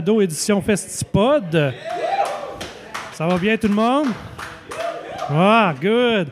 balado 0.00 0.20
édition 0.22 0.62
Festipod. 0.62 1.72
Ça 3.12 3.26
va 3.26 3.36
bien 3.36 3.56
tout 3.58 3.68
le 3.68 3.74
monde? 3.74 4.06
Ah, 5.28 5.74
good. 5.80 6.28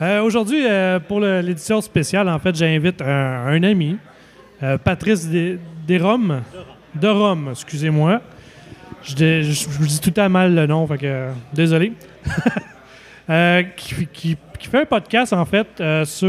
Euh, 0.00 0.20
Aujourd'hui, 0.22 0.64
euh, 0.68 1.00
pour 1.00 1.20
l'édition 1.20 1.80
spéciale, 1.80 2.28
en 2.28 2.38
fait, 2.38 2.54
j'invite 2.54 3.00
un, 3.00 3.62
ami, 3.62 3.96
euh, 4.62 4.76
Patrice 4.76 5.26
Des- 5.26 5.58
Desromes. 5.86 6.42
De 6.94 7.08
Rome, 7.08 7.48
excusez-moi. 7.52 8.20
Je, 9.02 9.10
je- 9.16 9.86
dis 9.86 10.00
tout 10.00 10.20
à 10.20 10.28
mal 10.28 10.54
le 10.54 10.66
nom, 10.66 10.86
fait 10.86 10.98
que 10.98 11.28
désolé. 11.52 11.92
Euh, 13.30 13.62
qui, 13.76 14.06
qui- 14.06 14.36
fait 14.70 14.80
un 14.80 14.84
podcast, 14.86 15.34
en 15.34 15.44
fait, 15.44 15.66
sur, 16.06 16.28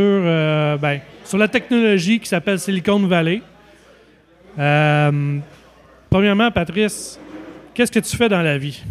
ben, 0.82 1.00
sur 1.23 1.38
la 1.38 1.48
technologie 1.48 2.20
qui 2.20 2.27
s'appelle 2.27 2.59
Silicon 2.59 3.00
Valley. 3.07 3.41
Premièrement, 6.10 6.50
Patrice, 6.50 7.20
qu'est-ce 7.73 7.92
que 7.92 8.00
tu 8.00 8.18
fais 8.18 8.30
dans 8.30 8.42
la 8.42 8.57
vie? 8.57 8.82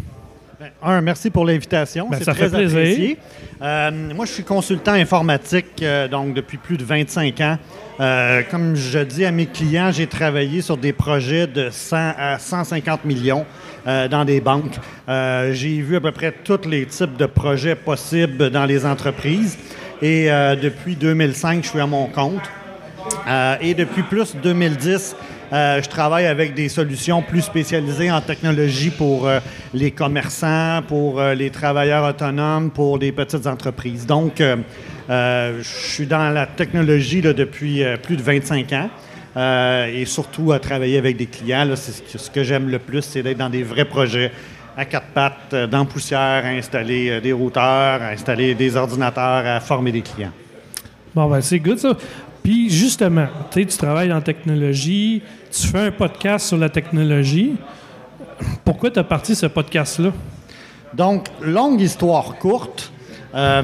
Ben, 0.57 0.69
Un, 0.81 1.01
merci 1.01 1.29
pour 1.29 1.45
l'invitation. 1.45 2.07
Ben, 2.09 2.17
C'est 2.17 2.23
ça 2.23 2.33
très 2.33 2.49
fait 2.49 2.55
plaisir. 2.55 2.77
apprécié. 2.79 3.17
Euh, 3.61 3.91
moi, 4.15 4.25
je 4.25 4.31
suis 4.31 4.43
consultant 4.43 4.93
informatique 4.93 5.81
euh, 5.81 6.07
donc 6.07 6.33
depuis 6.33 6.57
plus 6.57 6.77
de 6.77 6.83
25 6.85 7.41
ans. 7.41 7.57
Euh, 7.99 8.41
comme 8.49 8.75
je 8.75 8.99
dis 8.99 9.25
à 9.25 9.31
mes 9.31 9.47
clients, 9.47 9.91
j'ai 9.91 10.07
travaillé 10.07 10.61
sur 10.61 10.77
des 10.77 10.93
projets 10.93 11.45
de 11.45 11.69
100 11.69 12.13
à 12.17 12.39
150 12.39 13.03
millions 13.05 13.45
dans 13.85 14.23
des 14.23 14.39
banques. 14.39 14.75
J'ai 15.07 15.81
vu 15.81 15.95
à 15.95 16.01
peu 16.01 16.11
près 16.11 16.31
tous 16.43 16.67
les 16.67 16.85
types 16.85 17.17
de 17.17 17.25
projets 17.25 17.75
possibles 17.75 18.51
dans 18.51 18.65
les 18.65 18.85
entreprises. 18.85 19.57
Et 20.01 20.27
depuis 20.61 20.95
2005, 20.95 21.63
je 21.63 21.69
suis 21.69 21.79
à 21.79 21.87
mon 21.87 22.05
compte. 22.05 22.43
Et 23.61 23.73
depuis 23.73 24.03
plus 24.03 24.35
2010, 24.35 25.15
euh, 25.51 25.81
je 25.81 25.89
travaille 25.89 26.27
avec 26.27 26.53
des 26.53 26.69
solutions 26.69 27.21
plus 27.23 27.41
spécialisées 27.41 28.11
en 28.11 28.21
technologie 28.21 28.91
pour 28.91 29.27
euh, 29.27 29.39
les 29.73 29.89
commerçants, 29.91 30.81
pour 30.87 31.19
euh, 31.19 31.33
les 31.33 31.49
travailleurs 31.49 32.07
autonomes, 32.07 32.69
pour 32.69 32.99
les 32.99 33.11
petites 33.11 33.47
entreprises. 33.47 34.05
Donc, 34.05 34.41
je 35.09 35.63
suis 35.63 36.05
dans 36.05 36.29
la 36.29 36.45
technologie 36.45 37.21
là, 37.21 37.33
depuis 37.33 37.83
plus 38.03 38.15
de 38.15 38.21
25 38.21 38.73
ans. 38.73 38.89
et 39.87 40.05
surtout 40.05 40.51
à 40.51 40.59
travailler 40.59 40.99
avec 40.99 41.17
des 41.17 41.25
clients. 41.25 41.65
là, 41.65 41.75
ce 41.75 41.91
que, 41.91 42.33
que 42.33 42.43
j'aime 42.43 42.69
le 42.69 42.77
plus, 42.77 43.01
c'est 43.01 43.23
d'être 43.23 43.37
dans 43.37 43.49
des 43.49 43.63
vrais 43.63 43.85
projets 43.85 44.31
à 44.77 44.85
quatre 44.85 45.07
pattes, 45.07 45.55
dans 45.71 45.85
poussière, 45.85 46.45
à 46.45 46.49
installer 46.49 47.19
des 47.21 47.33
routeurs, 47.33 48.03
à 48.03 48.09
installer 48.09 48.53
des 48.53 48.75
ordinateurs, 48.75 49.45
à 49.47 49.59
former 49.59 49.91
des 49.91 50.01
clients. 50.01 50.31
Bon, 51.15 51.27
ben, 51.27 51.41
c'est 51.41 51.59
good, 51.59 51.79
ça. 51.79 51.97
Puis, 52.43 52.69
justement, 52.69 53.27
tu 53.51 53.65
travailles 53.65 54.09
la 54.09 54.21
technologie, 54.21 55.21
tu 55.51 55.67
fais 55.67 55.87
un 55.87 55.91
podcast 55.91 56.47
sur 56.47 56.57
la 56.57 56.69
technologie. 56.69 57.55
Pourquoi 58.63 58.91
tu 58.91 58.99
as 58.99 59.03
parti 59.03 59.35
ce 59.35 59.45
podcast-là? 59.45 60.11
Donc, 60.93 61.27
longue 61.41 61.81
histoire 61.81 62.37
courte. 62.37 62.91
euh, 63.35 63.61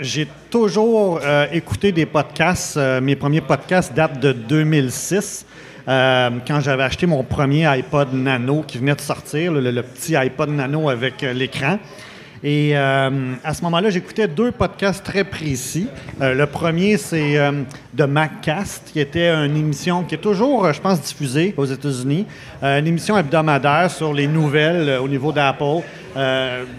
j'ai 0.00 0.28
toujours 0.50 1.20
euh, 1.22 1.46
écouté 1.52 1.92
des 1.92 2.06
podcasts. 2.06 2.76
Euh, 2.76 3.00
mes 3.00 3.16
premiers 3.16 3.40
podcasts 3.40 3.92
datent 3.92 4.20
de 4.20 4.32
2006, 4.32 5.46
euh, 5.88 6.30
quand 6.46 6.60
j'avais 6.60 6.84
acheté 6.84 7.06
mon 7.06 7.22
premier 7.24 7.66
iPod 7.66 8.12
Nano 8.12 8.62
qui 8.66 8.78
venait 8.78 8.94
de 8.94 9.00
sortir, 9.00 9.52
le, 9.52 9.82
petit 9.82 10.16
iPod 10.16 10.50
Nano 10.50 10.88
avec 10.88 11.22
l'écran. 11.22 11.78
Et 12.44 12.70
euh, 12.76 13.34
à 13.42 13.52
ce 13.52 13.62
moment-là, 13.62 13.90
j'écoutais 13.90 14.28
deux 14.28 14.52
podcasts 14.52 15.04
très 15.04 15.24
précis. 15.24 15.88
Euh, 16.20 16.34
le 16.34 16.46
premier, 16.46 16.96
c'est 16.96 17.36
euh, 17.36 17.50
The 17.96 18.02
MacCast, 18.02 18.90
qui 18.92 19.00
était 19.00 19.28
une 19.28 19.56
émission 19.56 20.04
qui 20.04 20.14
est 20.14 20.18
toujours, 20.18 20.64
euh, 20.64 20.72
je 20.72 20.80
pense, 20.80 21.00
diffusée 21.00 21.52
aux 21.56 21.64
États-Unis. 21.64 22.26
Une 22.62 22.86
émission 22.86 23.18
hebdomadaire 23.18 23.90
sur 23.90 24.12
les 24.12 24.26
nouvelles 24.26 24.98
au 25.00 25.08
niveau 25.08 25.32
d'Apple, 25.32 25.82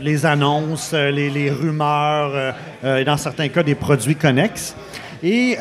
les 0.01 0.25
annonces, 0.25 0.93
les, 0.93 1.29
les 1.29 1.49
rumeurs, 1.49 2.53
et 2.83 3.05
dans 3.05 3.15
certains 3.15 3.47
cas, 3.47 3.63
des 3.63 3.75
produits 3.75 4.15
connexes. 4.15 4.75
Et 5.23 5.57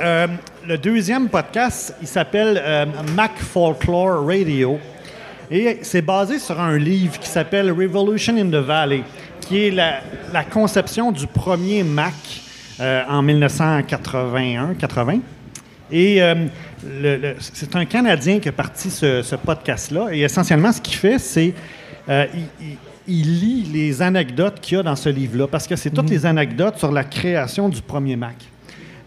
le 0.66 0.76
deuxième 0.76 1.28
podcast, 1.28 1.94
il 2.02 2.08
s'appelle 2.08 2.88
Mac 3.14 3.38
Folklore 3.38 4.26
Radio. 4.26 4.80
Et 5.50 5.78
c'est 5.82 6.02
basé 6.02 6.40
sur 6.40 6.60
un 6.60 6.76
livre 6.76 7.18
qui 7.20 7.28
s'appelle 7.28 7.70
Revolution 7.70 8.36
in 8.36 8.48
the 8.48 8.62
Valley, 8.62 9.02
qui 9.48 9.66
est 9.66 9.70
la, 9.70 10.00
la 10.32 10.44
conception 10.44 11.10
du 11.12 11.26
premier 11.26 11.82
Mac 11.82 12.12
euh, 12.80 13.02
en 13.08 13.22
1981-80. 13.24 15.20
Et 15.90 16.22
euh, 16.22 16.34
le- 16.86 17.16
le- 17.16 17.34
c'est 17.38 17.74
un 17.74 17.84
Canadien 17.86 18.38
qui 18.40 18.48
a 18.48 18.52
parti 18.52 18.90
ce, 18.90 19.22
ce 19.22 19.36
podcast-là. 19.36 20.08
Et 20.12 20.20
essentiellement, 20.20 20.70
ce 20.72 20.80
qu'il 20.80 20.94
fait, 20.96 21.18
c'est 21.18 21.54
euh, 22.08 22.26
il, 22.34 22.66
il- 22.66 22.76
il 23.10 23.40
lit 23.40 23.62
les 23.72 24.02
anecdotes 24.02 24.60
qu'il 24.60 24.76
y 24.76 24.80
a 24.80 24.82
dans 24.82 24.94
ce 24.96 25.08
livre-là, 25.08 25.46
parce 25.46 25.66
que 25.66 25.76
c'est 25.76 25.88
toutes 25.88 26.10
les 26.10 26.26
anecdotes 26.26 26.76
sur 26.76 26.92
la 26.92 27.04
création 27.04 27.70
du 27.70 27.80
premier 27.80 28.16
Mac. 28.16 28.34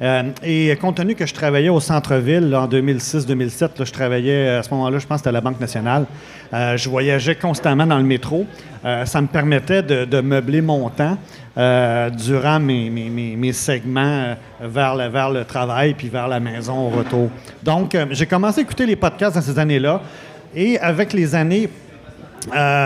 Euh, 0.02 0.24
et 0.44 0.76
compte 0.82 0.98
tenu 0.98 1.14
que 1.14 1.28
je 1.28 1.34
travaillais 1.34 1.70
au 1.70 1.80
centre-ville 1.80 2.56
en 2.56 2.68
2006-2007, 2.68 3.62
là, 3.62 3.86
je 3.86 3.92
travaillais 3.92 4.50
à 4.50 4.64
ce 4.64 4.72
moment-là, 4.72 4.98
je 4.98 5.06
pense 5.06 5.18
que 5.18 5.20
c'était 5.20 5.30
à 5.30 5.34
la 5.34 5.42
Banque 5.42 5.60
nationale. 5.60 6.06
Euh, 6.54 6.76
je 6.76 6.90
voyageais 6.90 7.36
constamment 7.36 7.86
dans 7.86 7.98
le 7.98 8.04
métro. 8.04 8.48
Euh, 8.84 9.06
ça 9.06 9.22
me 9.22 9.28
permettait 9.28 9.84
de, 9.84 10.22
meubler 10.22 10.62
mon 10.62 10.90
temps 10.90 11.18
durant 11.56 12.60
mes, 12.60 13.54
segments 13.54 14.36
vers, 14.60 14.96
le, 14.96 15.08
vers 15.10 15.30
le 15.30 15.46
travail 15.46 15.94
puis 15.94 16.10
vers 16.10 16.28
la 16.28 16.40
maison 16.40 16.88
au 16.88 16.90
retour. 16.90 17.30
Donc, 17.62 17.96
j'ai 18.12 18.26
commencé 18.26 18.60
à 18.60 18.64
écouter 18.64 18.86
les 18.86 18.96
podcasts 18.96 19.36
dans 19.36 19.42
ces 19.42 19.60
années-là. 19.60 20.02
Et 20.56 20.80
avec 20.80 21.14
les 21.14 21.36
années, 21.36 21.70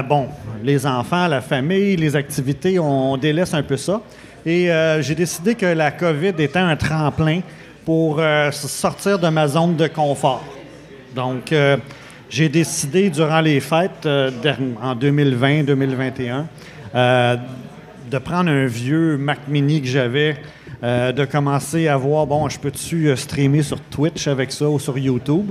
bon, 0.09 0.27
les 0.63 0.85
enfants, 0.85 1.27
la 1.27 1.41
famille, 1.41 1.95
les 1.95 2.15
activités, 2.15 2.79
on 2.79 3.17
délaisse 3.17 3.53
un 3.53 3.63
peu 3.63 3.77
ça. 3.77 4.01
Et 4.45 4.71
euh, 4.71 5.01
j'ai 5.01 5.15
décidé 5.15 5.55
que 5.55 5.65
la 5.65 5.89
COVID 5.91 6.33
était 6.37 6.59
un 6.59 6.75
tremplin 6.75 7.41
pour 7.85 8.19
euh, 8.19 8.51
sortir 8.51 9.19
de 9.19 9.27
ma 9.29 9.47
zone 9.47 9.75
de 9.75 9.87
confort. 9.87 10.43
Donc, 11.15 11.51
euh, 11.51 11.77
j'ai 12.29 12.49
décidé 12.49 13.09
durant 13.09 13.41
les 13.41 13.59
fêtes 13.59 14.05
en 14.05 14.95
2020-2021 14.95 16.45
euh, 16.95 17.37
de 18.09 18.17
prendre 18.17 18.49
un 18.49 18.65
vieux 18.65 19.17
Mac 19.17 19.39
Mini 19.47 19.81
que 19.81 19.87
j'avais, 19.87 20.37
de 20.83 21.25
commencer 21.25 21.87
à 21.87 21.97
voir, 21.97 22.27
bon, 22.27 22.47
je 22.47 22.59
peux-tu 22.59 23.15
streamer 23.17 23.63
sur 23.63 23.79
Twitch 23.79 24.27
avec 24.27 24.51
ça 24.51 24.69
ou 24.69 24.77
sur 24.77 24.95
YouTube? 24.99 25.49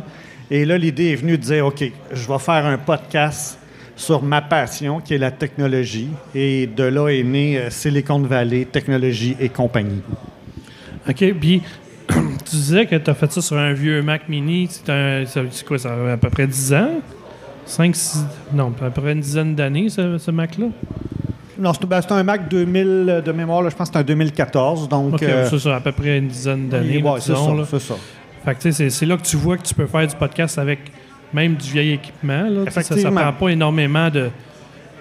Et 0.48 0.64
là, 0.64 0.78
l'idée 0.78 1.10
est 1.10 1.16
venue 1.16 1.36
de 1.36 1.42
dire, 1.42 1.66
OK, 1.66 1.82
je 2.12 2.28
vais 2.28 2.38
faire 2.38 2.66
un 2.66 2.78
podcast 2.78 3.58
sur 3.96 4.22
ma 4.22 4.42
passion, 4.42 5.00
qui 5.00 5.14
est 5.14 5.18
la 5.18 5.30
technologie. 5.30 6.08
Et 6.34 6.66
de 6.66 6.84
là 6.84 7.08
est 7.10 7.22
né 7.22 7.58
euh, 7.58 7.70
Silicon 7.70 8.20
Valley, 8.20 8.64
technologie 8.64 9.36
et 9.40 9.48
compagnie. 9.48 10.02
OK, 11.08 11.34
puis 11.40 11.62
tu 12.08 12.56
disais 12.56 12.86
que 12.86 12.96
tu 12.96 13.10
as 13.10 13.14
fait 13.14 13.30
ça 13.30 13.40
sur 13.40 13.56
un 13.56 13.72
vieux 13.72 14.02
Mac 14.02 14.28
Mini. 14.28 14.68
C'est 14.70 15.24
c'est 15.26 15.64
quoi, 15.66 15.78
ça 15.78 15.92
a 15.94 16.12
à 16.12 16.16
peu 16.16 16.30
près 16.30 16.46
10 16.46 16.74
ans? 16.74 16.90
5, 17.66 17.96
6... 17.96 18.24
Non, 18.52 18.72
à 18.82 18.90
peu 18.90 19.00
près 19.00 19.12
une 19.12 19.20
dizaine 19.20 19.54
d'années, 19.54 19.88
ce, 19.88 20.18
ce 20.18 20.30
Mac-là? 20.30 20.66
Non, 21.58 21.72
c'est 21.72 21.86
ben, 21.86 22.00
c'est 22.02 22.12
un 22.12 22.22
Mac 22.22 22.48
2000 22.50 22.86
euh, 23.08 23.20
de 23.22 23.32
mémoire, 23.32 23.62
là, 23.62 23.70
je 23.70 23.76
pense 23.76 23.88
que 23.88 23.94
c'est 23.94 24.00
un 24.00 24.04
2014. 24.04 24.88
Donc, 24.88 25.14
OK, 25.14 25.22
euh, 25.22 25.48
ça, 25.48 25.58
ça, 25.58 25.76
à 25.76 25.80
peu 25.80 25.92
près 25.92 26.18
une 26.18 26.28
dizaine 26.28 26.68
d'années, 26.68 27.02
ouais, 27.02 27.20
c'est 27.20 27.32
ça, 27.34 27.40
c'est. 27.78 27.94
Fait 28.44 28.54
que, 28.56 28.70
c'est- 28.72 28.90
c'est 28.90 29.06
là 29.06 29.16
que 29.16 29.22
tu 29.22 29.36
vois 29.36 29.56
que 29.56 29.62
tu 29.62 29.72
peux 29.74 29.86
faire 29.86 30.06
du 30.06 30.14
podcast 30.16 30.58
avec 30.58 30.80
même 31.34 31.54
du 31.56 31.70
vieil 31.70 31.92
équipement. 31.92 32.44
Là, 32.48 32.70
ça 32.70 32.94
ne 32.94 33.10
prend 33.10 33.32
pas 33.32 33.48
énormément 33.48 34.08
de, 34.08 34.30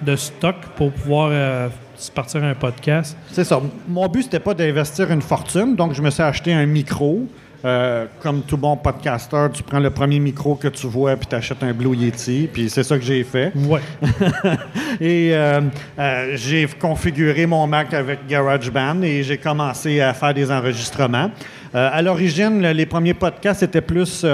de 0.02 0.16
stock 0.16 0.56
pour 0.76 0.90
pouvoir 0.92 1.30
euh, 1.32 1.68
partir 2.14 2.44
un 2.44 2.54
podcast. 2.54 3.16
C'est 3.32 3.44
ça. 3.44 3.60
Mon 3.88 4.06
but, 4.08 4.24
c'était 4.24 4.40
pas 4.40 4.52
d'investir 4.54 5.10
une 5.10 5.22
fortune, 5.22 5.76
donc 5.76 5.94
je 5.94 6.02
me 6.02 6.10
suis 6.10 6.22
acheté 6.22 6.52
un 6.52 6.66
micro. 6.66 7.26
Euh, 7.66 8.04
comme 8.20 8.42
tout 8.42 8.58
bon 8.58 8.76
podcaster, 8.76 9.46
tu 9.54 9.62
prends 9.62 9.78
le 9.78 9.88
premier 9.88 10.18
micro 10.18 10.54
que 10.54 10.68
tu 10.68 10.86
vois, 10.86 11.16
puis 11.16 11.26
tu 11.26 11.34
achètes 11.34 11.62
un 11.62 11.72
Blue 11.72 11.96
Yeti, 11.96 12.46
puis 12.52 12.68
c'est 12.68 12.82
ça 12.82 12.98
que 12.98 13.02
j'ai 13.04 13.24
fait. 13.24 13.52
Ouais. 13.56 13.80
Et 15.00 15.30
euh, 15.34 15.62
euh, 15.98 16.32
j'ai 16.36 16.66
configuré 16.78 17.46
mon 17.46 17.66
Mac 17.66 17.94
avec 17.94 18.26
GarageBand 18.28 19.00
et 19.02 19.22
j'ai 19.22 19.38
commencé 19.38 20.00
à 20.02 20.12
faire 20.12 20.34
des 20.34 20.50
enregistrements. 20.52 21.30
À 21.72 22.02
l'origine, 22.02 22.60
le- 22.62 22.72
les 22.72 22.84
premiers 22.86 23.14
podcasts 23.14 23.62
étaient 23.62 23.80
plus 23.80 24.24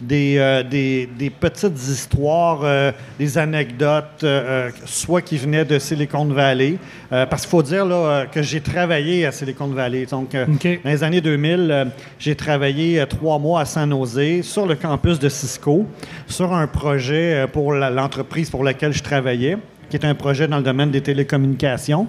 des, 0.00 0.36
euh, 0.38 0.62
des, 0.62 1.08
des 1.18 1.30
petites 1.30 1.76
histoires, 1.76 2.60
euh, 2.62 2.92
des 3.18 3.38
anecdotes, 3.38 4.22
euh, 4.22 4.70
soit 4.84 5.22
qui 5.22 5.36
venaient 5.36 5.64
de 5.64 5.78
Silicon 5.78 6.24
Valley. 6.26 6.76
Parce 7.10 7.42
qu'il 7.42 7.50
faut 7.50 7.62
dire 7.62 7.86
là, 7.86 8.26
que 8.26 8.42
j'ai 8.42 8.60
travaillé 8.60 9.24
à 9.24 9.32
Silicon 9.32 9.68
Valley. 9.68 10.04
Donc, 10.06 10.32
dans 10.32 10.78
les 10.84 11.02
années 11.02 11.22
2000, 11.22 11.68
euh, 11.70 11.84
j'ai 12.18 12.34
travaillé 12.34 13.02
trois 13.08 13.38
mois 13.38 13.62
à 13.62 13.64
San 13.64 13.90
Jose 13.90 14.42
sur 14.42 14.66
le 14.66 14.74
campus 14.74 15.18
de 15.18 15.28
Cisco 15.28 15.86
sur 16.26 16.52
un 16.52 16.66
projet 16.66 17.46
pour 17.50 17.72
l'entreprise 17.72 18.50
pour 18.50 18.62
laquelle 18.62 18.92
je 18.92 19.02
travaillais, 19.02 19.56
qui 19.88 19.96
est 19.96 20.04
un 20.04 20.14
projet 20.14 20.46
dans 20.48 20.58
le 20.58 20.62
domaine 20.62 20.90
des 20.90 21.00
télécommunications. 21.00 22.06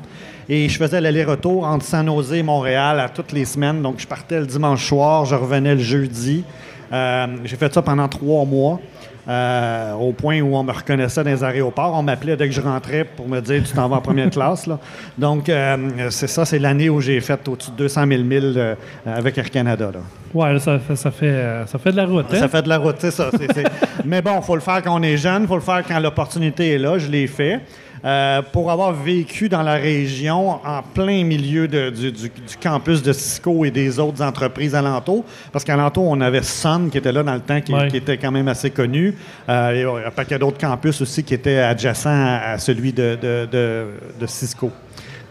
Et 0.50 0.68
je 0.68 0.78
faisais 0.78 1.00
l'aller-retour 1.00 1.66
entre 1.66 1.86
San 1.86 2.06
Jose 2.08 2.34
et 2.34 2.44
Montréal 2.44 3.00
à 3.00 3.08
toutes 3.08 3.32
les 3.32 3.46
semaines. 3.46 3.82
Donc, 3.82 4.00
je 4.00 4.08
partais 4.08 4.40
le 4.40 4.48
dimanche 4.48 4.86
soir, 4.86 5.24
je 5.26 5.36
revenais 5.36 5.76
le 5.76 5.82
jeudi. 5.82 6.44
Euh, 6.92 7.28
j'ai 7.46 7.56
fait 7.56 7.74
ça 7.74 7.82
pendant 7.82 8.08
trois 8.08 8.46
mois. 8.46 8.80
euh, 9.28 9.94
au 9.94 10.12
point 10.12 10.42
où 10.42 10.56
on 10.56 10.64
me 10.64 10.72
reconnaissait 10.72 11.24
dans 11.24 11.30
les 11.30 11.44
aéroports. 11.44 11.94
On 11.96 12.02
m'appelait 12.02 12.36
dès 12.36 12.48
que 12.48 12.54
je 12.56 12.62
rentrais 12.62 13.04
pour 13.04 13.28
me 13.28 13.40
dire 13.42 13.62
tu 13.64 13.74
t'en 13.74 13.88
vas 13.88 13.98
en 13.98 14.02
première 14.02 14.30
classe. 14.32 14.66
Là. 14.66 14.80
Donc, 15.20 15.50
euh, 15.50 15.78
c'est 16.10 16.26
ça, 16.28 16.46
c'est 16.46 16.58
l'année 16.58 16.90
où 16.90 17.00
j'ai 17.00 17.20
fait 17.22 17.48
au-dessus 17.48 17.70
de 17.70 17.76
200 17.76 18.08
000 18.08 18.24
milles 18.24 18.54
euh, 18.58 18.74
avec 19.06 19.38
Air 19.38 19.52
Canada. 19.52 19.92
Là. 19.94 20.00
Ouais, 20.34 20.58
ça, 20.60 20.80
fait- 20.80 20.96
ça 20.96 21.12
fait, 21.12 21.44
ça 21.68 21.78
fait 21.78 21.92
de 21.92 21.98
la 21.98 22.06
route. 22.06 22.26
hein? 22.34 22.40
Ça 22.40 22.48
fait 22.48 22.64
de 22.64 22.70
la 22.70 22.78
route, 22.80 22.96
c'est 22.98 23.12
ça. 23.12 23.30
Mais 24.06 24.24
bon, 24.24 24.38
il 24.38 24.44
faut 24.44 24.56
le 24.56 24.62
faire 24.62 24.82
quand 24.82 25.00
on 25.00 25.04
est 25.04 25.18
jeune, 25.18 25.44
il 25.44 25.48
faut 25.48 25.56
le 25.56 25.62
faire 25.62 25.84
quand 25.88 26.00
l'opportunité 26.00 26.74
est 26.74 26.80
là. 26.80 26.98
Je 26.98 27.08
l'ai 27.08 27.28
fait. 27.28 27.60
Euh, 28.06 28.42
pour 28.54 28.72
avoir 28.72 28.94
vécu 28.94 29.50
dans 29.50 29.62
la 29.62 29.74
région, 29.74 30.52
en 30.66 30.82
plein 30.94 31.24
milieu 31.26 31.68
de- 31.68 31.90
du, 31.90 32.12
du- 32.14 32.30
du 32.30 32.58
campus 32.62 33.02
de 33.04 33.12
Cisco 33.12 33.66
et 33.66 33.72
des 33.72 34.00
autres 34.00 34.22
entreprises 34.24 34.74
alentours, 34.74 35.26
parce 35.52 35.66
qu'alentour, 35.66 36.06
on 36.08 36.22
avait 36.22 36.42
Sun 36.44 36.90
qui 36.90 36.98
était 36.98 37.12
là 37.12 37.24
dans 37.24 37.34
le 37.34 37.42
temps, 37.42 37.60
qui, 37.60 37.74
Ouais. 37.74 37.90
qui 37.90 37.98
était 37.98 38.18
quand 38.18 38.32
même 38.32 38.48
assez 38.48 38.70
connu. 38.70 39.14
Euh, 39.50 39.72
et 39.72 39.86
ouais, 39.86 40.06
un 40.06 40.12
paquet 40.12 40.40
d'autres 40.40 40.58
campus 40.58 41.02
aussi 41.02 41.24
qui 41.24 41.34
étaient 41.34 41.60
adjacents 41.60 42.10
à, 42.10 42.52
à 42.54 42.58
celui 42.58 42.94
de, 42.94 43.18
de- 43.22 43.48
de- 43.52 43.88
de 44.20 44.26
Cisco. 44.28 44.72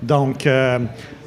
Donc, 0.03 0.47
euh, 0.47 0.79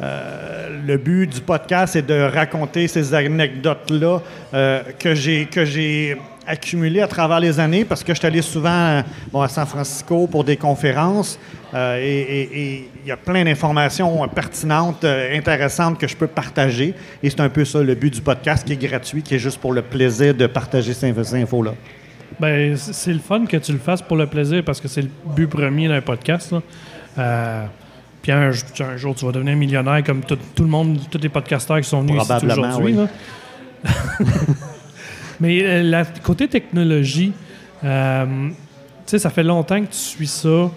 euh, 0.01 0.69
le 0.85 0.97
but 0.97 1.27
du 1.27 1.41
podcast 1.41 1.95
est 1.95 2.01
de 2.07 2.21
raconter 2.21 2.87
ces 2.87 3.13
anecdotes-là 3.13 4.19
euh, 4.53 4.81
que 4.97 5.13
j'ai 5.15 6.17
accumulées 6.47 7.01
à 7.01 7.07
travers 7.07 7.39
les 7.39 7.59
années 7.59 7.85
parce 7.85 8.03
que 8.03 8.13
je 8.13 8.19
suis 8.19 8.27
allé 8.27 8.41
souvent 8.41 8.69
euh, 8.69 9.01
bon, 9.31 9.41
à 9.41 9.47
San 9.47 9.65
Francisco 9.65 10.27
pour 10.27 10.43
des 10.43 10.57
conférences 10.57 11.37
euh, 11.73 11.97
et- 12.01 12.87
il 13.03 13.07
y 13.07 13.11
a 13.11 13.17
plein 13.17 13.43
d'informations 13.43 14.23
euh, 14.23 14.27
pertinentes, 14.27 15.03
euh, 15.03 15.35
intéressantes 15.37 15.97
que 15.97 16.07
je 16.07 16.15
peux 16.15 16.27
partager. 16.27 16.93
Et 17.23 17.29
c'est 17.29 17.39
un 17.41 17.49
peu 17.49 17.65
ça 17.65 17.81
le 17.81 17.95
but 17.95 18.13
du 18.13 18.21
podcast 18.21 18.65
qui 18.65 18.73
est 18.73 18.87
gratuit, 18.87 19.21
qui 19.23 19.35
est 19.35 19.39
juste 19.39 19.59
pour 19.59 19.73
le 19.73 19.81
plaisir 19.81 20.33
de 20.35 20.45
partager 20.47 20.93
ces, 20.93 21.13
ces 21.23 21.35
infos-là. 21.41 21.73
Ben, 22.39 22.75
c'est 22.77 23.13
le 23.13 23.19
fun 23.19 23.45
que 23.45 23.57
tu 23.57 23.71
le 23.71 23.79
fasses 23.79 24.01
pour 24.01 24.17
le 24.17 24.25
plaisir 24.27 24.63
parce 24.63 24.79
que 24.81 24.87
c'est 24.87 25.01
le 25.01 25.09
but 25.35 25.47
premier 25.47 25.87
d'un 25.87 26.01
podcast. 26.01 26.51
là. 26.51 26.61
Euh, 27.17 27.65
puis 28.21 28.31
un, 28.31 28.51
jour, 28.97 29.15
tu 29.15 29.25
vas 29.25 29.31
devenir 29.31 29.55
millionnaire 29.55 30.03
comme 30.03 30.21
tout, 30.21 30.37
tout 30.55 30.63
le 30.63 30.69
monde, 30.69 30.99
tous 31.09 31.17
les 31.19 31.29
podcasteurs 31.29 31.77
qui 31.81 31.89
sont 31.89 32.01
venus 32.01 32.21
ici 32.21 32.45
aujourd'hui. 32.45 32.95
oui. 32.97 33.07
Mais 35.41 35.61
euh, 35.63 36.03
côté 36.23 36.47
technologie, 36.47 37.33
euh, 37.83 38.49
ça 39.05 39.29
fait 39.31 39.43
longtemps 39.43 39.81
que 39.81 39.87
tu 39.87 39.97
suis 39.97 40.27
ça. 40.27 40.69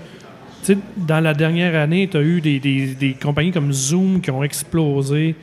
Dans 0.97 1.21
la 1.21 1.35
dernière 1.35 1.81
année, 1.81 2.09
tu 2.11 2.17
as 2.17 2.23
eu 2.23 2.41
des, 2.41 2.59
des- 2.59 3.13
compagnies 3.13 3.53
comme 3.53 3.71
Zoom 3.73 4.21
qui 4.23 4.31
ont 4.31 4.43
explosé 4.43 5.37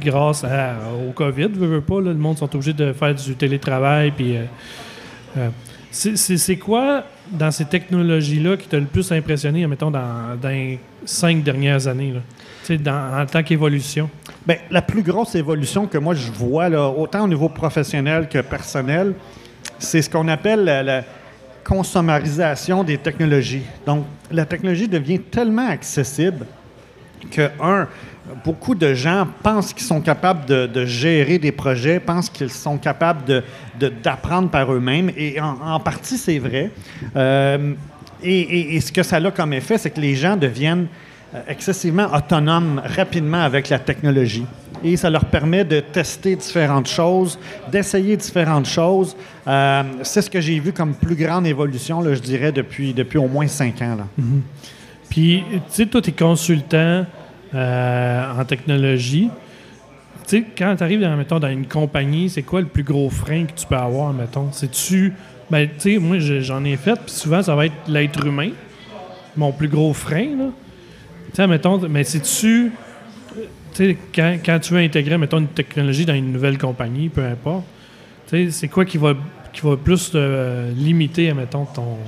grâce 0.00 0.44
au 0.44 1.10
COVID. 1.12 1.48
Veux, 1.54 1.80
pas, 1.80 2.00
le 2.00 2.14
monde 2.14 2.38
sont 2.38 2.54
obligés 2.54 2.72
de 2.72 2.92
faire 2.92 3.14
du 3.14 3.34
télétravail. 3.34 4.12
Puis, 4.12 4.36
euh, 4.36 5.48
c'est- 5.90 6.56
quoi 6.56 7.04
dans 7.32 7.50
ces 7.50 7.64
technologies-là 7.64 8.56
qui 8.56 8.68
t'a 8.68 8.78
le 8.78 8.86
plus 8.86 9.10
impressionné, 9.10 9.66
mettons, 9.66 9.90
dans, 9.90 10.36
dans 10.40 10.48
les 10.48 10.78
cinq 11.04 11.42
dernières 11.42 11.86
années? 11.88 12.14
en 12.70 13.26
tant 13.26 13.42
qu'évolution. 13.42 14.08
Bien, 14.50 14.58
la 14.68 14.82
plus 14.82 15.04
grosse 15.04 15.36
évolution 15.36 15.86
que 15.86 15.96
moi 15.96 16.12
je 16.12 16.28
vois, 16.32 16.68
autant 16.90 17.22
au 17.22 17.28
niveau 17.28 17.48
professionnel 17.48 18.28
que 18.28 18.40
personnel, 18.40 19.14
c'est 19.78 20.02
ce 20.02 20.10
qu'on 20.10 20.26
appelle 20.26 20.64
la, 20.64 20.82
la 20.82 21.04
consommarisation 21.62 22.82
des 22.82 22.98
technologies. 22.98 23.62
Donc, 23.86 24.06
la 24.28 24.44
technologie 24.44 24.88
devient 24.88 25.20
tellement 25.20 25.68
accessible 25.68 26.46
que, 27.30 27.48
un, 27.62 27.86
beaucoup 28.44 28.74
de 28.74 28.92
gens 28.92 29.28
pensent 29.40 29.72
qu'ils 29.72 29.86
sont 29.86 30.00
capables 30.00 30.46
de, 30.46 30.84
gérer 30.84 31.38
des 31.38 31.52
projets, 31.52 32.00
pensent 32.00 32.28
qu'ils 32.28 32.50
sont 32.50 32.76
capables 32.76 33.44
d'apprendre 34.02 34.50
par 34.50 34.72
eux-mêmes. 34.72 35.12
Et 35.16 35.40
en, 35.40 35.78
partie, 35.78 36.18
c'est 36.18 36.40
vrai. 36.40 36.72
Euh, 37.14 37.74
et, 38.20 38.74
et- 38.74 38.80
ce 38.80 38.90
que 38.90 39.04
ça 39.04 39.18
a 39.18 39.30
comme 39.30 39.52
effet, 39.52 39.78
c'est 39.78 39.90
que 39.90 40.00
les 40.00 40.16
gens 40.16 40.36
deviennent 40.36 40.88
excessivement 41.48 42.06
autonomes 42.14 42.80
rapidement 42.84 43.42
avec 43.42 43.68
la 43.68 43.78
technologie. 43.78 44.44
Et 44.82 44.96
ça 44.96 45.10
leur 45.10 45.26
permet 45.26 45.64
de 45.64 45.80
tester 45.80 46.34
différentes 46.36 46.88
choses, 46.88 47.38
d'essayer 47.70 48.16
différentes 48.16 48.66
choses. 48.66 49.14
Euh, 49.46 49.82
c'est 50.02 50.22
ce 50.22 50.30
que 50.30 50.40
j'ai 50.40 50.58
vu 50.58 50.72
comme 50.72 50.94
plus 50.94 51.14
grande 51.16 51.46
évolution, 51.46 52.00
là, 52.00 52.14
je 52.14 52.20
dirais, 52.20 52.50
depuis, 52.50 52.94
depuis 52.94 53.18
au 53.18 53.28
moins 53.28 53.46
cinq 53.46 53.82
ans. 53.82 53.96
Là. 53.96 54.06
Puis, 55.08 55.42
tu 55.50 55.60
sais, 55.68 55.86
toi, 55.86 56.00
tu 56.00 56.10
es 56.10 56.12
consultant 56.12 57.04
euh, 57.54 58.40
en 58.40 58.44
technologie. 58.44 59.28
Tu 60.26 60.38
sais, 60.38 60.44
quand 60.56 60.74
tu 60.76 60.82
arrives 60.82 61.00
dans, 61.00 61.16
mettons, 61.16 61.38
dans 61.40 61.48
une 61.48 61.66
compagnie, 61.66 62.30
c'est 62.30 62.42
quoi 62.42 62.60
le 62.60 62.68
plus 62.68 62.84
gros 62.84 63.10
frein 63.10 63.44
que 63.44 63.52
tu 63.52 63.66
peux 63.66 63.76
avoir, 63.76 64.12
mettons? 64.12 64.48
C'est-tu. 64.52 65.12
Ben, 65.50 65.68
tu 65.68 65.94
sais, 65.94 65.98
moi, 65.98 66.18
je- 66.20 66.40
j'en 66.40 66.64
ai 66.64 66.76
fait, 66.76 66.94
puis 66.94 67.12
souvent, 67.14 67.42
ça 67.42 67.54
va 67.56 67.66
être 67.66 67.74
l'être 67.88 68.24
humain, 68.24 68.50
mon 69.36 69.50
plus 69.52 69.68
gros 69.68 69.92
frein, 69.92 70.36
là. 70.38 70.44
Tu 71.32 71.36
sais, 71.36 71.46
mettons, 71.46 71.78
mais 71.88 72.04
c'est-tu. 72.04 72.72
Tu 73.72 73.84
sais, 73.84 73.96
quand, 74.14 74.36
quand 74.44 74.58
tu 74.58 74.74
veux 74.74 74.80
intégrer, 74.80 75.16
mettons, 75.16 75.38
une 75.38 75.46
technologie 75.48 76.04
dans 76.04 76.14
une 76.14 76.32
nouvelle 76.32 76.58
compagnie, 76.58 77.08
peu 77.08 77.24
importe, 77.24 77.64
tu 78.28 78.50
c'est 78.50 78.68
quoi 78.68 78.84
qui 78.84 78.98
va, 78.98 79.14
qui 79.52 79.60
va 79.60 79.76
plus 79.76 80.10
te 80.10 80.70
limiter, 80.74 81.32
mettons, 81.32 81.64
ton. 81.66 81.98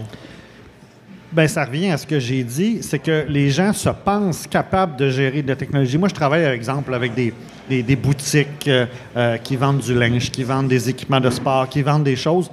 Ben, 1.32 1.48
ça 1.48 1.64
revient 1.64 1.90
à 1.90 1.96
ce 1.96 2.06
que 2.06 2.18
j'ai 2.18 2.42
dit, 2.44 2.82
c'est 2.82 2.98
que 2.98 3.24
les 3.28 3.48
gens 3.50 3.72
se 3.72 3.88
pensent 3.88 4.46
capables 4.46 4.96
de 4.96 5.08
gérer 5.08 5.40
de 5.42 5.48
la 5.48 5.56
technologie. 5.56 5.96
Moi, 5.96 6.08
je 6.08 6.14
travaille, 6.14 6.42
par 6.42 6.52
exemple, 6.52 6.92
avec 6.92 7.14
des, 7.14 7.32
des- 7.70 7.96
boutiques 7.96 8.68
euh, 8.68 8.84
euh, 9.16 9.38
qui 9.38 9.56
vendent 9.56 9.78
du 9.80 9.94
linge, 9.94 10.30
qui 10.30 10.42
vendent 10.42 10.68
des 10.68 10.90
équipements 10.90 11.20
de 11.20 11.30
sport, 11.30 11.68
qui 11.70 11.80
vendent 11.80 12.04
des 12.04 12.16
choses. 12.16 12.50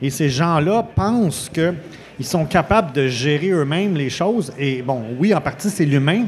Et 0.00 0.08
ces 0.08 0.30
gens-là 0.30 0.82
pensent 0.94 1.50
qu'ils 2.16 2.26
sont 2.26 2.44
capables 2.44 2.92
de 2.92 3.06
gérer 3.08 3.50
eux-mêmes 3.50 3.94
les 3.94 4.10
choses. 4.10 4.52
Et 4.58 4.82
bon, 4.82 5.02
oui, 5.18 5.34
en 5.34 5.40
partie, 5.40 5.70
c'est 5.70 5.84
l'humain, 5.84 6.24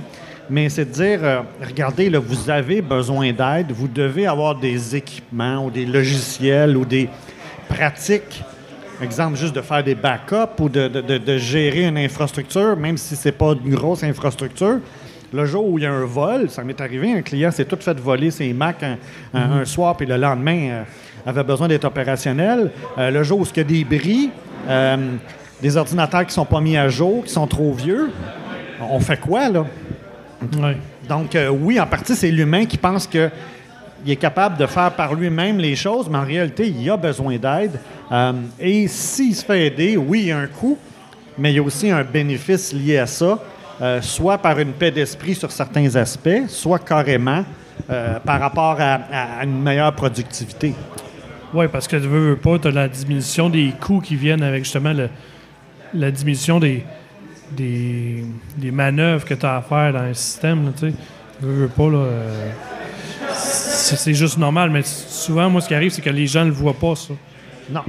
mais 0.51 0.69
c'est 0.69 0.85
de 0.85 0.91
dire, 0.93 1.19
euh, 1.23 1.41
regardez, 1.63 2.11
là, 2.11 2.19
vous 2.19 2.51
avez 2.51 2.83
besoin 2.83 3.33
d'aide, 3.33 3.71
vous 3.71 3.89
devez 3.89 4.27
avoir 4.27 4.55
des 4.57 4.97
équipements 4.97 5.67
ou 5.67 5.71
des 5.71 5.87
logiciels 5.87 6.77
ou 6.77 6.85
des 6.85 7.09
pratiques 7.69 8.43
Exemple, 9.03 9.37
juste 9.37 9.57
de 9.57 9.61
faire 9.61 9.83
des 9.83 9.97
backups 9.97 10.61
ou 10.61 10.69
de, 10.69 10.87
de- 10.87 11.01
de- 11.01 11.19
de 11.19 11.37
gérer 11.37 11.85
une 11.89 11.99
infrastructure, 11.99 12.77
même 12.77 12.97
si 12.97 13.17
c'est 13.17 13.33
pas 13.33 13.53
une 13.65 13.75
grosse 13.75 14.05
infrastructure. 14.05 14.79
Le 15.33 15.45
jour 15.47 15.69
où 15.69 15.79
il 15.79 15.83
y 15.83 15.87
a 15.87 15.93
un 15.93 16.05
vol, 16.05 16.49
ça 16.49 16.63
m'est 16.63 16.81
arrivé, 16.81 17.13
un 17.13 17.23
client 17.23 17.51
s'est 17.51 17.65
tout 17.65 17.77
fait 17.81 17.99
voler 17.99 18.31
ses 18.31 18.53
Mac 18.53 18.85
un, 18.85 18.97
un- 19.35 19.51
un 19.61 19.65
soir, 19.65 19.97
puis 19.97 20.07
le 20.07 20.17
lendemain 20.17 20.69
euh, 20.71 20.83
avait 21.27 21.43
besoin 21.43 21.67
d'être 21.67 21.85
opérationnel. 21.85 22.71
Euh, 22.97 23.11
le 23.11 23.25
jour 23.25 23.41
où 23.41 23.45
il 23.45 23.57
y 23.57 23.61
a 23.61 23.65
des 23.65 23.85
bris, 23.85 24.31
euh, 24.69 24.97
des 25.65 25.79
ordinateurs 25.79 26.27
qui 26.27 26.35
sont 26.35 26.45
pas 26.45 26.61
mis 26.61 26.77
à 26.77 26.91
jour, 26.91 27.25
qui 27.25 27.33
sont 27.33 27.47
trop 27.47 27.73
vieux, 27.73 28.11
on 28.91 29.01
fait 29.01 29.17
quoi, 29.19 29.49
là? 29.49 29.65
Ouais. 30.61 30.77
Donc, 31.09 31.35
euh, 31.35 31.49
oui, 31.49 31.81
en 31.81 31.87
partie, 31.87 32.15
c'est 32.15 32.31
l'humain 32.31 32.67
qui 32.67 32.77
pense 32.77 33.07
qu'il 33.07 33.31
est 34.07 34.17
capable 34.17 34.59
de 34.59 34.67
faire 34.67 34.91
par 34.91 35.15
lui-même 35.15 35.57
les 35.57 35.75
choses, 35.75 36.07
mais 36.11 36.19
en 36.19 36.25
réalité, 36.27 36.69
il 36.69 36.91
a 36.91 36.99
besoin 36.99 37.39
d'aide. 37.39 37.81
Euh, 38.13 38.33
et 38.61 38.87
s'il 38.89 39.35
se 39.35 39.43
fait 39.43 39.69
aider, 39.69 39.97
oui, 39.97 40.21
il 40.21 40.27
y 40.27 40.33
a 40.33 40.39
un 40.39 40.47
coût, 40.49 40.77
mais 41.39 41.51
il 41.51 41.57
y 41.57 41.59
a 41.59 41.63
aussi 41.63 41.91
un 41.91 42.05
bénéfice 42.05 42.75
lié 42.75 42.99
à 42.99 43.07
ça, 43.07 43.39
euh, 43.81 44.03
soit 44.03 44.37
par 44.37 44.59
une 44.59 44.73
paix 44.73 44.91
d'esprit 44.91 45.35
sur 45.35 45.51
certains 45.51 45.97
aspects, 45.97 46.43
soit 46.49 46.79
carrément 46.79 47.43
euh, 47.89 48.19
par 48.21 48.39
rapport 48.39 48.77
à 48.79 49.43
une 49.43 49.63
meilleure 49.63 49.95
productivité. 49.95 50.75
Oui, 51.55 51.69
parce 51.73 51.89
que 51.89 51.97
tu 51.97 52.07
veux, 52.07 52.31
veux 52.31 52.37
pas, 52.37 52.59
tu 52.59 52.69
as 52.69 52.71
la 52.71 52.87
diminution 52.87 53.49
des 53.49 53.73
coûts 53.81 54.01
qui 54.03 54.15
viennent 54.15 54.43
avec 54.43 54.65
justement 54.65 54.93
le- 54.93 55.09
la 55.95 56.11
diminution 56.11 56.59
des, 56.61 56.85
des, 57.53 58.25
des 58.57 58.71
manœuvres 58.71 59.25
que 59.25 59.35
tu 59.35 59.47
as 59.47 59.57
à 59.57 59.63
faire 59.63 59.93
dans 59.93 60.01
un 60.01 60.15
système. 60.15 60.67
Là, 60.67 60.73
tu 60.79 60.93
veux, 61.41 61.69
pas, 61.69 61.89
là, 61.91 61.97
euh, 61.99 62.51
c'est 63.37 64.15
juste 64.15 64.39
normal, 64.39 64.71
mais 64.71 64.83
souvent, 64.85 65.49
moi, 65.51 65.61
ce 65.61 65.69
qui 65.69 65.75
arrive, 65.75 65.91
c'est 65.91 66.03
que 66.03 66.11
les 66.11 66.27
gens 66.27 66.43
ne 66.45 66.51
le 66.51 66.55
voient 66.57 66.75
pas, 66.75 66.95
ça. 66.95 67.15
Non. 67.71 67.83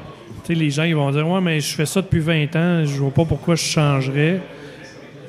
Tu 0.44 0.54
sais, 0.54 0.60
les 0.60 0.70
gens, 0.70 0.84
ils 0.84 0.96
vont 0.96 1.12
dire 1.12 1.28
Ouais, 1.28 1.42
mais 1.42 1.60
je 1.60 1.76
fais 1.76 1.86
ça 1.86 2.02
depuis 2.02 2.20
20 2.20 2.56
ans, 2.56 2.86
je 2.86 2.98
vois 3.00 3.12
pas 3.12 3.26
pourquoi 3.26 3.56
je 3.56 3.64
changerais. 3.64 4.40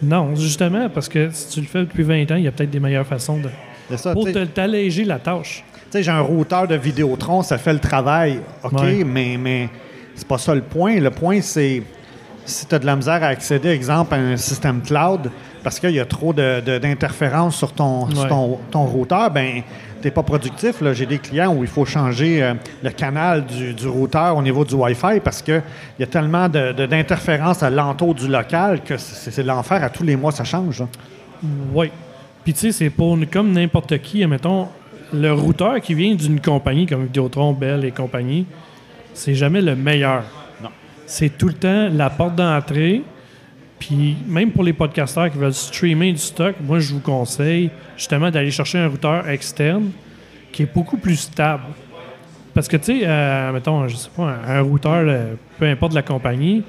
Non, 0.03 0.35
justement, 0.35 0.89
parce 0.91 1.09
que 1.09 1.31
si 1.33 1.49
tu 1.55 1.61
le 1.61 1.67
fais 1.67 1.81
depuis 1.81 2.03
20 2.03 2.31
ans, 2.33 2.37
il 2.37 2.45
y 2.45 2.49
a 2.49 2.53
peut-être 2.53 2.71
des 2.71 2.81
meilleures 2.81 3.07
façons 3.07 3.39
de. 3.39 3.49
Ça, 3.97 4.13
pour 4.13 4.27
t'alléger 4.53 5.05
la 5.05 5.19
tâche. 5.19 5.65
Tu 5.75 5.81
sais, 5.91 6.03
j'ai 6.03 6.11
un 6.11 6.21
routeur 6.21 6.67
de 6.67 6.75
Vidéotron, 6.75 7.43
ça 7.43 7.57
fait 7.57 7.73
le 7.73 7.79
travail, 7.79 8.41
OK, 8.65 8.73
Ouais. 8.81 9.05
mais, 9.05 9.37
mais 9.39 9.69
c'est 10.15 10.27
pas 10.27 10.39
ça 10.39 10.55
le 10.55 10.61
point. 10.63 10.99
Le 10.99 11.11
point, 11.11 11.41
c'est 11.41 11.83
si 12.47 12.67
tu 12.67 12.75
as 12.75 12.79
de 12.79 12.87
la 12.87 12.97
misère 12.97 13.23
à 13.23 13.27
accéder, 13.27 13.69
exemple, 13.69 14.15
à 14.15 14.19
un 14.19 14.37
système 14.37 14.81
cloud, 14.81 15.31
parce 15.63 15.79
qu'il 15.81 15.91
y 15.91 16.01
a 16.01 16.05
trop 16.07 16.33
de- 16.33 16.61
de- 16.65 16.79
d'interférences 16.79 17.57
sur, 17.57 17.73
ton, 17.73 18.09
sur 18.11 18.29
ton, 18.29 18.59
ton 18.71 18.85
routeur, 18.85 19.31
ben 19.31 19.63
tu 20.01 20.11
pas 20.13 20.23
productif. 20.23 20.77
J'ai 20.93 21.07
des 21.07 21.19
clients 21.19 21.53
où 21.53 21.65
il 21.65 21.69
faut 21.69 21.85
changer 21.85 22.41
euh, 22.43 22.55
le 22.85 22.91
canal 22.91 23.45
du, 23.45 23.75
du 23.75 23.89
routeur 23.89 24.37
au 24.37 24.43
niveau 24.43 24.65
du 24.65 24.75
Wi-Fi 24.75 25.19
parce 25.25 25.43
qu'il 25.43 25.61
y 25.99 26.03
a 26.05 26.07
tellement 26.07 26.49
d'interférences 26.49 27.63
à 27.65 27.71
l'entour 27.71 28.15
du 28.15 28.29
local 28.29 28.83
que 28.85 28.97
c'est 28.97 29.31
c'est 29.33 29.43
l'enfer. 29.43 29.83
À 29.83 29.91
tous 29.91 30.05
les 30.05 30.15
mois, 30.15 30.31
ça 30.33 30.45
change. 30.45 30.81
là. 30.81 30.87
Oui. 31.75 31.91
Puis 32.45 32.53
tu 32.53 32.61
sais, 32.61 32.73
c'est 32.73 32.91
pour 32.91 33.19
comme 33.33 33.51
n'importe 33.53 33.99
qui, 33.99 34.25
mettons, 34.27 34.69
le 35.13 35.33
routeur 35.33 35.81
qui 35.81 35.95
vient 35.95 36.15
d'une 36.15 36.41
compagnie 36.41 36.87
comme 36.87 37.05
Vidéotron, 37.05 37.53
Bell 37.53 37.85
et 37.85 37.91
compagnie, 37.91 38.47
c'est 39.15 39.35
jamais 39.35 39.61
le 39.61 39.75
meilleur. 39.75 40.23
C'est 41.07 41.37
tout 41.39 41.49
le 41.49 41.55
temps 41.55 41.89
la 41.93 42.11
porte 42.11 42.35
d'entrée. 42.37 43.03
Puis 43.79 44.17
même 44.27 44.51
pour 44.53 44.65
les 44.65 44.73
podcasteurs 44.73 45.31
qui 45.31 45.39
veulent 45.39 45.53
streamer 45.53 46.13
du 46.13 46.19
stock, 46.19 46.55
moi, 46.63 46.79
je 46.79 46.95
vous 46.95 47.01
conseille 47.01 47.71
justement 47.97 48.31
d'aller 48.31 48.51
chercher 48.51 48.79
un 48.79 48.89
routeur 48.89 49.29
externe 49.29 49.91
qui 50.53 50.63
est 50.63 50.75
beaucoup 50.75 50.97
plus 50.97 51.17
stable. 51.17 51.65
Parce 52.55 52.69
que, 52.69 52.79
tu 52.79 52.85
sais, 52.85 53.01
euh, 53.05 53.53
mettons, 53.53 53.87
je 53.87 53.97
sais 53.97 54.09
pas, 54.17 54.35
un, 54.49 54.63
routeur, 54.63 55.05
euh, 55.07 55.35
peu 55.59 55.67
importe 55.67 55.93
la 55.93 56.01
compagnie, 56.01 56.63
tu 56.63 56.65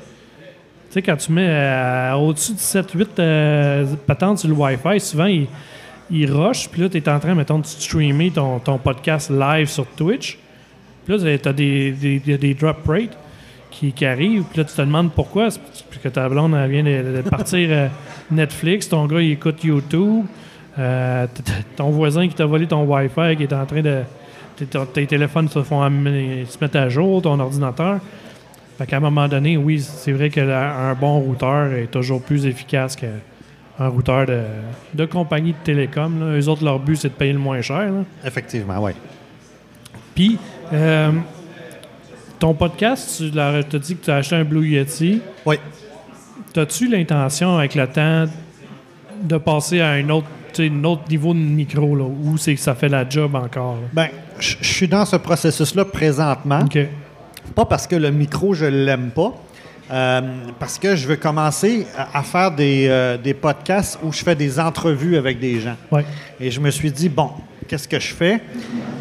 sais, 0.89 1.01
quand 1.01 1.15
tu 1.15 1.31
mets 1.31 1.47
euh, 1.49 2.13
au-dessus 2.15 2.51
de 2.53 2.57
7-8 2.59 3.07
euh, 3.19 3.85
patentes 4.05 4.39
sur 4.39 4.49
le 4.49 4.55
Wi-Fi, 4.55 4.99
souvent, 4.99 5.25
il, 5.27 5.47
il 6.11 6.29
rush, 6.29 6.67
puis 6.67 6.81
là, 6.81 6.89
tu 6.89 6.97
es 6.97 7.07
en 7.09 7.19
train, 7.19 7.35
mettons, 7.35 7.59
de 7.59 7.65
streamer 7.65 8.31
ton, 8.31 8.59
ton 8.59 8.77
podcast 8.77 9.29
live 9.29 9.67
sur 9.69 9.85
Twitch. 9.95 10.37
Puis 11.05 11.17
là, 11.17 11.37
tu 11.37 11.47
as 11.47 11.53
des, 11.53 11.91
des- 11.91 12.37
des 12.37 12.53
drop 12.53 12.85
rates 12.85 13.17
qui, 13.79 13.91
qui 13.93 14.05
arrivent, 14.05 14.43
puis 14.43 14.57
là, 14.59 14.63
tu 14.65 14.73
te 14.75 14.81
demandes 14.81 15.11
pourquoi. 15.11 15.51
C'est 15.51 15.59
parce 15.61 16.01
que 16.03 16.09
ta 16.09 16.27
blonde, 16.29 16.55
elle 16.55 16.69
vient 16.71 16.83
de, 16.83 17.17
de 17.17 17.29
partir 17.29 17.67
euh, 17.71 17.87
Netflix, 18.31 18.89
ton 18.89 19.05
gars, 19.05 19.21
il 19.21 19.31
écoute 19.31 19.63
YouTube, 19.63 20.25
euh, 20.79 21.27
ton 21.75 21.89
voisin 21.91 22.27
qui 22.27 22.33
t'a 22.35 22.45
volé 22.45 22.65
ton 22.67 22.83
Wi-Fi, 22.83 23.35
qui 23.37 23.43
est 23.43 23.53
en 23.53 23.65
train 23.65 23.81
de... 23.81 24.01
tes- 24.93 25.05
téléphones 25.07 25.47
se 25.49 25.61
font 25.63 25.81
amener- 25.81 26.45
se 26.45 26.57
mettre 26.59 26.77
à 26.77 26.89
jour, 26.89 27.21
ton 27.21 27.39
ordinateur. 27.39 27.99
Fait 28.77 28.85
qu'à 28.85 28.97
un 28.97 28.99
moment 28.99 29.27
donné, 29.27 29.57
oui, 29.57 29.79
c'est 29.79 30.11
vrai 30.11 30.29
que 30.29 30.39
la- 30.41 30.75
un 30.89 30.93
bon 30.93 31.19
routeur 31.19 31.71
est 31.73 31.87
toujours 31.91 32.21
plus 32.21 32.45
efficace 32.45 32.95
qu'un 32.95 33.87
routeur 33.87 34.25
de, 34.27 34.41
de 34.93 35.05
compagnie 35.05 35.51
de 35.53 35.57
télécom. 35.63 36.19
Là. 36.19 36.37
Eux 36.39 36.47
autres, 36.47 36.63
leur 36.63 36.79
but, 36.79 36.95
c'est 36.95 37.09
de 37.09 37.13
payer 37.13 37.33
le 37.33 37.39
moins 37.39 37.61
cher. 37.61 37.91
là. 37.91 38.03
Effectivement, 38.25 38.77
oui. 38.83 38.91
Puis, 40.15 40.37
euh, 40.73 41.11
ton 42.39 42.53
podcast, 42.53 43.21
tu 43.31 43.39
as 43.39 43.63
dit 43.63 43.95
que 43.95 44.05
tu 44.05 44.11
as 44.11 44.15
acheté 44.17 44.35
un 44.35 44.43
Blue 44.43 44.67
Yeti. 44.67 45.21
Oui. 45.45 45.55
As-tu 46.55 46.87
l'intention, 46.87 47.57
avec 47.57 47.75
le 47.75 47.87
temps, 47.87 48.25
de 49.23 49.37
passer 49.37 49.81
à 49.81 49.89
un 49.91 50.09
autre, 50.09 50.27
un 50.59 50.83
autre 50.85 51.03
niveau 51.09 51.33
de 51.33 51.39
micro, 51.39 51.95
là, 51.95 52.03
où 52.05 52.37
c'est 52.37 52.55
que 52.55 52.59
ça 52.61 52.73
fait 52.73 52.89
la 52.89 53.07
job 53.07 53.35
encore? 53.35 53.75
là? 53.75 53.87
Ben, 53.93 54.07
je 54.39 54.55
suis 54.61 54.87
dans 54.87 55.05
ce 55.05 55.15
processus-là 55.17 55.85
présentement. 55.85 56.61
OK. 56.61 56.79
Pas 57.55 57.65
parce 57.65 57.85
que 57.87 57.95
le 57.95 58.09
micro, 58.11 58.53
je 58.53 58.65
l'aime 58.65 59.11
pas. 59.11 59.33
euh, 59.91 60.21
parce 60.59 60.77
que 60.79 60.95
je 60.95 61.07
veux 61.07 61.15
commencer 61.15 61.85
à, 61.95 62.19
à 62.19 62.23
faire 62.23 62.51
des, 62.51 62.87
euh, 62.89 63.17
des 63.17 63.33
podcasts 63.33 63.99
où 64.03 64.11
je 64.11 64.23
fais 64.23 64.35
des 64.35 64.59
entrevues 64.59 65.15
avec 65.17 65.39
des 65.39 65.59
gens. 65.59 65.75
Ouais. 65.91 66.05
Et 66.39 66.49
je 66.51 66.59
me 66.59 66.69
suis 66.71 66.91
dit, 66.91 67.07
bon, 67.09 67.29
qu'est-ce 67.67 67.87
que 67.87 67.99
je 67.99 68.13
fais? 68.13 68.41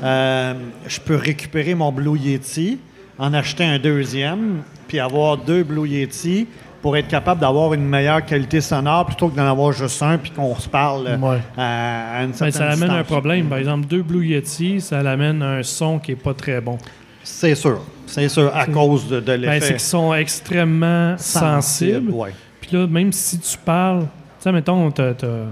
Euh, 0.04 0.54
je 0.86 1.00
peux 1.00 1.16
récupérer 1.16 1.74
mon 1.74 1.90
Blue 1.90 2.18
Yeti, 2.18 2.78
en 3.18 3.32
acheter 3.34 3.64
un 3.64 3.78
deuxième, 3.78 4.62
puis 4.88 5.00
avoir 5.00 5.36
deux 5.38 5.62
Blue 5.62 5.88
Yeti 5.88 6.46
pour 6.82 6.96
être 6.96 7.08
capable 7.08 7.40
d'avoir 7.40 7.74
une 7.74 7.84
meilleure 7.88 8.24
qualité 8.24 8.60
sonore 8.60 9.06
plutôt 9.06 9.28
que 9.28 9.36
d'en 9.36 9.50
avoir 9.50 9.72
juste 9.72 10.00
un 10.02 10.18
puis 10.18 10.30
qu'on 10.30 10.54
se 10.54 10.68
parle 10.68 11.06
euh, 11.08 11.16
Ouais. 11.18 11.38
à, 11.56 12.18
à 12.18 12.22
une 12.22 12.30
Ben, 12.30 12.34
certaine 12.34 12.52
ça 12.52 12.70
amène 12.70 12.90
un 12.90 13.02
problème. 13.02 13.46
Par 13.48 13.58
exemple, 13.58 13.86
deux 13.86 14.02
Blue 14.02 14.24
Yeti, 14.26 14.80
ça 14.80 14.98
amène 15.00 15.42
un 15.42 15.62
son 15.62 15.98
qui 15.98 16.12
est 16.12 16.16
pas 16.16 16.34
très 16.34 16.60
bon. 16.60 16.78
C'est 17.24 17.54
sûr. 17.56 17.80
C'est 18.06 18.28
sûr, 18.28 18.54
à 18.54 18.66
cause 18.66 19.08
de, 19.08 19.18
de 19.18 19.20
Ben, 19.20 19.32
c'est 19.42 19.50
l'effet 19.50 19.70
qu'ils 19.72 19.80
sont 19.80 20.14
extrêmement 20.14 21.16
sensibles. 21.18 22.12
Puis 22.60 22.76
là, 22.76 22.86
même 22.86 23.12
si 23.12 23.38
tu 23.40 23.56
parles, 23.58 24.02
tu 24.02 24.06
sais, 24.40 24.52
mettons, 24.52 24.90
t'as 24.92 25.10
as 25.10 25.46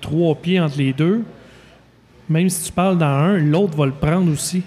trois 0.00 0.34
pieds 0.34 0.58
entre 0.58 0.76
les 0.78 0.92
deux, 0.92 1.22
même 2.28 2.48
si 2.48 2.64
tu 2.64 2.72
parles 2.72 2.98
dans 2.98 3.06
un, 3.06 3.38
l'autre 3.38 3.76
va 3.76 3.86
le 3.86 3.92
prendre 3.92 4.32
aussi. 4.32 4.62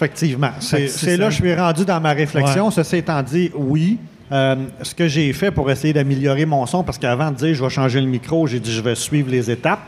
Effectivement. 0.00 0.50
C'est 0.60 1.16
là 1.18 1.26
que 1.26 1.30
je 1.32 1.36
suis 1.42 1.54
rendu 1.54 1.84
dans 1.84 2.00
ma 2.00 2.12
réflexion. 2.12 2.70
Ceci 2.70 2.96
étant 2.96 3.22
dit, 3.22 3.50
oui. 3.54 3.98
Euh, 4.32 4.54
ce 4.82 4.94
que 4.94 5.08
j'ai 5.08 5.32
fait 5.32 5.50
pour 5.50 5.68
essayer 5.72 5.92
d'améliorer 5.92 6.46
mon 6.46 6.64
son, 6.64 6.84
parce 6.84 6.98
qu'avant 6.98 7.32
de 7.32 7.36
dire 7.36 7.52
je 7.52 7.64
vais 7.64 7.68
changer 7.68 8.00
le 8.00 8.06
micro, 8.06 8.46
j'ai 8.46 8.60
dit 8.60 8.72
je 8.72 8.80
vais 8.80 8.94
suivre 8.94 9.28
les 9.28 9.50
étapes. 9.50 9.80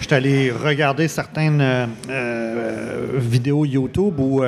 Je 0.00 0.06
suis 0.06 0.14
allé 0.14 0.50
regarder 0.50 1.08
certaines 1.08 1.60
euh, 1.60 1.86
euh, 2.08 3.06
vidéos 3.18 3.66
YouTube 3.66 4.18
où 4.18 4.42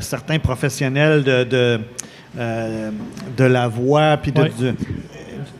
certains 0.00 0.38
professionnels 0.38 1.22
de, 1.22 1.44
de, 1.44 1.80
de 3.36 3.44
la 3.44 3.68
voix 3.68 4.16
puis 4.16 4.32
de, 4.32 4.40
Ouais. 4.42 4.50
du- 4.58 4.74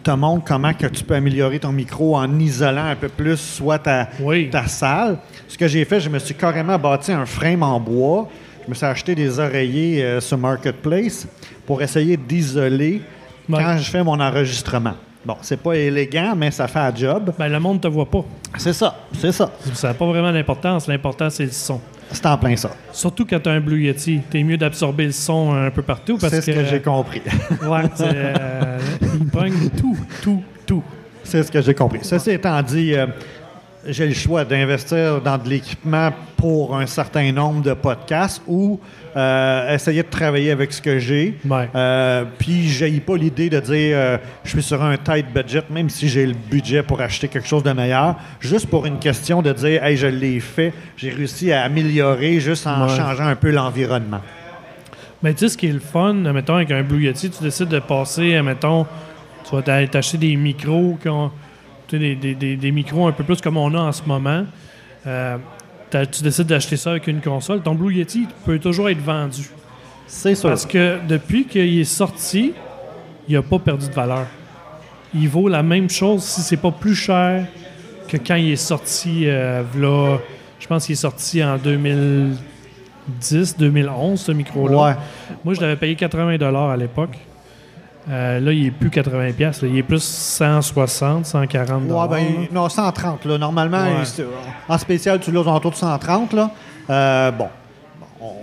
te 0.02 0.10
montrent 0.12 0.44
comment 0.46 0.72
que 0.72 0.86
tu 0.86 1.04
peux 1.04 1.14
améliorer 1.16 1.58
ton 1.58 1.72
micro 1.72 2.16
en 2.16 2.38
isolant 2.38 2.86
un 2.86 2.96
peu 2.96 3.08
plus 3.08 3.36
soit 3.36 3.78
ta, 3.80 4.08
Oui. 4.20 4.48
ta 4.50 4.66
salle. 4.68 5.18
Ce 5.48 5.58
que 5.58 5.68
j'ai 5.68 5.84
fait, 5.84 6.00
je 6.00 6.08
me 6.08 6.18
suis 6.18 6.34
carrément 6.34 6.78
bâti 6.78 7.12
un 7.12 7.26
frame 7.26 7.62
en 7.62 7.78
bois. 7.80 8.28
Je 8.66 8.70
me 8.70 8.74
suis 8.74 8.86
acheté 8.86 9.14
des 9.14 9.38
oreillers 9.38 10.02
euh, 10.04 10.20
sur 10.20 10.36
Marketplace 10.38 11.26
pour 11.64 11.80
essayer 11.82 12.16
d'isoler 12.16 13.00
Ouais. 13.48 13.62
quand 13.62 13.78
je 13.78 13.88
fais 13.88 14.02
mon 14.02 14.18
enregistrement. 14.18 14.94
Bon, 15.24 15.36
c'est 15.40 15.60
pas 15.60 15.74
élégant, 15.74 16.34
mais 16.36 16.50
ça 16.50 16.66
fait 16.66 16.80
un 16.80 16.92
job. 16.92 17.32
Ben, 17.38 17.48
le 17.48 17.60
monde 17.60 17.80
te 17.80 17.86
voit 17.86 18.10
pas. 18.10 18.24
C'est 18.58 18.72
ça, 18.72 18.96
c'est 19.16 19.30
ça. 19.30 19.52
Ça 19.72 19.88
n'a 19.88 19.94
pas 19.94 20.06
vraiment 20.06 20.32
d'importance. 20.32 20.88
L'important, 20.88 21.30
c'est 21.30 21.44
le 21.44 21.52
son. 21.52 21.80
C'est 22.10 22.26
en 22.26 22.36
plein 22.38 22.56
ça. 22.56 22.70
Surtout 22.92 23.24
quand 23.24 23.38
tu 23.38 23.48
as 23.48 23.52
un 23.52 23.60
Blue 23.60 23.82
Yeti. 23.82 24.20
T'es 24.30 24.42
mieux 24.42 24.56
d'absorber 24.56 25.06
le 25.06 25.12
son 25.12 25.54
un 25.54 25.70
peu 25.70 25.82
partout 25.82 26.18
parce 26.18 26.32
C'est 26.32 26.42
ce 26.42 26.50
que, 26.50 26.64
j'ai 26.64 26.80
compris. 26.80 27.22
Ouais, 27.64 27.82
c'est, 27.94 28.04
euh, 28.12 28.78
il 29.14 29.26
pogne 29.26 29.70
tout, 29.76 29.96
tout, 30.22 30.42
tout. 30.66 30.82
c'est 31.22 31.44
ce 31.44 31.50
que 31.52 31.60
j'ai 31.62 31.74
compris. 31.74 32.00
Ceci 32.02 32.30
étant 32.32 32.60
dit, 32.62 32.94
euh, 32.94 33.06
j'ai 33.88 34.06
le 34.06 34.14
choix 34.14 34.44
d'investir 34.44 35.20
dans 35.20 35.38
de 35.38 35.48
l'équipement 35.48 36.10
pour 36.36 36.76
un 36.76 36.86
certain 36.86 37.30
nombre 37.32 37.62
de 37.62 37.72
podcasts 37.74 38.42
ou 38.46 38.78
euh, 39.16 39.74
essayer 39.74 40.02
de 40.02 40.08
travailler 40.08 40.50
avec 40.50 40.72
ce 40.72 40.82
que 40.82 40.98
j'ai. 40.98 41.38
Ouais. 41.48 41.68
Euh, 41.74 42.24
puis, 42.38 42.68
j'ai 42.68 42.90
pas 43.00 43.16
l'idée 43.16 43.48
de 43.48 43.58
dire 43.60 43.96
euh, 43.96 44.18
je 44.44 44.50
suis 44.50 44.62
sur 44.62 44.82
un 44.82 44.96
tight 44.96 45.26
budget, 45.32 45.62
même 45.70 45.88
si 45.88 46.08
j'ai 46.08 46.26
le 46.26 46.34
budget 46.34 46.82
pour 46.82 47.00
acheter 47.00 47.28
quelque 47.28 47.48
chose 47.48 47.62
de 47.62 47.72
meilleur, 47.72 48.16
juste 48.40 48.66
pour 48.68 48.84
une 48.86 48.98
question 48.98 49.40
de 49.42 49.52
dire 49.52 49.82
hey, 49.84 49.96
je 49.96 50.06
l'ai 50.06 50.40
fait, 50.40 50.72
j'ai 50.96 51.10
réussi 51.10 51.52
à 51.52 51.62
améliorer 51.62 52.40
juste 52.40 52.66
en 52.66 52.86
Ouais. 52.88 52.96
changeant 52.96 53.26
un 53.26 53.36
peu 53.36 53.50
l'environnement. 53.50 54.20
Mais 55.22 55.32
tu 55.32 55.40
sais, 55.40 55.48
ce 55.48 55.56
qui 55.56 55.66
est 55.68 55.72
le 55.72 55.80
fun, 55.80 56.12
mettons, 56.12 56.56
avec 56.56 56.70
un 56.70 56.82
Blue 56.82 57.02
Yeti, 57.04 57.30
tu 57.30 57.42
décides 57.42 57.68
de 57.68 57.78
passer, 57.78 58.40
mettons, 58.42 58.84
tu 59.48 59.56
vas 59.56 59.62
t'a- 59.62 59.86
t'acheter 59.86 60.18
des 60.18 60.36
micros, 60.36 60.98
qui 61.00 61.08
ont- 61.08 61.30
des, 61.90 62.14
des- 62.16 62.34
des- 62.34 62.56
des 62.56 62.70
micros 62.72 63.06
un 63.06 63.12
peu 63.12 63.24
plus 63.24 63.40
comme 63.40 63.56
on 63.56 63.72
a 63.74 63.78
en 63.80 63.92
ce 63.92 64.02
moment. 64.04 64.44
Euh, 65.06 65.36
tu 65.90 66.22
décides 66.22 66.46
d'acheter 66.46 66.76
ça 66.76 66.90
avec 66.90 67.06
une 67.06 67.20
console. 67.20 67.60
Ton 67.62 67.74
Blue 67.74 67.94
Yeti 67.94 68.26
peut 68.44 68.58
toujours 68.58 68.88
être 68.90 69.00
vendu. 69.00 69.48
C'est 70.06 70.34
sûr. 70.34 70.48
Parce 70.48 70.66
que 70.66 70.98
depuis 71.08 71.44
qu'il 71.46 71.78
est 71.78 71.84
sorti, 71.84 72.52
il 73.28 73.34
n'a 73.34 73.42
pas 73.42 73.58
perdu 73.58 73.88
de 73.88 73.92
valeur. 73.92 74.26
Il 75.14 75.28
vaut 75.28 75.48
la 75.48 75.62
même 75.62 75.88
chose 75.88 76.22
si 76.24 76.40
c'est 76.42 76.56
pas 76.56 76.70
plus 76.72 76.94
cher 76.94 77.46
que 78.08 78.16
quand 78.18 78.34
il 78.34 78.50
est 78.52 78.56
sorti, 78.56 79.22
euh, 79.26 79.62
v'là- 79.74 80.18
je 80.60 80.66
pense 80.66 80.86
qu'il 80.86 80.92
est 80.94 80.96
sorti 80.96 81.42
en 81.42 81.56
2010, 81.58 83.56
2011, 83.56 84.20
ce 84.20 84.32
micro-là. 84.32 84.76
Ouais. 84.76 84.96
Moi, 85.44 85.54
je 85.54 85.60
l'avais 85.60 85.76
payé 85.76 85.94
80 85.94 86.38
à 86.70 86.76
l'époque. 86.76 87.16
Euh, 88.08 88.38
là, 88.38 88.52
il 88.52 88.66
est 88.66 88.70
plus 88.70 88.88
80 88.90 89.32
pièces. 89.32 89.60
Il 89.62 89.76
est 89.76 89.82
plus 89.82 90.02
160, 90.02 91.26
140 91.26 91.82
Ouais, 91.90 92.08
ben, 92.08 92.24
non, 92.52 92.68
130. 92.68 93.24
Là. 93.24 93.38
Normalement, 93.38 93.82
Ouais. 93.84 94.24
en 94.68 94.78
spécial, 94.78 95.18
tu 95.20 95.32
l'as 95.32 95.40
aux 95.40 95.48
alentours 95.48 95.72
de 95.72 95.76
130. 95.76 96.32
Là. 96.32 96.50
Euh, 96.88 97.30
bon, 97.32 97.48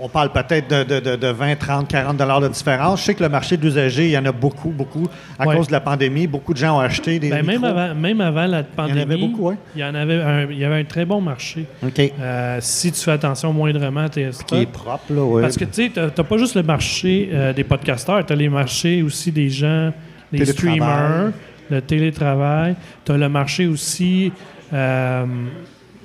on- 0.01 0.09
parle 0.09 0.31
peut-être 0.31 0.69
de, 0.69 0.83
de- 0.83 0.99
de- 0.99 1.15
de 1.15 1.27
20, 1.27 1.55
30, 1.55 1.87
40 1.87 2.17
dollars 2.17 2.39
de 2.41 2.47
différence. 2.47 2.99
Je 3.01 3.05
sais 3.05 3.15
que 3.15 3.23
le 3.23 3.29
marché 3.29 3.57
de 3.57 3.63
l'usager, 3.63 4.05
il 4.05 4.11
y 4.11 4.17
en 4.17 4.25
a 4.25 4.31
beaucoup, 4.31 4.69
beaucoup. 4.69 5.07
À 5.39 5.47
Ouais. 5.47 5.55
cause 5.55 5.67
de 5.67 5.71
la 5.71 5.79
pandémie, 5.81 6.27
beaucoup 6.27 6.53
de 6.53 6.57
gens 6.59 6.77
ont 6.77 6.79
acheté 6.81 7.17
des 7.19 7.29
Ben, 7.29 7.43
même, 7.45 7.63
avant, 7.63 7.95
même 7.95 8.21
avant 8.21 8.45
la 8.45 8.63
pandémie, 8.63 9.01
avait 9.01 9.17
beaucoup, 9.17 9.49
ouais. 9.49 9.55
il 9.75 9.81
y 9.81 9.83
en 9.83 9.95
avait 9.95 10.21
un, 10.21 10.43
il 10.51 10.57
y 10.57 10.65
avait 10.65 10.79
un 10.81 10.83
très 10.83 11.05
bon 11.05 11.19
marché. 11.21 11.65
OK. 11.85 11.99
Euh, 12.19 12.57
si 12.61 12.91
tu 12.91 12.99
fais 12.99 13.11
attention 13.11 13.51
moindrement 13.53 14.01
à 14.01 14.09
tes 14.09 14.27
Qui 14.27 14.33
stocks. 14.33 14.59
est 14.59 14.65
propre, 14.71 15.11
là, 15.13 15.21
ouais. 15.23 15.41
Parce 15.41 15.57
que 15.57 15.65
tu 15.65 15.73
sais, 15.85 15.91
t'as 15.93 16.09
t'as 16.09 16.23
pas 16.23 16.37
juste 16.37 16.55
le 16.55 16.63
marché 16.63 17.29
euh, 17.33 17.53
des 17.53 17.63
podcasteurs, 17.63 18.25
t'as 18.25 18.35
les 18.35 18.49
marchés 18.49 19.01
aussi 19.01 19.31
des 19.31 19.49
gens, 19.49 19.91
des 20.31 20.45
streamers, 20.45 21.31
le 21.69 21.81
télétravail. 21.81 22.75
T'as 23.05 23.17
le 23.17 23.29
marché 23.29 23.67
aussi 23.67 24.31
euh, 24.73 25.25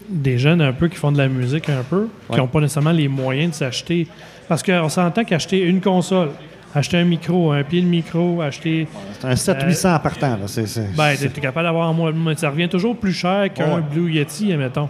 des 0.08 0.38
jeunes 0.38 0.60
un 0.60 0.72
peu 0.72 0.88
qui 0.88 0.96
font 0.96 1.12
de 1.12 1.18
la 1.18 1.28
musique 1.28 1.68
un 1.68 1.82
peu, 1.88 2.08
qui 2.30 2.36
n'ont 2.38 2.46
pas 2.46 2.60
nécessairement 2.60 2.92
les 2.92 3.08
moyens 3.08 3.50
de 3.50 3.54
s'acheter. 3.56 4.06
Parce 4.48 4.62
qu'on 4.62 4.88
s'entend 4.88 5.24
qu'acheter 5.24 5.60
une 5.60 5.80
console, 5.80 6.30
acheter 6.74 6.96
un 6.98 7.04
micro, 7.04 7.52
un 7.52 7.62
pied 7.62 7.82
de 7.82 7.86
micro, 7.86 8.40
acheter. 8.40 8.86
C'est 9.20 9.26
un 9.26 9.34
700-800 9.34 10.00
par 10.02 10.16
temps. 10.16 10.30
Là. 10.40 10.46
C'est, 10.46 10.66
c'est- 10.66 10.96
Ben, 10.96 11.14
t'es 11.16 11.28
capable 11.40 11.66
d'avoir 11.66 11.92
moins. 11.92 12.12
Ça 12.36 12.50
revient 12.50 12.68
toujours 12.68 12.96
plus 12.96 13.12
cher 13.12 13.52
qu'un 13.52 13.76
Ouais. 13.76 13.82
Blue 13.92 14.12
Yeti, 14.12 14.52
admettons. 14.52 14.88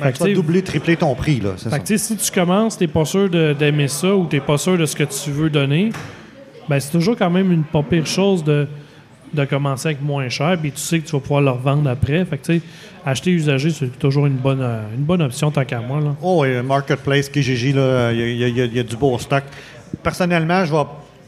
Fait 0.00 0.12
que, 0.12 0.16
tu 0.18 0.24
vas 0.24 0.34
doubler, 0.34 0.62
tripler 0.62 0.96
ton 0.96 1.14
prix. 1.14 1.38
Là, 1.40 1.50
c'est 1.56 1.64
fait 1.64 1.70
ça. 1.70 1.78
que, 1.78 1.86
tu 1.86 1.98
sais, 1.98 2.04
si 2.04 2.16
tu 2.16 2.30
commences, 2.32 2.76
t'es 2.78 2.86
pas 2.86 3.04
sûr 3.04 3.28
de- 3.30 3.54
d'aimer 3.58 3.88
ça 3.88 4.14
ou 4.14 4.26
t'es 4.26 4.40
pas 4.40 4.58
sûr 4.58 4.76
de 4.76 4.84
ce 4.86 4.96
que 4.96 5.04
tu 5.04 5.30
veux 5.30 5.48
donner, 5.50 5.90
ben 6.68 6.80
c'est 6.80 6.90
toujours 6.90 7.16
quand 7.16 7.30
même 7.30 7.52
une 7.52 7.62
pas 7.62 7.82
pire 7.82 8.06
chose 8.06 8.42
de, 8.42 8.66
de 9.34 9.44
commencer 9.44 9.88
avec 9.88 10.02
moins 10.02 10.28
cher, 10.28 10.56
puis 10.60 10.72
tu 10.72 10.78
sais 10.80 11.00
que 11.00 11.06
tu 11.06 11.12
vas 11.12 11.20
pouvoir 11.20 11.40
le 11.42 11.50
revendre 11.50 11.88
après. 11.88 12.24
Fait 12.24 12.38
que, 12.38 12.44
tu 12.46 12.58
sais, 12.58 12.62
acheter 13.04 13.30
usagé, 13.30 13.70
c'est 13.70 13.98
toujours 13.98 14.26
une 14.26 14.36
bonne, 14.36 14.60
euh, 14.60 14.80
une 14.96 15.04
bonne 15.04 15.22
option 15.22 15.50
tant 15.50 15.64
qu'à 15.64 15.80
moi. 15.80 16.00
Là. 16.00 16.14
Oh, 16.22 16.42
oui, 16.42 16.48
Marketplace, 16.62 17.30
là, 17.34 18.12
il 18.12 18.18
y, 18.18 18.38
y 18.38 18.44
a- 18.44 18.64
il 18.64 18.74
y 18.76 18.78
a 18.80 18.82
du 18.82 18.96
beau 18.96 19.18
stock. 19.18 19.44
Personnellement, 20.02 20.64
je 20.64 20.72
vais 20.72 20.82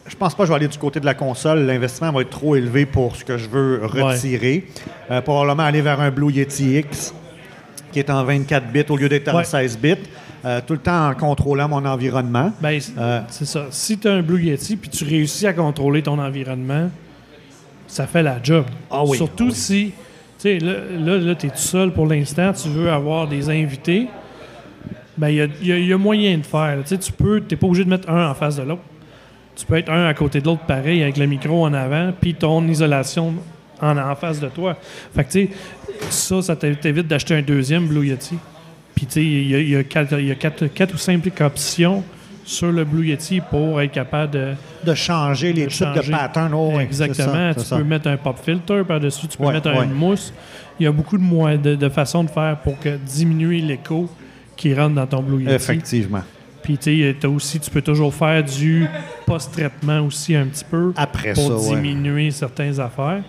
je 0.06 0.16
pense 0.16 0.34
pas 0.34 0.42
que 0.42 0.48
je 0.48 0.52
vais 0.52 0.56
aller 0.56 0.68
du 0.68 0.76
côté 0.76 1.00
de 1.00 1.06
la 1.06 1.14
console. 1.14 1.60
L'investissement 1.60 2.12
va 2.12 2.20
être 2.20 2.28
trop 2.28 2.56
élevé 2.56 2.84
pour 2.84 3.16
ce 3.16 3.24
que 3.24 3.38
je 3.38 3.48
veux 3.48 3.80
retirer. 3.86 4.66
Euh, 5.10 5.22
probablement 5.22 5.62
aller 5.62 5.80
vers 5.80 5.98
un 5.98 6.10
Blue 6.10 6.30
Yeti 6.30 6.76
X 6.78 7.14
qui 7.90 8.00
est 8.00 8.10
en 8.10 8.22
24 8.22 8.70
bits 8.70 8.84
au 8.90 8.98
lieu 8.98 9.08
d'être 9.08 9.28
en 9.32 9.38
Ouais. 9.38 9.44
16 9.44 9.78
bits. 9.78 9.94
Euh, 10.44 10.60
tout 10.66 10.74
le 10.74 10.80
temps 10.80 11.08
en 11.08 11.14
contrôlant 11.14 11.68
mon 11.70 11.82
environnement. 11.86 12.52
Ben, 12.60 12.78
c'est- 12.78 12.92
Euh, 12.98 13.20
c'est 13.30 13.46
ça. 13.46 13.64
Si 13.70 13.96
tu 13.96 14.06
as 14.06 14.12
un 14.12 14.20
Blue 14.20 14.42
Yeti 14.42 14.76
puis 14.76 14.90
tu 14.90 15.04
réussis 15.04 15.46
à 15.46 15.54
contrôler 15.54 16.02
ton 16.02 16.18
environnement, 16.18 16.90
ça 17.86 18.06
fait 18.06 18.22
la 18.22 18.42
job. 18.42 18.64
Ah 18.90 19.04
oui, 19.04 19.16
Surtout 19.16 19.44
ah 19.48 19.50
oui. 19.50 19.54
si, 19.54 19.86
tu 19.86 19.92
sais, 20.38 20.58
là, 20.58 20.74
là, 20.98 21.16
là 21.18 21.34
tu 21.34 21.46
es 21.46 21.50
tout 21.50 21.56
seul 21.56 21.92
pour 21.92 22.06
l'instant, 22.06 22.52
tu 22.52 22.68
veux 22.68 22.90
avoir 22.90 23.28
des 23.28 23.48
invités, 23.50 24.06
ben 25.16 25.28
il 25.28 25.36
y 25.62 25.72
a, 25.72 25.78
y 25.78 25.86
y 25.88 25.94
moyen 25.94 26.38
de 26.38 26.46
faire. 26.46 26.78
Tu 26.82 26.88
sais, 26.88 26.98
tu 26.98 27.12
peux, 27.12 27.40
t'es 27.40 27.56
pas 27.56 27.66
obligé 27.66 27.84
de 27.84 27.90
mettre 27.90 28.08
un 28.10 28.30
en 28.30 28.34
face 28.34 28.56
de 28.56 28.62
l'autre. 28.62 28.82
Tu 29.56 29.64
peux 29.66 29.76
être 29.76 29.90
un 29.90 30.06
à 30.06 30.14
côté 30.14 30.40
de 30.40 30.46
l'autre 30.46 30.62
pareil 30.66 31.02
avec 31.02 31.16
le 31.16 31.26
micro 31.26 31.64
en 31.64 31.72
avant 31.72 32.12
puis 32.20 32.34
ton 32.34 32.66
isolation 32.66 33.34
en, 33.80 33.96
en 33.96 34.14
face 34.16 34.40
de 34.40 34.48
toi. 34.48 34.76
Fait 35.14 35.22
que 35.24 35.30
tu 35.30 35.46
sais, 35.46 35.50
ça, 36.10 36.42
ça 36.42 36.56
t'é- 36.56 36.74
t'évite 36.74 37.06
d'acheter 37.06 37.34
un 37.36 37.42
deuxième 37.42 37.86
Blue 37.86 38.06
Yeti. 38.08 38.36
Puis 38.96 39.06
tu 39.06 39.12
sais, 39.12 39.24
il 39.24 39.50
y 39.68 39.70
y 39.70 39.76
a 39.76 39.84
quatre, 39.84 40.18
il 40.18 40.26
y 40.26 40.30
a 40.32 40.34
quatre- 40.34 40.66
quatre 40.66 40.94
ou 40.94 40.98
cinq 40.98 41.22
options 41.40 42.02
sur 42.44 42.70
le 42.72 42.84
Blue 42.84 43.06
Yeti 43.06 43.40
pour 43.40 43.80
être 43.80 43.92
capable 43.92 44.32
de, 44.32 44.52
de 44.84 44.94
changer 44.94 45.52
les 45.52 45.64
de 45.66 45.70
types 45.70 45.86
changer. 45.86 46.12
de 46.12 46.16
patterns. 46.16 46.52
oh, 46.54 46.72
oui, 46.76 46.82
Exactement. 46.82 47.32
ça, 47.52 47.54
tu 47.54 47.60
ça. 47.66 47.76
peux 47.76 47.84
mettre 47.84 48.08
un 48.08 48.16
pop 48.16 48.36
filter 48.44 48.82
par-dessus, 48.86 49.26
tu 49.28 49.38
peux 49.38 49.44
Ouais, 49.44 49.52
mettre 49.54 49.70
ouais. 49.72 49.84
une 49.84 49.92
mousse. 49.94 50.32
Il 50.78 50.84
y 50.84 50.86
a 50.86 50.92
beaucoup 50.92 51.16
de, 51.18 51.56
de, 51.56 51.74
de 51.76 51.88
façons 51.88 52.24
de 52.24 52.30
faire 52.30 52.58
pour 52.62 52.78
que 52.78 52.96
diminuer 52.96 53.60
l'écho 53.60 54.08
qui 54.56 54.74
rentre 54.74 54.94
dans 54.96 55.06
ton 55.06 55.22
Blue 55.22 55.42
Yeti. 55.42 55.54
Effectivement. 55.54 56.22
Puis 56.62 56.78
tu 56.78 57.14
aussi, 57.26 57.60
tu 57.60 57.70
peux 57.70 57.82
toujours 57.82 58.14
faire 58.14 58.42
du 58.42 58.86
post-traitement 59.26 60.00
aussi 60.00 60.34
un 60.34 60.46
petit 60.46 60.64
peu 60.64 60.92
Après 60.96 61.32
pour 61.34 61.60
ça, 61.60 61.70
ouais. 61.70 61.76
diminuer 61.76 62.30
certaines 62.30 62.80
affaires. 62.80 63.22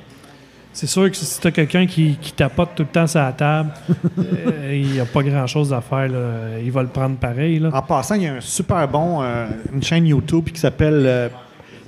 C'est 0.78 0.88
sûr 0.88 1.10
que 1.10 1.16
si 1.16 1.40
tu 1.40 1.48
as 1.48 1.52
quelqu'un 1.52 1.86
qui, 1.88 2.18
qui 2.20 2.34
tapote 2.34 2.72
tout 2.76 2.84
le 2.84 2.90
temps 2.90 3.08
sur 3.08 3.22
la 3.22 3.32
table, 3.32 3.72
euh, 4.20 4.74
il 4.76 4.92
n'y 4.92 5.00
a 5.00 5.06
pas 5.06 5.24
grand-chose 5.24 5.72
à 5.72 5.80
faire. 5.80 6.10
là. 6.10 6.60
Il 6.62 6.70
va 6.70 6.82
le 6.82 6.90
prendre 6.90 7.16
pareil. 7.16 7.60
Là. 7.60 7.70
En 7.74 7.82
passant, 7.82 8.16
il 8.16 8.24
y 8.24 8.28
a 8.28 8.34
un 8.34 8.42
super 8.42 8.86
bon, 8.90 9.24
euh, 9.24 9.48
une 9.74 9.82
chaîne 9.82 10.06
YouTube 10.06 10.50
qui 10.50 10.60
s'appelle 10.60 11.04
euh, 11.06 11.30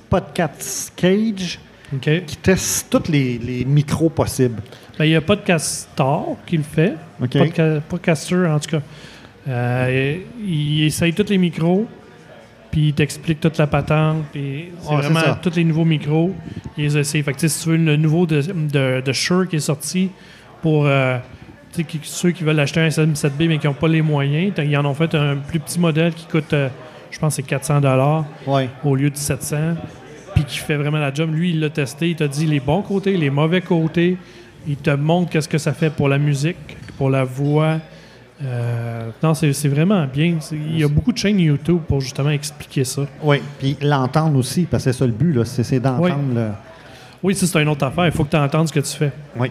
Podcast 0.08 0.92
Cage 0.96 1.58
qui 2.00 2.36
teste 2.38 2.88
tous 2.88 3.10
les, 3.12 3.36
les 3.36 3.64
micros 3.66 4.08
possibles. 4.08 4.62
Ben, 4.98 5.04
il 5.04 5.10
y 5.10 5.16
a 5.16 5.20
Podcastar 5.20 6.22
qui 6.46 6.56
le 6.56 6.62
fait. 6.62 6.94
OK? 7.22 7.28
Podca- 7.30 7.80
Podcaster, 7.80 8.46
en 8.46 8.58
tout 8.58 8.70
cas. 8.78 8.82
Il, 9.90 10.20
il 10.46 10.84
essaye 10.84 11.12
tous 11.12 11.28
les 11.28 11.38
micros, 11.38 11.86
puis 12.70 12.88
il 12.88 12.92
t'explique 12.94 13.40
toute 13.40 13.58
la 13.58 13.66
patente, 13.66 14.24
puis 14.32 14.66
c'est 14.80 14.90
Ouais, 14.90 14.96
vraiment 15.02 15.20
tous 15.42 15.54
les 15.56 15.64
nouveaux 15.64 15.84
micros. 15.84 16.34
Il 16.76 16.84
les. 16.96 17.22
Fait 17.22 17.32
que, 17.32 17.46
si 17.48 17.62
tu 17.62 17.70
veux 17.70 17.76
le 17.76 17.96
nouveau 17.96 18.26
de, 18.26 18.40
de, 18.42 19.00
de 19.00 19.12
Shure 19.12 19.48
qui 19.48 19.56
est 19.56 19.60
sorti 19.60 20.10
pour 20.62 20.86
euh, 20.86 21.18
qui- 21.72 22.00
ceux 22.02 22.30
qui 22.32 22.44
veulent 22.44 22.60
acheter 22.60 22.80
un 22.80 22.88
SM7B 22.88 23.48
mais 23.48 23.58
qui 23.58 23.66
n'ont 23.66 23.74
pas 23.74 23.88
les 23.88 24.02
moyens, 24.02 24.52
ils 24.58 24.76
en 24.76 24.84
ont 24.84 24.94
fait 24.94 25.14
un 25.14 25.36
plus 25.36 25.60
petit 25.60 25.78
modèle 25.80 26.12
qui 26.12 26.26
coûte, 26.26 26.52
euh, 26.52 26.68
je 27.10 27.18
pense, 27.18 27.34
c'est 27.36 27.42
400 27.42 27.80
Ouais. 28.46 28.68
au 28.84 28.94
lieu 28.96 29.10
de 29.10 29.16
700, 29.16 29.56
puis 30.34 30.44
qui 30.44 30.58
fait 30.58 30.76
vraiment 30.76 30.98
la 30.98 31.12
job. 31.12 31.32
Lui, 31.34 31.50
il 31.50 31.60
l'a 31.60 31.70
testé, 31.70 32.10
il 32.10 32.16
t'a 32.16 32.28
dit 32.28 32.46
les 32.46 32.60
bons 32.60 32.82
côtés, 32.82 33.16
les 33.16 33.30
mauvais 33.30 33.60
côtés. 33.62 34.16
Il 34.66 34.76
te 34.76 34.90
montre 34.90 35.30
qu'est-ce 35.30 35.48
que 35.48 35.56
ça 35.58 35.72
fait 35.72 35.88
pour 35.90 36.08
la 36.08 36.18
musique, 36.18 36.76
pour 36.98 37.08
la 37.08 37.24
voix. 37.24 37.78
Euh, 38.44 39.10
non, 39.22 39.34
c'est 39.34 39.68
vraiment 39.68 40.06
bien. 40.06 40.36
Il 40.52 40.78
y 40.78 40.84
a 40.84 40.88
beaucoup 40.88 41.12
de 41.12 41.18
chaînes 41.18 41.40
YouTube 41.40 41.80
pour 41.88 42.00
justement 42.00 42.30
expliquer 42.30 42.84
ça. 42.84 43.02
Oui, 43.22 43.42
puis 43.58 43.76
l'entendre 43.82 44.36
aussi, 44.38 44.62
parce 44.62 44.84
que 44.84 44.92
c'est 44.92 44.98
ça 44.98 45.06
le 45.06 45.12
but, 45.12 45.44
c'est 45.44 45.80
d'entendre 45.80 46.04
Oui. 46.04 46.34
le... 46.34 46.48
Oui, 47.20 47.34
ça, 47.34 47.48
c'est 47.48 47.60
une 47.60 47.68
autre 47.68 47.84
affaire. 47.84 48.06
Il 48.06 48.12
faut 48.12 48.22
que 48.22 48.30
tu 48.30 48.36
entendes 48.36 48.68
ce 48.68 48.72
que 48.72 48.78
tu 48.78 48.96
fais. 48.96 49.10
Oui. 49.36 49.50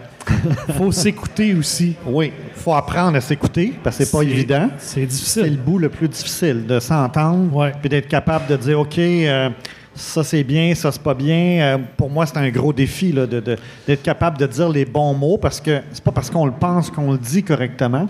Il 0.68 0.74
faut 0.74 0.90
s'écouter 0.90 1.52
aussi. 1.54 1.96
Oui, 2.06 2.32
il 2.56 2.58
faut 2.58 2.72
apprendre 2.72 3.18
à 3.18 3.20
s'écouter, 3.20 3.74
parce 3.84 3.98
que 3.98 4.04
c'est 4.04 4.10
pas 4.10 4.22
évident. 4.22 4.70
C'est 4.78 4.94
C'est 4.94 5.00
le 5.00 5.06
difficile. 5.06 5.58
bout 5.58 5.78
le 5.78 5.90
plus 5.90 6.08
difficile, 6.08 6.66
de 6.66 6.80
s'entendre, 6.80 7.54
Ouais. 7.54 7.72
puis 7.78 7.90
d'être 7.90 8.08
capable 8.08 8.46
de 8.46 8.56
dire, 8.56 8.80
OK, 8.80 8.96
euh, 8.98 9.50
ça 9.94 10.24
c'est 10.24 10.44
bien, 10.44 10.74
ça 10.74 10.90
c'est 10.90 11.02
pas 11.02 11.12
bien. 11.12 11.60
Euh, 11.60 11.78
pour 11.98 12.08
moi, 12.08 12.24
c'est 12.24 12.38
un 12.38 12.48
gros 12.48 12.72
défi 12.72 13.12
là, 13.12 13.26
de- 13.26 13.40
de- 13.40 13.56
d'être 13.86 14.02
capable 14.02 14.38
de 14.38 14.46
dire 14.46 14.70
les 14.70 14.86
bons 14.86 15.12
mots, 15.12 15.36
parce 15.36 15.60
que 15.60 15.80
c'est 15.92 16.02
pas 16.02 16.12
parce 16.12 16.30
qu'on 16.30 16.46
le 16.46 16.52
pense 16.52 16.90
qu'on 16.90 17.12
le 17.12 17.18
dit 17.18 17.42
correctement. 17.42 18.08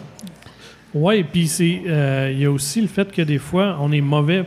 Oui, 0.95 1.23
puis 1.23 1.49
c'est, 1.49 1.83
euh, 1.87 2.31
il 2.33 2.41
y 2.41 2.45
a 2.47 2.51
aussi 2.51 2.81
le 2.81 2.89
fait 2.89 3.13
que 3.13 3.23
des 3.23 3.39
fois, 3.39 3.77
on 3.81 3.93
est 3.93 4.01
mauvais 4.01 4.45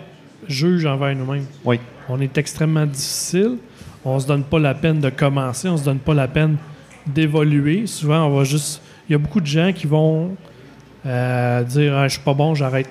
juge 0.48 0.86
envers 0.86 1.16
nous-mêmes. 1.16 1.46
Oui. 1.64 1.80
On 2.10 2.20
est 2.20 2.38
extrêmement 2.38 2.86
difficile. 2.86 3.58
On 4.04 4.20
se 4.20 4.28
donne 4.28 4.44
pas 4.44 4.60
la 4.60 4.74
peine 4.74 5.00
de 5.00 5.10
commencer. 5.10 5.70
On 5.70 5.78
se 5.78 5.86
donne 5.86 6.00
pas 6.00 6.14
la 6.14 6.28
peine 6.28 6.58
d'évoluer. 7.06 7.86
Souvent, 7.86 8.26
on 8.26 8.38
va 8.38 8.44
juste. 8.44 8.82
Il 9.08 9.14
y 9.14 9.16
a 9.16 9.18
beaucoup 9.18 9.42
de 9.42 9.46
gens 9.46 9.72
qui 9.74 9.88
vont 9.88 10.36
euh, 11.06 11.64
dire 11.64 11.96
ah, 11.96 12.08
Je 12.08 12.14
suis 12.14 12.24
pas 12.24 12.34
bon, 12.34 12.56
j'arrête. 12.56 12.90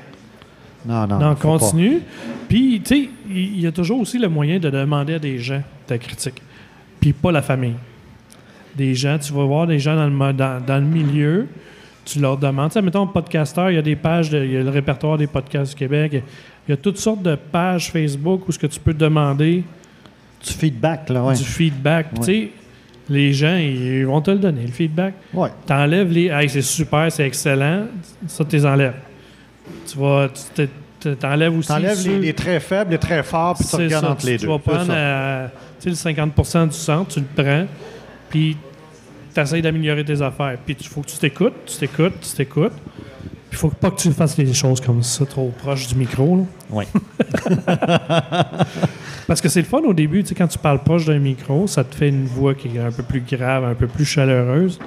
Non, 0.86 1.06
non. 1.06 1.18
Non, 1.18 1.34
continue. 1.34 2.00
Puis, 2.48 2.80
tu 2.82 2.94
sais, 2.94 3.08
il 3.28 3.60
y 3.60 3.66
a 3.66 3.72
toujours 3.72 4.00
aussi 4.00 4.18
le 4.18 4.28
moyen 4.28 4.58
de 4.58 4.70
demander 4.70 5.14
à 5.14 5.18
des 5.18 5.38
gens 5.38 5.62
ta 5.86 5.98
critique. 5.98 6.40
Puis 7.00 7.12
pas 7.12 7.32
la 7.32 7.42
famille. 7.42 7.74
Des 8.76 8.94
gens, 8.94 9.18
tu 9.18 9.32
vas 9.32 9.44
voir 9.44 9.66
des 9.66 9.78
gens 9.78 9.96
dans 9.96 10.08
le, 10.08 10.32
dans 10.32 10.76
le 10.76 10.86
milieu, 10.86 11.48
tu 12.04 12.18
leur 12.20 12.36
demandes. 12.36 12.70
Tu 12.70 12.74
sais, 12.74 12.82
mettons, 12.82 13.06
podcasteur, 13.06 13.70
il 13.70 13.74
y 13.76 13.78
a 13.78 13.82
des 13.82 13.96
pages, 13.96 14.28
il 14.32 14.50
y 14.52 14.56
a 14.56 14.62
le 14.62 14.70
répertoire 14.70 15.16
des 15.18 15.26
podcasts 15.26 15.72
du 15.72 15.76
Québec. 15.78 16.22
Il 16.68 16.70
y 16.70 16.74
a 16.74 16.76
toutes 16.76 16.98
sortes 16.98 17.22
de 17.22 17.34
pages 17.34 17.90
Facebook 17.90 18.48
où 18.48 18.52
ce 18.52 18.58
que 18.58 18.66
tu 18.66 18.78
peux 18.80 18.94
demander 18.94 19.62
Du 20.44 20.52
feedback, 20.52 21.08
là, 21.10 21.22
ouais. 21.24 21.34
du 21.34 21.44
feedback. 21.44 22.08
Puis, 22.14 22.20
Tu 22.20 22.24
sais, 22.24 22.50
les 23.08 23.32
gens, 23.32 23.56
ils 23.56 24.04
vont 24.06 24.20
te 24.20 24.30
le 24.30 24.38
donner, 24.38 24.62
le 24.62 24.72
feedback. 24.72 25.14
Ouais. 25.34 25.50
T'enlèves 25.66 26.10
les. 26.12 26.26
Hey, 26.28 26.48
c'est 26.48 26.62
super, 26.62 27.10
c'est 27.10 27.26
excellent. 27.26 27.86
Ça, 28.26 28.44
tu 28.44 28.56
les 28.56 28.64
enlèves. 28.66 28.94
Tu 29.90 29.98
vas. 29.98 30.28
Tu 30.54 30.68
te- 31.00 31.14
t'enlèves 31.14 31.56
aussi. 31.56 31.68
T'enlèves 31.68 32.06
les, 32.06 32.18
les 32.18 32.32
très 32.34 32.60
faibles, 32.60 32.92
les 32.92 32.98
très 32.98 33.22
forts, 33.22 33.54
puis 33.56 33.66
tu 33.68 33.76
regardes 33.76 34.04
ça. 34.04 34.10
entre 34.12 34.20
Tu- 34.20 34.26
les 34.26 34.36
tu 34.38 34.46
deux. 34.46 34.52
vas 34.52 34.58
C'est 34.64 34.70
prendre 34.70 35.50
tu 35.80 35.88
le 35.88 35.94
50 35.94 36.68
du 36.68 36.76
centre, 36.76 37.08
tu 37.14 37.20
le 37.20 37.42
prends, 37.42 37.66
puis 38.28 38.56
tu 39.34 39.40
essaies 39.40 39.62
d'améliorer 39.62 40.04
tes 40.04 40.20
affaires. 40.22 40.58
Puis 40.64 40.76
il 40.78 40.86
faut 40.86 41.00
que 41.02 41.08
tu 41.08 41.18
t'écoutes, 41.18 41.54
tu 41.66 41.76
t'écoutes, 41.76 42.20
tu 42.20 42.36
t'écoutes. 42.36 42.72
Puis 43.50 43.52
il 43.52 43.56
faut 43.58 43.68
pas 43.68 43.90
que 43.90 44.00
tu 44.00 44.12
fasses 44.12 44.36
les 44.36 44.52
choses 44.52 44.80
comme 44.80 45.02
ça, 45.02 45.26
trop 45.26 45.52
proche 45.58 45.88
du 45.88 45.96
micro. 45.96 46.36
là. 46.36 46.44
Ouais. 46.70 46.86
Parce 49.26 49.40
que 49.40 49.48
c'est 49.48 49.60
le 49.60 49.66
fun 49.66 49.78
au 49.78 49.92
début, 49.92 50.22
tu 50.22 50.30
sais, 50.30 50.34
quand 50.34 50.48
tu 50.48 50.58
parles 50.58 50.82
proche 50.82 51.04
d'un 51.04 51.18
micro, 51.18 51.66
ça 51.66 51.84
te 51.84 51.94
fait 51.94 52.08
une 52.08 52.26
voix 52.26 52.54
qui 52.54 52.76
est 52.76 52.80
un 52.80 52.92
peu 52.92 53.02
plus 53.02 53.20
grave, 53.20 53.64
un 53.64 53.74
peu 53.74 53.86
plus 53.86 54.04
chaleureuse. 54.04 54.78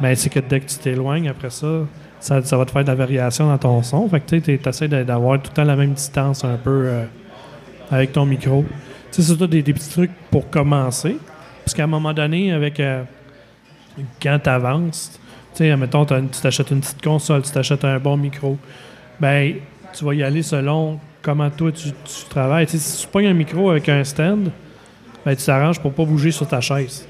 Mais 0.00 0.14
c'est 0.16 0.30
que 0.30 0.40
dès 0.40 0.60
que 0.60 0.66
tu 0.66 0.76
t'éloignes, 0.76 1.28
après 1.28 1.50
ça, 1.50 1.86
ça, 2.18 2.42
ça 2.42 2.56
va 2.56 2.64
te 2.64 2.70
faire 2.70 2.82
de 2.82 2.88
la 2.88 2.94
variation 2.94 3.48
dans 3.48 3.58
ton 3.58 3.82
son. 3.82 4.08
Fait 4.08 4.20
que 4.20 4.36
tu 4.36 4.68
essaies 4.68 4.88
d'avoir 4.88 5.40
tout 5.40 5.50
le 5.50 5.56
temps 5.56 5.64
la 5.64 5.76
même 5.76 5.92
distance 5.92 6.44
un 6.44 6.56
peu 6.56 6.84
euh, 6.86 7.04
avec 7.90 8.12
ton 8.12 8.24
micro. 8.24 8.64
Tu 9.10 9.22
sais, 9.22 9.34
c'est 9.34 9.46
des, 9.46 9.62
des 9.62 9.72
petits 9.72 9.90
trucs 9.90 10.12
pour 10.30 10.48
commencer. 10.48 11.16
Parce 11.64 11.74
qu'à 11.74 11.84
un 11.84 11.88
moment 11.88 12.12
donné, 12.12 12.52
avec 12.52 12.80
euh, 12.80 13.02
quand 14.22 14.38
tu 14.42 14.48
avances, 14.50 15.18
tu 15.54 15.58
sais, 15.58 15.70
une- 15.70 16.28
tu 16.30 16.40
t'achètes 16.40 16.70
une 16.70 16.80
petite 16.80 17.02
console, 17.02 17.42
tu 17.42 17.50
t'achètes 17.50 17.84
un 17.84 17.98
bon 17.98 18.16
micro, 18.16 18.56
ben 19.20 19.54
tu 19.92 20.04
vas 20.04 20.14
y 20.14 20.22
aller 20.22 20.42
selon 20.42 20.98
comment 21.20 21.50
toi 21.50 21.70
tu, 21.72 21.88
tu 21.90 22.24
travailles. 22.30 22.66
Tu 22.66 22.72
sais, 22.72 22.78
si 22.78 23.02
tu 23.02 23.08
pognes 23.08 23.26
un 23.26 23.34
micro 23.34 23.70
avec 23.70 23.88
un 23.88 24.02
stand, 24.04 24.50
ben, 25.24 25.36
tu 25.36 25.44
t'arranges 25.44 25.78
pour 25.80 25.92
pas 25.92 26.04
bouger 26.04 26.30
sur 26.30 26.48
ta 26.48 26.60
chaise. 26.60 27.06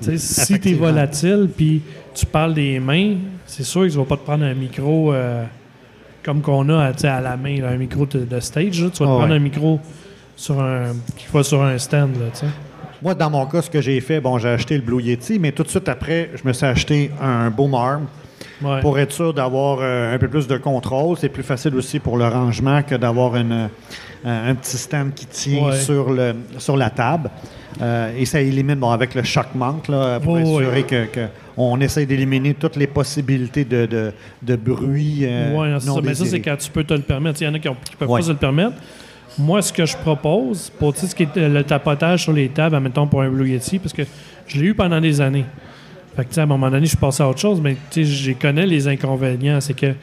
Tu 0.00 0.16
sais, 0.16 0.18
si 0.18 0.60
tu 0.60 0.70
es 0.70 0.74
volatile 0.74 1.48
puis 1.54 1.82
tu 2.14 2.24
parles 2.26 2.54
des 2.54 2.78
mains, 2.80 3.16
c'est 3.46 3.64
sûr 3.64 3.82
que 3.82 3.88
tu 3.88 3.96
vas 3.96 4.04
pas 4.04 4.16
te 4.16 4.22
prendre 4.22 4.44
un 4.44 4.54
micro 4.54 5.12
euh, 5.12 5.44
comme 6.22 6.40
qu'on 6.40 6.68
a 6.70 6.92
à 7.08 7.20
la 7.20 7.36
main, 7.36 7.60
là, 7.60 7.68
un 7.70 7.76
micro 7.76 8.06
de, 8.06 8.20
de 8.24 8.40
stage. 8.40 8.80
là. 8.82 8.90
Tu 8.90 8.98
vas 9.02 9.06
te 9.06 9.10
Ah 9.10 9.16
prendre 9.16 9.28
ouais. 9.30 9.36
un 9.36 9.40
micro 9.40 9.80
sur 10.36 10.60
un, 10.60 10.92
qui 11.16 11.26
va 11.32 11.42
sur 11.42 11.62
un 11.62 11.76
stand. 11.78 12.12
Là, 12.18 12.26
tu 12.32 12.40
sais. 12.40 12.46
Moi, 13.04 13.14
dans 13.14 13.28
mon 13.28 13.44
cas, 13.44 13.60
ce 13.60 13.68
que 13.68 13.82
j'ai 13.82 14.00
fait, 14.00 14.18
bon, 14.18 14.38
j'ai 14.38 14.48
acheté 14.48 14.76
le 14.76 14.82
Blue 14.82 15.02
Yeti, 15.02 15.38
mais 15.38 15.52
tout 15.52 15.62
de 15.62 15.68
suite 15.68 15.90
après, 15.90 16.30
je 16.34 16.48
me 16.48 16.54
suis 16.54 16.64
acheté 16.64 17.10
un 17.20 17.50
Boom 17.50 17.74
Arm 17.74 18.06
Ouais. 18.62 18.80
pour 18.80 18.98
être 18.98 19.12
sûr 19.12 19.34
d'avoir 19.34 19.78
euh, 19.82 20.14
un 20.14 20.18
peu 20.18 20.28
plus 20.28 20.46
de 20.46 20.56
contrôle. 20.56 21.18
C'est 21.18 21.28
plus 21.28 21.42
facile 21.42 21.74
aussi 21.74 21.98
pour 21.98 22.16
le 22.16 22.26
rangement 22.28 22.82
que 22.82 22.94
d'avoir 22.94 23.36
une, 23.36 23.68
euh, 24.24 24.50
un 24.50 24.54
petit 24.54 24.78
stand 24.78 25.12
qui 25.12 25.26
tient 25.26 25.66
Ouais. 25.66 25.76
sur, 25.76 26.10
le, 26.10 26.34
sur 26.58 26.76
la 26.78 26.88
table. 26.88 27.30
Euh, 27.82 28.12
et 28.16 28.24
ça 28.24 28.40
élimine, 28.40 28.76
bon, 28.76 28.90
avec 28.90 29.14
le 29.14 29.22
choc 29.22 29.48
manque, 29.54 29.88
là, 29.88 30.18
pour 30.20 30.34
Ouais, 30.34 30.42
assurer 30.42 30.66
ouais. 30.76 30.82
que, 30.84 31.04
que 31.06 31.26
on 31.58 31.78
essaie 31.80 32.06
d'éliminer 32.06 32.54
toutes 32.54 32.76
les 32.76 32.86
possibilités 32.86 33.64
de, 33.66 33.84
de, 33.86 34.12
de 34.40 34.56
bruit. 34.56 35.20
euh, 35.24 35.52
Oui, 35.54 35.68
c'est 35.80 35.86
ça. 35.90 36.00
Mais 36.02 36.14
ça, 36.14 36.24
c'est 36.24 36.40
quand 36.40 36.56
tu 36.56 36.70
peux 36.70 36.84
te 36.84 36.94
le 36.94 37.02
permettre. 37.02 37.42
Il 37.42 37.44
y 37.44 37.48
en 37.48 37.54
a 37.54 37.58
qui 37.58 37.68
ne 37.68 37.74
peuvent 37.98 38.08
Ouais. 38.08 38.20
pas 38.20 38.26
se 38.26 38.32
le 38.32 38.38
permettre. 38.38 38.76
Moi, 39.38 39.62
ce 39.62 39.72
que 39.72 39.84
je 39.84 39.96
propose, 39.96 40.70
pour 40.78 40.94
tu 40.94 41.00
sais, 41.00 41.06
ce 41.08 41.14
qui 41.14 41.24
est 41.24 41.36
euh, 41.36 41.48
le 41.48 41.64
tapotage 41.64 42.22
sur 42.22 42.32
les 42.32 42.48
tables, 42.48 42.76
admettons 42.76 43.06
pour 43.06 43.22
un 43.22 43.28
Blue 43.28 43.48
Yeti, 43.50 43.78
parce 43.78 43.92
que 43.92 44.02
je 44.46 44.60
l'ai 44.60 44.66
eu 44.68 44.74
pendant 44.74 45.00
des 45.00 45.20
années. 45.20 45.44
Fait 46.14 46.22
que, 46.22 46.28
tu 46.28 46.34
sais, 46.34 46.40
à 46.40 46.44
un 46.44 46.46
moment 46.46 46.70
donné, 46.70 46.82
je 46.84 46.90
suis 46.90 46.96
passé 46.96 47.22
à 47.22 47.28
autre 47.28 47.40
chose, 47.40 47.60
mais 47.60 47.76
tu 47.90 48.04
sais, 48.04 48.10
je 48.10 48.32
connais 48.32 48.66
les 48.66 48.86
inconvénients. 48.86 49.60
C'est 49.60 49.74
que 49.74 49.94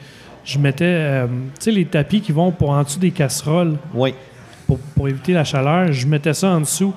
je 0.44 0.58
mettais 0.58 0.84
euh, 0.84 1.26
tu 1.26 1.64
sais, 1.64 1.70
les 1.70 1.86
tapis 1.86 2.20
qui 2.20 2.32
vont 2.32 2.50
pour 2.50 2.70
en 2.70 2.82
dessous 2.82 2.98
des 2.98 3.10
casseroles 3.12 3.76
Oui. 3.94 4.12
pour, 4.66 4.78
pour 4.78 5.08
éviter 5.08 5.32
la 5.32 5.44
chaleur, 5.44 5.90
je 5.92 6.06
mettais 6.06 6.34
ça 6.34 6.48
en 6.50 6.60
dessous. 6.60 6.92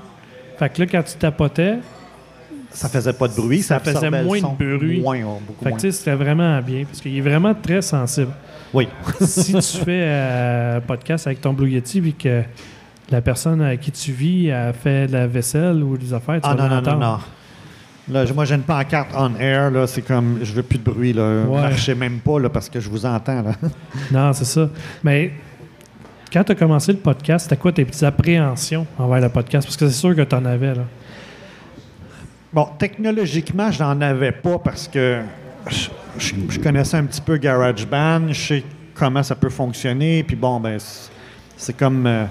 Fait 0.57 0.67
que 0.69 0.81
là, 0.81 0.87
quand 0.91 1.03
tu 1.03 1.15
tapotais, 1.17 1.75
Ça 2.75 2.89
faisait 2.89 3.13
pas 3.13 3.27
de 3.27 3.33
bruit, 3.33 3.61
ça, 3.61 3.79
Ça 3.83 3.93
faisait 3.93 4.09
moins 4.09 4.39
de 4.39 4.77
bruit. 4.77 5.01
Moins, 5.01 5.19
oh, 5.25 5.41
fait 5.63 5.69
moins. 5.69 5.79
c'était 5.79 6.15
vraiment 6.15 6.61
bien. 6.61 6.83
Parce 6.85 7.01
qu'il 7.01 7.17
est 7.17 7.21
vraiment 7.21 7.53
très 7.53 7.81
sensible. 7.81 8.31
Oui. 8.73 8.87
si 9.21 9.53
tu 9.53 9.77
fais 9.77 10.03
euh, 10.03 10.77
un 10.77 10.81
podcast 10.81 11.27
avec 11.27 11.41
ton 11.41 11.53
Blue 11.53 11.69
Yeti 11.69 12.01
puis 12.01 12.13
que 12.13 12.43
la 13.09 13.21
personne 13.21 13.61
avec 13.61 13.81
qui 13.81 13.91
tu 13.91 14.11
vis 14.11 14.51
a 14.51 14.73
fait 14.73 15.07
de 15.07 15.13
la 15.13 15.27
vaisselle 15.27 15.81
ou 15.83 15.97
des 15.97 16.13
affaires, 16.13 16.41
tu 16.41 16.49
Ah 16.49 16.55
vas 16.55 16.67
non, 16.67 16.81
non, 16.81 16.91
non, 16.91 16.99
non. 16.99 17.17
Là, 18.07 18.23
moi, 18.35 18.45
j'ai 18.45 18.55
une 18.55 18.61
pancarte 18.61 19.09
on 19.15 19.35
air, 19.39 19.71
là, 19.71 19.87
c'est 19.87 20.03
comme, 20.03 20.39
je 20.43 20.53
veux 20.53 20.61
plus 20.61 20.77
de 20.77 20.83
bruit, 20.83 21.11
là. 21.13 21.41
Ouais. 21.43 21.61
Marchez 21.61 21.95
même 21.95 22.19
pas, 22.19 22.39
là, 22.39 22.49
parce 22.49 22.69
que 22.69 22.79
je 22.79 22.87
vous 22.87 23.05
entends, 23.05 23.41
là. 23.41 23.53
Non, 24.11 24.31
c'est 24.33 24.45
ça. 24.45 24.69
Mais 25.03 25.31
quand 26.31 26.43
tu 26.43 26.51
as 26.51 26.55
commencé 26.55 26.91
le 26.91 26.99
podcast, 26.99 27.45
c'était 27.45 27.57
quoi 27.57 27.71
tes 27.71 27.83
petites 27.83 28.03
appréhensions 28.03 28.85
envers 28.99 29.21
le 29.21 29.29
podcast? 29.29 29.65
Parce 29.65 29.77
que 29.77 29.87
c'est 29.87 29.99
sûr 29.99 30.15
que 30.15 30.21
tu 30.21 30.35
en 30.35 30.45
avais, 30.45 30.75
là. 30.75 30.83
Bon, 32.55 32.69
technologiquement, 32.79 33.69
je 33.69 33.83
n'en 33.83 33.99
avais 33.99 34.31
pas 34.31 34.57
parce 34.59 34.87
que 34.87 35.19
je, 35.67 35.89
je- 36.17 36.33
je 36.47 36.57
connaissais 36.61 36.95
un 36.95 37.03
petit 37.03 37.19
peu 37.19 37.35
GarageBand, 37.35 38.29
je 38.31 38.47
sais 38.47 38.63
comment 38.93 39.21
ça 39.23 39.35
peut 39.35 39.49
fonctionner, 39.49 40.23
puis 40.23 40.37
bon, 40.37 40.61
ben, 40.61 40.77
c'est- 41.57 41.73
comme 41.77 42.07
euh, 42.07 42.23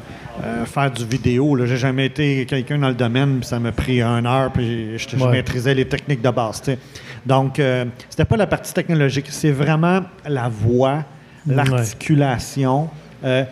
euh, 0.42 0.64
faire 0.64 0.90
du 0.90 1.04
vidéo. 1.04 1.58
J'ai 1.66 1.76
jamais 1.76 2.06
été 2.06 2.46
quelqu'un 2.46 2.78
dans 2.78 2.88
le 2.88 2.94
domaine, 2.94 3.40
puis 3.40 3.46
ça 3.46 3.58
m'a 3.58 3.70
pris 3.70 4.00
une 4.00 4.24
heure, 4.26 4.50
puis 4.50 4.96
je, 4.96 5.06
je 5.14 5.22
Ouais. 5.22 5.30
maîtrisais 5.30 5.74
les 5.74 5.86
techniques 5.86 6.22
de 6.22 6.30
base. 6.30 6.62
Donc, 7.26 7.58
euh, 7.58 7.84
c'était 8.08 8.24
pas 8.24 8.38
la 8.38 8.46
partie 8.46 8.72
technologique, 8.72 9.26
c'est 9.28 9.50
vraiment 9.50 10.04
la 10.26 10.48
voix, 10.48 11.04
l'articulation. 11.46 12.88
Euh, 13.22 13.44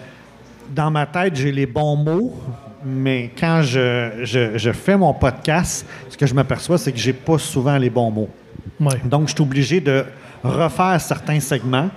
dans 0.74 0.90
ma 0.90 1.04
tête, 1.04 1.36
j'ai 1.36 1.52
les 1.52 1.66
bons 1.66 1.96
mots, 1.96 2.34
mais 2.84 3.30
quand 3.38 3.62
je, 3.62 4.10
je- 4.22 4.56
je 4.58 4.72
fais 4.72 4.96
mon 4.96 5.12
podcast, 5.14 5.86
ce 6.08 6.16
que 6.16 6.26
je 6.26 6.34
m'aperçois, 6.34 6.78
c'est 6.78 6.92
que 6.92 6.98
j'ai 6.98 7.12
pas 7.12 7.38
souvent 7.38 7.76
les 7.78 7.90
bons 7.90 8.10
mots. 8.10 8.28
Ouais. 8.80 8.98
Donc, 9.04 9.28
je 9.28 9.32
suis 9.34 9.42
obligé 9.42 9.80
de 9.80 10.04
refaire 10.42 11.00
certains 11.00 11.40
segments 11.40 11.88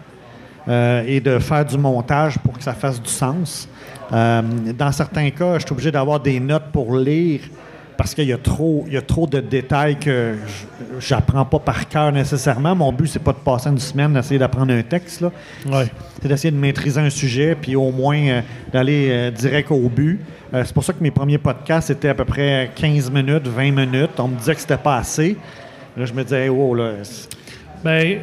euh, 0.67 1.03
et 1.07 1.19
de 1.19 1.39
faire 1.39 1.65
du 1.65 1.77
montage 1.77 2.37
pour 2.39 2.57
que 2.57 2.63
ça 2.63 2.73
fasse 2.73 3.01
du 3.01 3.09
sens. 3.09 3.67
Euh, 4.13 4.41
dans 4.77 4.91
certains 4.91 5.29
cas, 5.31 5.57
je 5.59 5.65
suis 5.65 5.71
obligé 5.73 5.91
d'avoir 5.91 6.19
des 6.19 6.39
notes 6.39 6.71
pour 6.71 6.95
lire 6.97 7.41
parce 7.97 8.13
qu'il 8.15 8.27
y 8.27 8.33
a 8.33 8.37
trop, 8.37 8.83
il 8.87 8.93
y 8.93 8.97
a 8.97 9.01
trop 9.01 9.27
de 9.27 9.39
détails 9.39 9.97
que 9.97 10.35
je 10.47 10.99
j'apprends 10.99 11.43
pas 11.45 11.59
par 11.59 11.87
cœur 11.89 12.11
nécessairement. 12.11 12.75
Mon 12.75 12.91
but, 12.91 13.07
c'est 13.07 13.19
pas 13.23 13.33
de 13.33 13.37
passer 13.37 13.69
une 13.69 13.79
semaine 13.79 14.13
d'essayer 14.13 14.37
d'apprendre 14.39 14.73
un 14.73 14.81
texte. 14.81 15.21
Là 15.21 15.31
Ouais. 15.69 15.87
c'est 16.21 16.27
d'essayer 16.27 16.51
de 16.51 16.57
maîtriser 16.57 16.99
un 17.01 17.09
sujet, 17.09 17.55
puis 17.59 17.75
au 17.75 17.91
moins 17.91 18.17
euh, 18.17 18.41
d'aller 18.71 19.07
euh, 19.09 19.31
direct 19.31 19.71
au 19.71 19.89
but. 19.89 20.19
Euh, 20.53 20.63
c'est 20.65 20.73
pour 20.73 20.83
ça 20.83 20.93
que 20.93 21.01
mes 21.03 21.11
premiers 21.11 21.37
podcasts 21.37 21.89
étaient 21.89 22.09
à 22.09 22.13
peu 22.13 22.25
près 22.25 22.71
15 22.75 23.11
minutes, 23.11 23.47
20 23.47 23.71
minutes. 23.71 24.11
On 24.19 24.27
me 24.29 24.37
disait 24.37 24.55
que 24.55 24.61
c'était 24.61 24.77
pas 24.77 24.97
assez. 24.97 25.35
Là, 25.97 26.05
je 26.05 26.13
me 26.13 26.23
disais, 26.23 26.43
hey, 26.43 26.49
wow, 26.49 26.75
là, 26.75 26.91
Ben, 27.83 28.19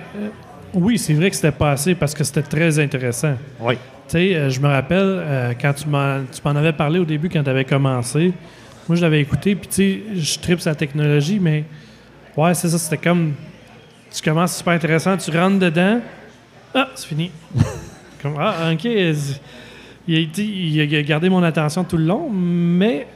oui, 0.74 0.98
c'est 0.98 1.14
vrai 1.14 1.30
que 1.30 1.36
c'était 1.36 1.50
pas 1.52 1.72
assez 1.72 1.94
parce 1.94 2.14
que 2.14 2.24
c'était 2.24 2.42
très 2.42 2.78
intéressant. 2.78 3.34
oui. 3.60 3.74
Tu 4.08 4.18
sais, 4.18 4.50
je 4.50 4.60
me 4.60 4.66
rappelle 4.66 5.54
quand 5.62 5.72
tu 5.72 5.88
m'en, 5.88 6.20
tu 6.30 6.40
m'en 6.44 6.50
avais 6.50 6.72
parlé 6.72 6.98
au 6.98 7.04
début, 7.04 7.28
quand 7.30 7.42
tu 7.42 7.48
avais 7.48 7.64
commencé. 7.64 8.32
Moi, 8.88 8.96
je 8.96 9.02
l'avais 9.02 9.20
écouté, 9.20 9.54
puis 9.54 9.68
tu 9.68 9.74
sais, 9.74 10.00
je 10.20 10.38
tripe 10.38 10.60
la 10.64 10.74
technologie, 10.74 11.38
mais 11.38 11.64
ouais, 12.36 12.54
c'est 12.54 12.68
ça, 12.68 12.78
c'était 12.78 12.98
comme. 12.98 13.34
Tu 14.12 14.20
commences 14.22 14.56
super 14.56 14.72
intéressant, 14.74 15.16
tu 15.16 15.30
rentres 15.30 15.58
dedans. 15.58 16.00
Ah, 16.74 16.88
c'est 16.94 17.06
fini. 17.06 17.30
comme, 18.22 18.34
ah, 18.38 18.70
ok. 18.72 18.84
Il 18.84 20.16
a, 20.16 20.18
été- 20.18 20.42
il 20.44 20.80
a 20.96 21.02
gardé 21.02 21.28
mon 21.30 21.42
attention 21.44 21.84
tout 21.84 21.96
le 21.96 22.04
long, 22.04 22.28
mais 22.30 23.06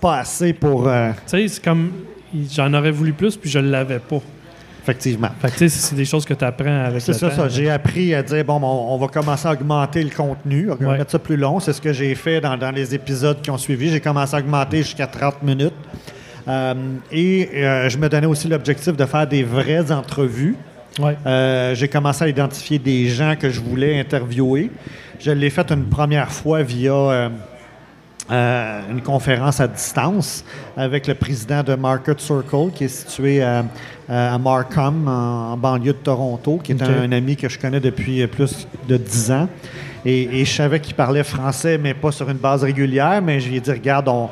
Pas 0.00 0.20
assez 0.20 0.52
pour. 0.54 0.88
euh, 0.88 1.10
tu 1.12 1.18
sais, 1.26 1.48
c'est 1.48 1.62
comme. 1.64 1.92
J'en 2.50 2.72
aurais 2.72 2.90
voulu 2.90 3.12
plus, 3.12 3.36
puis 3.36 3.50
je 3.50 3.58
l'avais 3.58 3.98
pas. 3.98 4.20
Effectivement. 4.82 5.28
Fait 5.40 5.50
que 5.54 5.68
c'est 5.68 5.94
des 5.94 6.04
choses 6.04 6.24
que 6.24 6.34
tu 6.34 6.44
apprends 6.44 6.84
avec 6.86 7.00
C'est 7.00 7.12
ça, 7.12 7.30
temps. 7.30 7.36
ça. 7.36 7.48
J'ai 7.48 7.70
appris 7.70 8.14
à 8.14 8.22
dire, 8.22 8.44
bon, 8.44 8.60
on, 8.62 8.94
on 8.94 8.98
va 8.98 9.06
commencer 9.08 9.46
à 9.48 9.52
augmenter 9.52 10.02
le 10.02 10.10
contenu, 10.10 10.70
on 10.70 10.74
va 10.74 10.90
Ouais. 10.92 10.98
mettre 10.98 11.10
ça 11.12 11.18
plus 11.18 11.36
long. 11.36 11.60
C'est 11.60 11.72
ce 11.72 11.80
que 11.80 11.92
j'ai 11.92 12.14
fait 12.14 12.40
dans, 12.40 12.56
dans 12.56 12.70
les 12.70 12.94
épisodes 12.94 13.40
qui 13.40 13.50
ont 13.50 13.58
suivi. 13.58 13.90
J'ai 13.90 14.00
commencé 14.00 14.34
à 14.36 14.38
augmenter 14.40 14.78
jusqu'à 14.78 15.06
30 15.06 15.42
minutes. 15.42 15.72
Euh, 16.48 16.74
et 17.12 17.48
euh, 17.54 17.88
je 17.88 17.96
me 17.98 18.08
donnais 18.08 18.26
aussi 18.26 18.48
l'objectif 18.48 18.96
de 18.96 19.04
faire 19.04 19.26
des 19.26 19.44
vraies 19.44 19.92
entrevues. 19.92 20.56
Ouais. 20.98 21.16
Euh, 21.26 21.74
j'ai 21.74 21.88
commencé 21.88 22.24
à 22.24 22.28
identifier 22.28 22.78
des 22.78 23.06
gens 23.08 23.34
que 23.38 23.48
je 23.48 23.60
voulais 23.60 23.98
interviewer. 24.00 24.70
Je 25.20 25.30
l'ai 25.30 25.50
fait 25.50 25.70
une 25.70 25.84
première 25.84 26.32
fois 26.32 26.62
via 26.62 27.30
euh, 28.30 28.32
euh, 28.32 28.80
une 28.90 29.02
conférence 29.02 29.60
à 29.60 29.68
distance 29.68 30.44
avec 30.76 31.06
le 31.06 31.14
président 31.14 31.62
de 31.62 31.74
Market 31.74 32.20
Circle, 32.20 32.70
qui 32.74 32.84
est 32.84 32.88
situé 32.88 33.42
à, 33.42 33.64
à 34.08 34.38
Markham, 34.38 35.08
en, 35.08 35.52
en 35.52 35.56
banlieue 35.56 35.92
de 35.92 35.98
Toronto, 35.98 36.60
qui 36.62 36.72
est 36.72 36.82
un, 36.82 37.02
un 37.02 37.12
ami 37.12 37.36
que 37.36 37.48
je 37.48 37.58
connais 37.58 37.80
depuis 37.80 38.26
plus 38.26 38.66
de 38.88 38.96
10 38.96 39.30
ans. 39.32 39.48
Et, 40.04 40.40
et 40.40 40.44
je 40.44 40.52
savais 40.52 40.80
qu'il 40.80 40.94
parlait 40.94 41.22
français, 41.22 41.78
mais 41.78 41.94
pas 41.94 42.12
sur 42.12 42.28
une 42.28 42.38
base 42.38 42.64
régulière. 42.64 43.22
Mais 43.22 43.40
je 43.40 43.48
lui 43.48 43.56
ai 43.56 43.60
dit, 43.60 43.70
regarde, 43.70 44.08
on, 44.08 44.28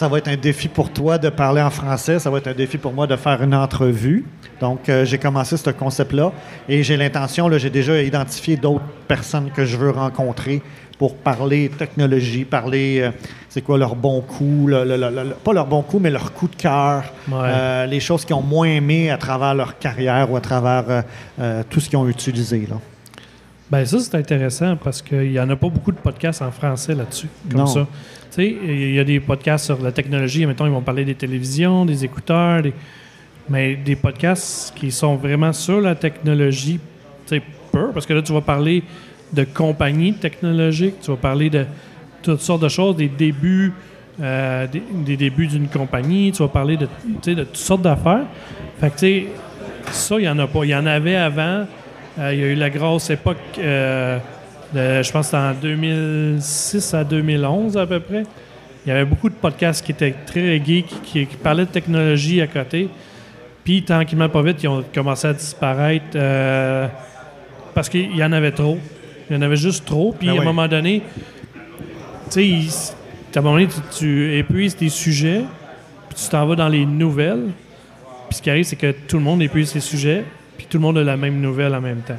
ça 0.00 0.08
va 0.08 0.16
être 0.16 0.28
un 0.28 0.36
défi 0.36 0.66
pour 0.68 0.90
toi 0.90 1.18
de 1.18 1.28
parler 1.28 1.60
en 1.60 1.68
français. 1.68 2.18
Ça 2.18 2.30
va 2.30 2.38
être 2.38 2.48
un 2.48 2.54
défi 2.54 2.78
pour 2.78 2.92
moi 2.92 3.06
de 3.06 3.16
faire 3.16 3.42
une 3.42 3.54
entrevue. 3.54 4.24
Donc, 4.58 4.88
euh, 4.88 5.04
j'ai 5.04 5.18
commencé 5.18 5.56
ce 5.56 5.68
concept-là 5.68 6.32
et 6.68 6.82
j'ai 6.82 6.96
l'intention, 6.96 7.50
j'ai 7.58 7.68
déjà 7.68 8.02
identifié 8.02 8.56
d'autres 8.56 8.84
personnes 9.06 9.50
que 9.54 9.64
je 9.64 9.76
veux 9.76 9.90
rencontrer 9.90 10.62
pour 11.00 11.16
parler 11.16 11.70
technologie, 11.70 12.44
parler 12.44 13.00
euh, 13.00 13.10
c'est 13.48 13.62
quoi 13.62 13.78
leur 13.78 13.96
bon 13.96 14.20
coup, 14.20 14.66
le- 14.66 14.84
le- 14.84 14.98
le- 14.98 15.08
le- 15.10 15.34
pas 15.42 15.54
leur 15.54 15.66
bon 15.66 15.80
coup, 15.80 15.98
mais 15.98 16.10
leur 16.10 16.34
coup 16.34 16.46
de 16.46 16.54
cœur, 16.56 17.04
Ouais. 17.26 17.38
euh, 17.42 17.86
les 17.86 18.00
choses 18.00 18.26
qu'ils 18.26 18.36
ont 18.36 18.42
moins 18.42 18.66
aimé 18.66 19.10
à 19.10 19.16
travers 19.16 19.54
leur 19.54 19.78
carrière 19.78 20.30
ou 20.30 20.36
à 20.36 20.42
travers 20.42 21.04
euh, 21.40 21.62
tout 21.70 21.80
ce 21.80 21.88
qu'ils 21.88 21.96
ont 21.98 22.06
utilisé. 22.06 22.66
Là. 22.68 22.76
Ben 23.70 23.86
ça, 23.86 23.98
c'est 23.98 24.14
intéressant 24.14 24.76
parce 24.76 25.00
qu'il 25.00 25.30
n'y 25.30 25.40
en 25.40 25.48
a 25.48 25.56
pas 25.56 25.70
beaucoup 25.70 25.90
de 25.90 25.96
podcasts 25.96 26.42
en 26.42 26.50
français 26.50 26.94
là-dessus, 26.94 27.28
comme 27.50 27.60
Non. 27.60 27.66
ça. 27.66 27.86
Tu 28.30 28.36
sais, 28.36 28.56
il 28.62 28.94
y 28.94 28.98
a 29.00 29.04
des 29.04 29.20
podcasts 29.20 29.64
sur 29.64 29.80
la 29.82 29.92
technologie, 29.92 30.44
mettons, 30.44 30.66
ils 30.66 30.72
vont 30.72 30.82
parler 30.82 31.06
des 31.06 31.14
télévisions, 31.14 31.86
des 31.86 32.04
écouteurs, 32.04 32.60
des- 32.60 32.74
mais 33.48 33.74
des 33.74 33.96
podcasts 33.96 34.74
qui 34.76 34.90
sont 34.92 35.16
vraiment 35.16 35.54
sur 35.54 35.80
la 35.80 35.94
technologie, 35.94 36.78
tu 37.26 37.36
sais, 37.36 37.42
peu, 37.72 37.88
parce 37.94 38.04
que 38.04 38.12
là, 38.12 38.20
tu 38.20 38.34
vas 38.34 38.42
parler 38.42 38.82
de 39.32 39.44
compagnies 39.44 40.14
technologiques, 40.14 41.00
tu 41.00 41.10
vas 41.10 41.16
parler 41.16 41.50
de 41.50 41.66
toutes 42.22 42.40
sortes 42.40 42.62
de 42.62 42.68
choses, 42.68 42.96
des 42.96 43.08
débuts, 43.08 43.72
euh, 44.20 44.66
des, 44.92 45.16
débuts 45.16 45.46
d'une 45.46 45.68
compagnie, 45.68 46.32
tu 46.32 46.42
vas 46.42 46.48
parler 46.48 46.76
de, 46.76 46.88
toutes 47.22 47.56
sortes 47.56 47.82
d'affaires. 47.82 48.24
Fait 48.80 48.90
que, 48.90 48.94
tu 48.94 48.98
sais, 48.98 49.26
ça, 49.90 50.16
il 50.16 50.22
n'y 50.22 50.28
en 50.28 50.38
a 50.38 50.46
pas. 50.46 50.64
Il 50.64 50.70
y 50.70 50.74
en 50.74 50.86
avait 50.86 51.16
avant. 51.16 51.66
Euh, 52.18 52.34
il 52.34 52.40
y 52.40 52.42
a 52.42 52.46
eu 52.48 52.54
la 52.54 52.70
grosse 52.70 53.08
époque, 53.10 53.38
euh, 53.58 54.18
je 54.74 55.10
pense 55.10 55.32
en 55.32 55.52
2006 55.54 56.92
à 56.92 57.04
2011 57.04 57.76
à 57.76 57.86
peu 57.86 58.00
près. 58.00 58.24
Il 58.84 58.88
y 58.88 58.92
avait 58.92 59.04
beaucoup 59.04 59.28
de 59.28 59.34
podcasts 59.34 59.84
qui 59.84 59.92
étaient 59.92 60.14
très 60.26 60.62
geeks, 60.62 61.02
qui, 61.02 61.26
qui 61.26 61.36
parlaient 61.36 61.66
de 61.66 61.70
technologie 61.70 62.40
à 62.40 62.46
côté. 62.46 62.88
Puis, 63.64 63.82
tranquillement, 63.82 64.28
pas 64.28 64.42
vite, 64.42 64.62
ils 64.62 64.68
ont 64.68 64.84
commencé 64.92 65.28
à 65.28 65.32
disparaître 65.32 66.16
parce 67.74 67.88
qu'il 67.88 68.16
y 68.16 68.24
en 68.24 68.32
avait 68.32 68.52
trop. 68.52 68.78
Il 69.30 69.36
y 69.36 69.38
en 69.38 69.42
avait 69.42 69.56
juste 69.56 69.84
trop. 69.86 70.12
Puis, 70.18 70.26
Ben 70.26 70.32
à 70.38 70.40
un 70.42 70.44
moment 70.44 70.66
donné, 70.68 71.02
tu 72.26 72.30
sais, 72.30 72.46
il- 72.46 72.68
à 73.34 73.38
un 73.38 73.42
moment 73.42 73.54
donné, 73.54 73.68
tu, 73.68 73.80
tu 73.98 74.36
épuises 74.38 74.76
tes 74.76 74.88
sujets, 74.88 75.42
puis 76.08 76.18
tu 76.22 76.28
t'en 76.28 76.44
vas 76.46 76.56
dans 76.56 76.68
les 76.68 76.84
nouvelles. 76.84 77.46
Puis 78.28 78.38
ce 78.38 78.42
qui 78.42 78.50
arrive, 78.50 78.64
c'est 78.64 78.76
que 78.76 78.92
tout 78.92 79.16
le 79.18 79.22
monde 79.22 79.40
épuise 79.42 79.68
ses 79.70 79.80
sujets, 79.80 80.24
puis 80.58 80.66
tout 80.68 80.78
le 80.78 80.82
monde 80.82 80.98
a 80.98 81.04
la 81.04 81.16
même 81.16 81.40
nouvelle 81.40 81.74
en 81.74 81.80
même 81.80 82.00
temps. 82.00 82.18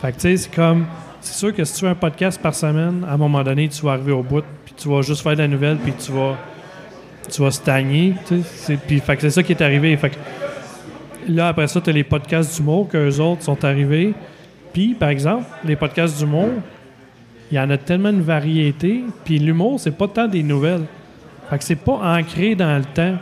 Fait 0.00 0.12
que 0.12 0.16
tu 0.16 0.20
sais, 0.22 0.36
c'est 0.36 0.54
comme. 0.54 0.86
C'est 1.20 1.34
sûr 1.38 1.54
que 1.54 1.62
si 1.64 1.74
tu 1.74 1.80
fais 1.80 1.88
un 1.88 1.94
podcast 1.94 2.40
par 2.40 2.54
semaine, 2.54 3.04
à 3.06 3.12
un 3.12 3.16
moment 3.18 3.42
donné, 3.42 3.68
tu 3.68 3.82
vas 3.84 3.92
arriver 3.92 4.12
au 4.12 4.22
bout, 4.22 4.42
puis 4.64 4.72
tu 4.74 4.88
vas 4.88 5.02
juste 5.02 5.22
faire 5.22 5.32
de 5.34 5.42
la 5.42 5.48
nouvelle, 5.48 5.76
puis 5.76 5.92
tu 5.92 6.10
vas. 6.12 6.36
Tu 7.30 7.42
vas 7.42 7.50
stagner. 7.50 8.14
Puis 8.86 9.00
fait 9.00 9.16
que 9.16 9.22
c'est 9.22 9.30
ça 9.30 9.42
qui 9.42 9.52
est 9.52 9.60
arrivé. 9.62 9.94
Fait 9.98 10.10
que 10.10 10.16
là, 11.28 11.48
après 11.48 11.66
ça, 11.68 11.80
tu 11.80 11.90
as 11.90 11.92
les 11.92 12.02
podcasts 12.04 12.56
d'humour 12.56 12.88
qu'eux 12.88 13.18
autres 13.20 13.42
sont 13.42 13.62
arrivés. 13.64 14.14
Puis, 14.72 14.94
par 14.94 15.08
exemple, 15.08 15.44
les 15.64 15.76
podcasts 15.76 16.18
d'humour, 16.18 16.48
il 17.50 17.56
y 17.56 17.60
en 17.60 17.68
a 17.70 17.76
tellement 17.76 18.10
une 18.10 18.22
variété. 18.22 19.04
Puis 19.24 19.38
l'humour, 19.38 19.80
c'est 19.80 19.90
pas 19.90 20.08
tant 20.08 20.28
des 20.28 20.42
nouvelles. 20.42 20.84
Fait 21.48 21.58
que 21.58 21.64
c'est 21.64 21.76
pas 21.76 21.98
ancré 22.18 22.54
dans 22.54 22.76
le 22.78 22.84
temps. 22.84 23.16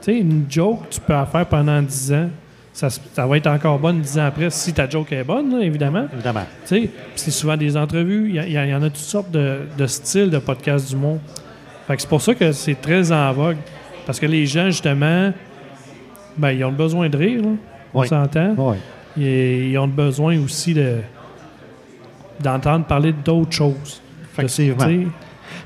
Tu 0.00 0.12
sais, 0.12 0.18
une 0.18 0.46
joke, 0.48 0.88
tu 0.90 1.00
peux 1.00 1.12
la 1.12 1.26
faire 1.26 1.46
pendant 1.46 1.82
10 1.82 2.12
ans. 2.12 2.28
Ça, 2.72 2.88
va 3.26 3.36
être 3.38 3.46
encore 3.46 3.78
bonne 3.78 4.00
10 4.00 4.18
ans 4.18 4.26
après, 4.26 4.50
si 4.50 4.72
ta 4.72 4.88
joke 4.88 5.10
est 5.12 5.24
bonne, 5.24 5.50
là, 5.58 5.64
évidemment. 5.64 6.06
Évidemment. 6.12 6.44
Tu 6.66 6.68
sais, 6.82 6.90
c'est 7.14 7.30
souvent 7.30 7.56
des 7.56 7.76
entrevues. 7.76 8.30
Il 8.34 8.52
y, 8.52 8.74
en 8.74 8.82
a 8.82 8.88
toutes 8.90 8.96
sortes 8.96 9.30
de, 9.30 9.60
de 9.76 9.86
styles 9.86 10.30
de 10.30 10.38
podcasts 10.38 10.90
d'humour. 10.90 11.18
Fait 11.86 11.96
que 11.96 12.02
c'est 12.02 12.08
pour 12.08 12.20
ça 12.20 12.34
que 12.34 12.52
c'est 12.52 12.80
très 12.80 13.12
en 13.12 13.32
vogue. 13.32 13.56
Parce 14.04 14.20
que 14.20 14.26
les 14.26 14.46
gens, 14.46 14.66
justement, 14.66 15.32
ben, 16.36 16.50
ils 16.52 16.64
ont 16.64 16.72
besoin 16.72 17.08
de 17.08 17.16
rire, 17.16 17.42
là. 17.42 17.50
On 17.94 18.00
Oui. 18.00 18.08
s'entend. 18.08 18.54
Oui. 18.58 18.76
Ils 19.16 19.76
ont 19.78 19.88
besoin 19.88 20.38
aussi 20.38 20.74
de 20.74 20.98
d'entendre 22.40 22.84
parler 22.84 23.12
d'autres 23.12 23.52
choses. 23.52 24.00
Effectivement. 24.32 25.10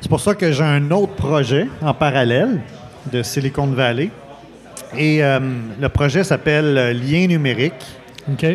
C'est 0.01 0.09
pour 0.09 0.21
ça 0.21 0.35
que 0.35 0.53
j'ai 0.53 0.63
un 0.63 0.91
autre 0.93 1.15
projet 1.15 1.67
en 1.83 1.93
parallèle 1.93 2.61
de 3.13 3.23
Silicon 3.23 3.67
Valley. 3.67 4.11
Et 4.97 5.23
euh, 5.23 5.41
le 5.81 5.89
projet 5.89 6.25
s'appelle 6.25 6.79
euh, 6.79 6.93
Lien 6.93 7.27
numérique. 7.27 7.85
OK. 8.31 8.47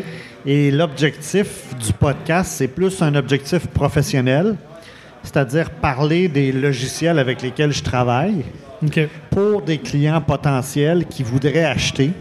Et 0.46 0.72
l'objectif 0.72 1.76
du 1.84 1.92
podcast, 1.94 2.54
c'est 2.58 2.68
plus 2.68 3.02
un 3.02 3.16
objectif 3.16 3.68
professionnel, 3.68 4.56
c'est-à-dire 5.24 5.72
parler 5.72 6.28
des 6.28 6.52
logiciels 6.52 7.18
avec 7.20 7.42
lesquels 7.42 7.72
je 7.72 7.84
travaille 7.84 8.46
pour 9.32 9.64
des 9.64 9.80
clients 9.80 10.22
potentiels 10.22 11.06
qui 11.06 11.24
voudraient 11.24 11.66
acheter 11.66 12.12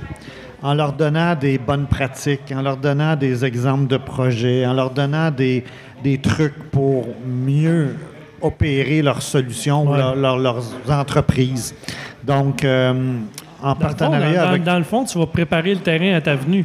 en 0.65 0.73
leur 0.75 0.95
donnant 0.95 1.35
des 1.37 1.59
bonnes 1.59 1.87
pratiques, 1.87 2.51
en 2.57 2.63
leur 2.63 2.77
donnant 2.79 3.15
des 3.17 3.45
exemples 3.45 3.87
de 3.87 3.99
projets, 3.99 4.65
en 4.67 4.73
leur 4.73 4.91
donnant 4.91 5.31
des, 5.31 5.63
des 6.03 6.19
trucs 6.19 6.71
pour 6.71 7.07
mieux 7.27 7.95
opérer 8.41 9.03
leurs 9.03 9.23
solutions, 9.23 9.85
ou 9.87 9.91
Ouais. 9.93 9.99
leur- 9.99 10.17
leur- 10.17 10.39
leurs 10.39 10.63
entreprises. 10.89 11.75
Donc, 12.23 12.65
euh, 12.65 12.91
en 12.93 12.95
Dans 12.95 13.69
le, 13.69 13.75
fond, 13.75 13.81
partenariat 13.81 14.43
dans- 14.43 14.49
avec... 14.49 14.63
dans 14.65 14.79
le 14.79 14.85
fond, 14.85 15.05
tu 15.05 15.19
vas 15.19 15.27
préparer 15.27 15.75
le 15.75 15.81
terrain 15.81 16.15
à 16.15 16.21
ta 16.23 16.35
venue. 16.35 16.65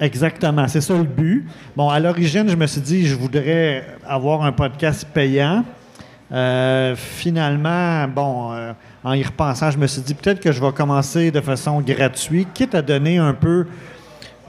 Exactement, 0.00 0.66
c'est 0.66 0.80
ça 0.80 0.94
le 0.94 1.02
but. 1.04 1.46
Bon, 1.76 1.90
à 1.90 2.00
l'origine, 2.00 2.48
je 2.48 2.56
me 2.56 2.66
suis 2.66 2.80
dit, 2.80 3.06
je 3.06 3.14
voudrais 3.14 3.84
avoir 4.08 4.42
un 4.44 4.52
podcast 4.52 5.06
payant. 5.12 5.62
Euh, 6.32 6.94
finalement, 6.96 8.06
bon, 8.08 8.52
euh, 8.52 8.72
en 9.04 9.12
y 9.14 9.22
repensant, 9.22 9.70
je 9.70 9.78
me 9.78 9.86
suis 9.86 10.02
dit 10.02 10.14
peut-être 10.14 10.40
que 10.40 10.52
je 10.52 10.60
vais 10.60 10.72
commencer 10.72 11.30
de 11.30 11.40
façon 11.40 11.80
gratuite, 11.80 12.48
quitte 12.52 12.74
à 12.74 12.82
donner 12.82 13.18
un 13.18 13.32
peu 13.34 13.66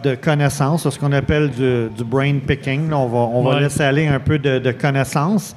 de 0.04 0.16
connaissances, 0.16 0.90
ce 0.90 0.98
qu'on 1.00 1.12
appelle 1.12 1.50
du, 1.52 1.88
du 1.96 2.04
brain 2.04 2.40
picking. 2.46 2.90
Là, 2.90 2.98
on 2.98 3.08
va, 3.08 3.18
on 3.20 3.44
va 3.44 3.56
Ouais. 3.56 3.62
laisser 3.62 3.84
aller 3.84 4.08
un 4.08 4.20
peu 4.20 4.40
de, 4.40 4.60
de 4.60 4.72
connaissances 4.72 5.56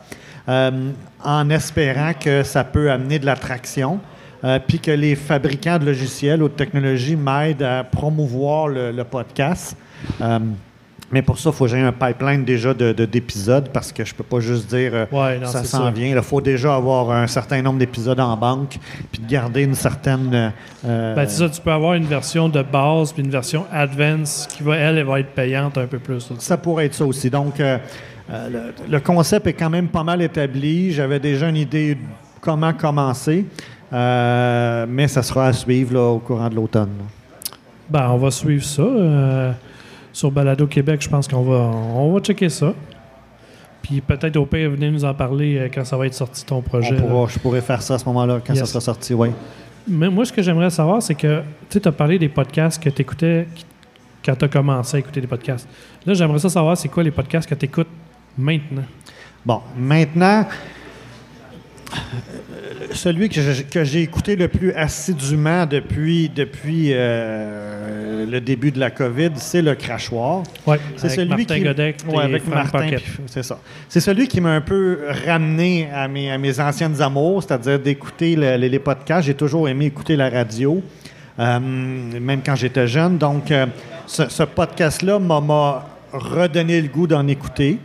euh, 0.49 0.91
en 1.25 1.49
espérant 1.51 2.13
que 2.19 2.43
ça 2.43 2.63
peut 2.65 2.91
amener 2.91 3.19
de 3.19 3.27
l'attraction. 3.27 3.99
euh, 4.45 4.59
puis 4.67 4.79
que 4.79 4.91
les 4.91 5.15
fabricants 5.17 5.79
de 5.79 5.87
logiciels 5.87 6.43
ou 6.43 6.49
de 6.49 6.53
technologies 6.53 7.17
m'aident 7.17 7.63
à 7.63 7.83
promouvoir 7.83 8.69
le, 8.69 8.93
le 8.93 9.05
podcast. 9.05 9.75
Euh, 10.21 10.39
mais 11.13 11.23
pour 11.23 11.39
ça, 11.39 11.51
il 11.51 11.53
faut 11.57 11.65
que 11.67 11.71
j'ai 11.71 11.81
un 11.81 11.93
pipeline 11.93 12.45
déjà 12.45 12.75
de- 12.75 12.93
de- 12.93 13.05
d'épisodes 13.05 13.69
parce 13.73 13.93
que 13.93 14.05
je 14.05 14.15
peux 14.15 14.25
pas 14.25 14.41
juste 14.41 14.69
dire 14.75 14.91
euh, 14.95 15.07
Ouais, 15.13 15.39
non, 15.39 15.47
ça 15.47 15.63
s'en 15.65 15.91
vient. 15.91 16.07
Il 16.17 16.23
faut 16.23 16.41
déjà 16.41 16.75
avoir 16.75 17.11
un 17.11 17.27
certain 17.27 17.63
nombre 17.63 17.79
d'épisodes 17.79 18.19
en 18.19 18.37
banque 18.37 18.79
puis 19.13 19.23
de 19.23 19.29
garder 19.31 19.63
une 19.63 19.75
certaine... 19.75 20.53
euh, 20.85 21.15
Ben, 21.15 21.29
c'est 21.29 21.39
ça, 21.39 21.49
tu 21.49 21.61
peux 21.61 21.71
avoir 21.73 21.95
une 21.95 22.07
version 22.07 22.49
de 22.49 22.63
base 22.63 23.13
puis 23.13 23.23
une 23.23 23.31
version 23.31 23.65
advance 23.71 24.49
qui 24.51 24.63
va, 24.63 24.77
elle, 24.77 24.99
elle 24.99 25.07
va 25.07 25.21
être 25.21 25.31
payante 25.35 25.79
un 25.79 25.87
peu 25.87 25.99
plus. 25.99 26.33
Ça 26.39 26.57
pourrait 26.57 26.87
être 26.87 26.95
ça 26.95 27.05
aussi. 27.05 27.31
Donc, 27.31 27.61
euh, 27.61 27.79
euh, 28.31 28.49
le, 28.89 28.91
le 28.93 29.01
concept 29.01 29.47
est 29.47 29.53
quand 29.53 29.71
même 29.71 29.89
pas 29.89 30.03
mal 30.03 30.23
établi. 30.23 30.91
J'avais 30.93 31.21
déjà 31.21 31.49
une 31.49 31.57
idée 31.59 31.95
de 31.97 32.01
comment 32.41 32.73
commencer, 32.73 33.45
Euh, 33.93 34.87
mais 34.89 35.07
ça 35.07 35.23
sera 35.23 35.47
à 35.47 35.53
suivre 35.53 35.95
là, 35.95 36.01
au 36.11 36.19
courant 36.19 36.49
de 36.49 36.55
l'automne. 36.57 36.91
Ben, 37.89 38.09
on 38.11 38.17
va 38.17 38.31
suivre 38.33 38.65
ça. 38.65 38.83
Sur 40.15 40.31
Balado 40.31 40.67
Québec, 40.69 41.03
je 41.03 41.09
pense 41.11 41.27
qu'on 41.29 41.43
va, 41.43 41.57
on 41.57 42.13
va 42.13 42.21
checker 42.21 42.49
ça. 42.49 42.73
Puis 43.83 44.01
peut-être 44.01 44.37
au 44.37 44.47
pire, 44.47 44.71
venez 44.71 44.91
nous 44.91 45.05
en 45.05 45.13
parler 45.13 45.59
euh, 45.59 45.69
quand 45.75 45.85
ça 45.85 45.97
va 45.99 46.07
être 46.07 46.15
sorti 46.15 46.45
ton 46.47 46.57
On 46.57 46.63
projet. 46.63 46.95
pourra- 46.97 47.29
je 47.29 47.39
pourrais 47.39 47.61
faire 47.61 47.83
ça 47.83 47.95
à 47.95 47.99
ce 47.99 48.05
moment-là, 48.07 48.41
quand 48.47 48.55
ça 48.55 48.65
sera 48.65 48.81
sorti, 48.81 49.13
oui. 49.13 49.29
Mais 49.87 50.09
moi, 50.09 50.25
ce 50.25 50.33
que 50.33 50.41
j'aimerais 50.41 50.71
savoir, 50.71 51.03
c'est 51.03 51.15
que 51.17 51.43
tu 51.69 51.79
as 51.85 51.93
parlé 51.93 52.19
des 52.19 52.29
podcasts 52.31 52.83
que 52.83 52.89
tu 52.89 53.03
écoutais 53.03 53.47
quand 54.25 54.35
tu 54.37 54.45
as 54.47 54.49
commencé 54.49 54.97
à 54.97 55.01
écouter 55.01 55.21
des 55.21 55.27
podcasts. 55.27 55.69
Là, 56.07 56.15
j'aimerais 56.15 56.39
ça 56.39 56.49
savoir, 56.49 56.79
c'est 56.79 56.89
quoi 56.89 57.03
les 57.03 57.11
podcasts 57.11 57.47
que 57.51 57.55
tu 57.55 57.67
écoutes 57.67 57.89
maintenant? 58.39 58.85
Bon, 59.45 59.61
maintenant, 59.77 60.47
euh, 61.93 62.87
celui 62.93 63.29
que 63.29 63.41
j'ai- 63.43 63.65
que 63.65 63.85
j'ai 63.85 64.01
écouté 64.03 64.37
le 64.37 64.49
plus 64.49 64.73
assidûment 64.73 65.67
depuis, 65.67 66.31
depuis 66.35 66.91
euh, 66.93 68.04
le 68.35 68.41
début 68.41 68.73
de 68.73 68.81
la 68.81 68.91
COVID, 68.91 69.31
c'est 69.37 69.63
le 69.63 69.75
crachoir. 69.77 70.43
Ouais, 70.67 70.79
C'est 70.97 71.07
avec 71.07 71.17
celui 71.17 71.29
Martin 71.29 71.55
qui. 71.55 71.61
Godec 71.63 71.97
Ouais, 72.09 72.15
et 72.17 72.21
avec 72.21 72.49
Martin. 72.49 72.87
C'est 73.27 73.43
ça. 73.45 73.59
C'est 73.89 74.01
celui 74.01 74.27
qui 74.27 74.41
m'a 74.41 74.51
un 74.55 74.61
peu 74.61 74.99
ramené 75.25 75.89
à 75.95 76.09
mes, 76.09 76.31
à 76.33 76.37
mes 76.39 76.59
anciennes 76.59 77.01
amours, 77.01 77.43
c'est-à-dire 77.45 77.79
d'écouter 77.79 78.35
le- 78.35 78.57
les, 78.57 78.69
les 78.69 78.79
podcasts. 78.81 79.27
J'ai 79.27 79.35
toujours 79.35 79.69
aimé 79.69 79.87
écouter 79.87 80.17
la 80.17 80.29
radio, 80.29 80.83
euh, 81.39 81.59
même 81.61 82.41
quand 82.45 82.57
j'étais 82.57 82.89
jeune. 82.89 83.19
Donc, 83.19 83.51
euh, 83.53 83.67
ce, 84.07 84.29
ce 84.29 84.43
podcast-là 84.43 85.19
m'a 85.21 85.87
redonné 86.13 86.81
le 86.81 86.89
goût 86.89 87.07
d'en 87.07 87.27
écouter. 87.29 87.79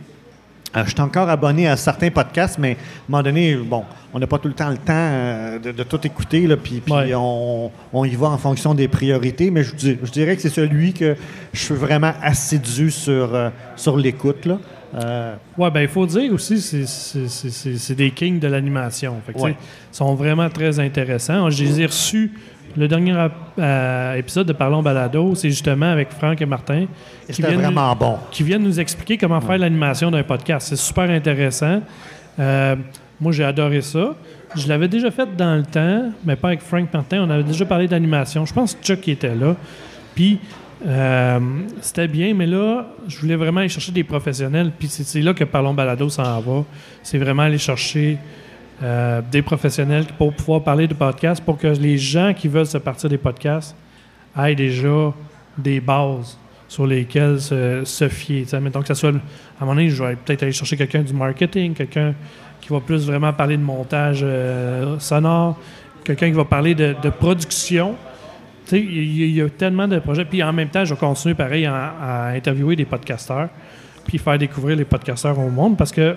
Euh, 0.76 0.84
je 0.84 0.90
suis 0.90 1.00
encore 1.00 1.28
abonné 1.28 1.66
à 1.66 1.76
certains 1.76 2.10
podcasts, 2.10 2.58
mais 2.58 2.70
à 2.70 2.72
un 2.72 2.76
moment 3.08 3.22
donné, 3.24 3.56
bon, 3.56 3.82
on 4.14 4.18
n'a 4.20 4.26
pas 4.28 4.38
tout 4.38 4.46
le 4.48 4.54
temps 4.54 4.70
le 4.70 4.76
temps 4.76 4.92
euh, 4.94 5.58
de, 5.58 5.72
de 5.72 5.82
tout 5.82 5.98
écouter, 6.06 6.46
là, 6.46 6.56
puis, 6.56 6.80
puis 6.80 6.92
Ouais. 6.94 7.12
on, 7.14 7.72
on 7.92 8.04
y 8.04 8.14
va 8.14 8.28
en 8.28 8.38
fonction 8.38 8.72
des 8.72 8.86
priorités, 8.86 9.50
mais 9.50 9.64
je, 9.64 9.74
dis- 9.74 9.98
je 10.02 10.10
dirais 10.12 10.36
que 10.36 10.42
c'est 10.42 10.48
celui 10.48 10.92
que 10.92 11.16
je 11.52 11.58
suis 11.60 11.74
vraiment 11.74 12.12
assidu 12.22 12.90
sur, 12.92 13.34
euh, 13.34 13.50
sur 13.74 13.96
l'écoute. 13.96 14.46
Ouais, 15.58 15.70
ben 15.70 15.80
il 15.82 15.88
faut 15.88 16.06
dire 16.06 16.32
aussi, 16.32 16.60
c'est- 16.60 17.94
des 17.94 18.10
kings 18.12 18.38
de 18.38 18.46
l'animation. 18.48 19.16
Ouais. 19.36 19.52
Ils 19.92 19.96
sont 19.96 20.14
vraiment 20.14 20.48
très 20.50 20.78
intéressants. 20.80 21.50
Je 21.50 21.64
les 21.64 21.80
ai 21.80 21.86
reçus. 21.86 22.32
Le 22.76 22.86
dernier 22.86 23.14
euh, 23.58 24.14
épisode 24.14 24.46
de 24.46 24.52
Parlons 24.52 24.82
Balado, 24.82 25.34
c'est 25.34 25.50
justement 25.50 25.90
avec 25.90 26.10
Franck 26.10 26.40
et 26.40 26.46
Martin 26.46 26.86
qui 27.30 27.42
viennent, 27.42 27.60
vraiment 27.60 27.96
bon. 27.96 28.18
qui 28.30 28.42
viennent 28.44 28.62
nous 28.62 28.78
expliquer 28.78 29.18
comment 29.18 29.40
faire 29.40 29.58
l'animation 29.58 30.10
d'un 30.10 30.22
podcast. 30.22 30.68
C'est 30.68 30.76
super 30.76 31.10
intéressant. 31.10 31.82
Euh, 32.38 32.76
moi, 33.20 33.32
j'ai 33.32 33.44
adoré 33.44 33.80
ça. 33.82 34.14
Je 34.54 34.68
l'avais 34.68 34.88
déjà 34.88 35.10
fait 35.10 35.28
dans 35.36 35.56
le 35.56 35.64
temps, 35.64 36.10
mais 36.24 36.36
pas 36.36 36.48
avec 36.48 36.60
Frank 36.60 36.92
Martin. 36.92 37.24
On 37.26 37.30
avait 37.30 37.42
déjà 37.42 37.64
parlé 37.64 37.88
d'animation. 37.88 38.46
Je 38.46 38.54
pense 38.54 38.74
que 38.74 38.82
Chuck 38.84 39.06
était 39.08 39.34
là. 39.34 39.56
Puis, 40.14 40.38
euh, 40.86 41.38
c'était 41.80 42.08
bien, 42.08 42.34
mais 42.34 42.46
là, 42.46 42.86
je 43.08 43.18
voulais 43.18 43.36
vraiment 43.36 43.60
aller 43.60 43.68
chercher 43.68 43.92
des 43.92 44.04
professionnels. 44.04 44.70
Puis, 44.78 44.88
c'est 44.88 45.04
c'est 45.04 45.20
là 45.20 45.34
que 45.34 45.44
Parlons 45.44 45.74
Balado 45.74 46.08
s'en 46.08 46.40
va. 46.40 46.64
C'est 47.02 47.18
vraiment 47.18 47.42
aller 47.42 47.58
chercher 47.58 48.16
euh, 48.82 49.20
des 49.30 49.42
professionnels 49.42 50.06
pour 50.16 50.32
pouvoir 50.32 50.62
parler 50.62 50.88
de 50.88 50.94
podcasts 50.94 51.44
pour 51.44 51.58
que 51.58 51.66
les 51.66 51.98
gens 51.98 52.32
qui 52.32 52.48
veulent 52.48 52.66
se 52.66 52.78
partir 52.78 53.10
des 53.10 53.18
podcasts 53.18 53.76
aient 54.38 54.54
déjà 54.54 55.12
des 55.58 55.80
bases 55.80 56.38
sur 56.66 56.86
lesquelles 56.86 57.40
se, 57.40 58.08
fier. 58.08 58.44
Que 58.46 58.86
ça 58.86 58.94
soit, 58.94 59.10
à 59.10 59.64
un 59.64 59.66
moment 59.66 59.86
je 59.86 60.02
vais 60.02 60.16
peut-être 60.16 60.44
aller 60.44 60.52
chercher 60.52 60.76
quelqu'un 60.76 61.02
du 61.02 61.12
marketing, 61.12 61.74
quelqu'un 61.74 62.14
qui 62.60 62.68
va 62.70 62.80
plus 62.80 63.06
vraiment 63.06 63.32
parler 63.32 63.56
de 63.56 63.62
montage 63.62 64.20
euh, 64.22 64.98
sonore, 64.98 65.58
quelqu'un 66.02 66.28
qui 66.28 66.36
va 66.36 66.44
parler 66.44 66.74
de, 66.74 66.94
production. 67.10 67.96
Il 68.72 69.34
y, 69.34 69.42
a- 69.42 69.50
tellement 69.50 69.88
de 69.88 69.98
projets. 69.98 70.24
Puis 70.24 70.42
en 70.42 70.52
même 70.52 70.68
temps, 70.68 70.84
je 70.84 70.94
vais 70.94 71.00
continuer 71.00 71.34
pareil 71.34 71.66
à, 71.66 71.92
à 72.00 72.26
interviewer 72.28 72.76
des 72.76 72.84
podcasteurs, 72.84 73.48
puis 74.06 74.16
faire 74.16 74.38
découvrir 74.38 74.76
les 74.76 74.84
podcasteurs 74.84 75.38
au 75.38 75.50
monde 75.50 75.76
parce 75.76 75.90
que 75.90 76.14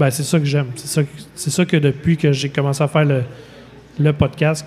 ben, 0.00 0.10
c'est 0.10 0.22
ça 0.22 0.38
que 0.38 0.46
j'aime. 0.46 0.68
C'est 0.76 0.86
ça, 0.86 1.02
c'est 1.34 1.50
ça 1.50 1.66
que 1.66 1.76
depuis 1.76 2.16
que 2.16 2.32
j'ai 2.32 2.48
commencé 2.48 2.82
à 2.82 2.88
faire 2.88 3.04
le, 3.04 3.22
le 3.98 4.12
podcast 4.14 4.64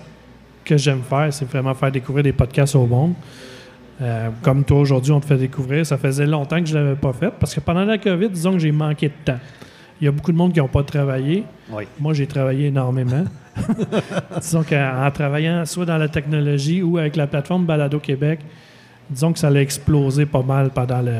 que 0.64 0.76
j'aime 0.76 1.02
faire, 1.02 1.32
c'est 1.32 1.44
vraiment 1.44 1.74
faire 1.74 1.90
découvrir 1.90 2.22
des 2.22 2.32
podcasts 2.32 2.76
au 2.76 2.86
monde. 2.86 3.14
Euh, 4.00 4.28
comme 4.42 4.62
toi 4.62 4.78
aujourd'hui, 4.78 5.10
on 5.10 5.18
te 5.18 5.26
fait 5.26 5.36
découvrir. 5.36 5.84
Ça 5.84 5.98
faisait 5.98 6.26
longtemps 6.26 6.60
que 6.60 6.66
je 6.66 6.78
ne 6.78 6.84
l'avais 6.84 6.96
pas 6.96 7.12
fait 7.12 7.32
parce 7.38 7.52
que 7.52 7.58
pendant 7.58 7.84
la 7.84 7.98
COVID, 7.98 8.28
disons 8.28 8.52
que 8.52 8.60
j'ai 8.60 8.70
manqué 8.70 9.08
de 9.08 9.14
temps. 9.24 9.40
Il 10.00 10.04
y 10.04 10.08
a 10.08 10.12
beaucoup 10.12 10.30
de 10.30 10.36
monde 10.36 10.52
qui 10.52 10.60
n'ont 10.60 10.68
pas 10.68 10.84
travaillé. 10.84 11.42
Oui. 11.68 11.82
Moi, 11.98 12.14
j'ai 12.14 12.28
travaillé 12.28 12.68
énormément. 12.68 13.24
disons 14.40 14.62
qu'en 14.62 15.04
en 15.04 15.10
travaillant 15.10 15.64
soit 15.64 15.84
dans 15.84 15.98
la 15.98 16.08
technologie 16.08 16.80
ou 16.80 16.98
avec 16.98 17.16
la 17.16 17.26
plateforme 17.26 17.66
Balado 17.66 17.98
Québec, 17.98 18.38
disons 19.10 19.32
que 19.32 19.40
ça 19.40 19.48
a 19.48 19.54
explosé 19.54 20.26
pas 20.26 20.42
mal 20.42 20.70
pendant 20.70 21.02
le, 21.02 21.18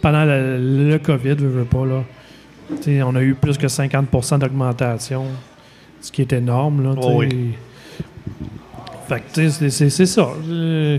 pendant 0.00 0.24
le, 0.24 0.88
le 0.88 0.98
COVID, 0.98 1.34
veux, 1.34 1.48
veux 1.48 1.64
pas. 1.64 1.84
Là. 1.84 2.04
Tu 2.76 2.82
sais, 2.82 3.02
on 3.02 3.14
a 3.14 3.22
eu 3.22 3.34
plus 3.34 3.56
que 3.56 3.66
50% 3.66 4.38
d'augmentation, 4.38 5.24
ce 6.00 6.12
qui 6.12 6.22
est 6.22 6.32
énorme. 6.32 6.82
Là. 6.82 6.94
Oh 7.00 7.14
oui. 7.16 7.54
Fait 9.08 9.20
que, 9.20 9.24
tu 9.32 9.48
sais, 9.48 9.50
c'est- 9.50 9.70
c'est 9.70 9.90
c'est 9.90 10.06
ça. 10.06 10.28
Euh, 10.48 10.98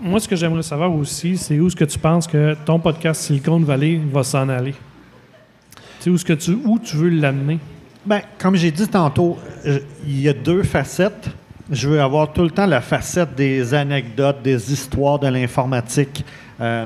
moi, 0.00 0.20
ce 0.20 0.28
que 0.28 0.36
j'aimerais 0.36 0.62
savoir 0.62 0.94
aussi, 0.94 1.36
c'est 1.36 1.58
où 1.58 1.66
est-ce 1.66 1.74
que 1.76 1.84
tu 1.84 1.98
penses 1.98 2.26
que 2.28 2.54
ton 2.64 2.78
podcast 2.78 3.22
Silicon 3.22 3.58
Valley 3.60 4.00
va 4.12 4.22
s'en 4.22 4.48
aller? 4.48 4.72
Tu 4.72 5.78
sais, 6.00 6.10
où, 6.10 6.14
est-ce 6.14 6.24
que 6.24 6.32
tu, 6.34 6.52
où 6.64 6.78
tu 6.78 6.96
veux 6.96 7.08
l'amener? 7.08 7.58
Ben, 8.06 8.20
comme 8.38 8.54
j'ai 8.54 8.70
dit 8.70 8.86
tantôt, 8.86 9.36
euh, 9.66 9.80
il 10.06 10.20
y 10.20 10.28
a 10.28 10.32
deux 10.32 10.62
facettes. 10.62 11.28
Je 11.70 11.88
veux 11.88 12.00
avoir 12.00 12.32
tout 12.32 12.42
le 12.42 12.50
temps 12.50 12.66
la 12.66 12.82
facette 12.82 13.34
des 13.34 13.72
anecdotes, 13.72 14.42
des 14.42 14.70
histoires 14.72 15.18
de 15.18 15.28
l'informatique, 15.28 16.24
euh, 16.60 16.84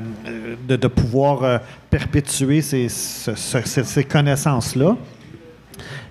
de, 0.67 0.87
pouvoir 0.87 1.43
euh, 1.43 1.57
perpétuer 1.89 2.61
ces, 2.61 2.87
ce- 2.87 3.35
ce- 3.35 3.61
ces- 3.65 3.83
ces 3.83 4.03
connaissances-là. 4.05 4.95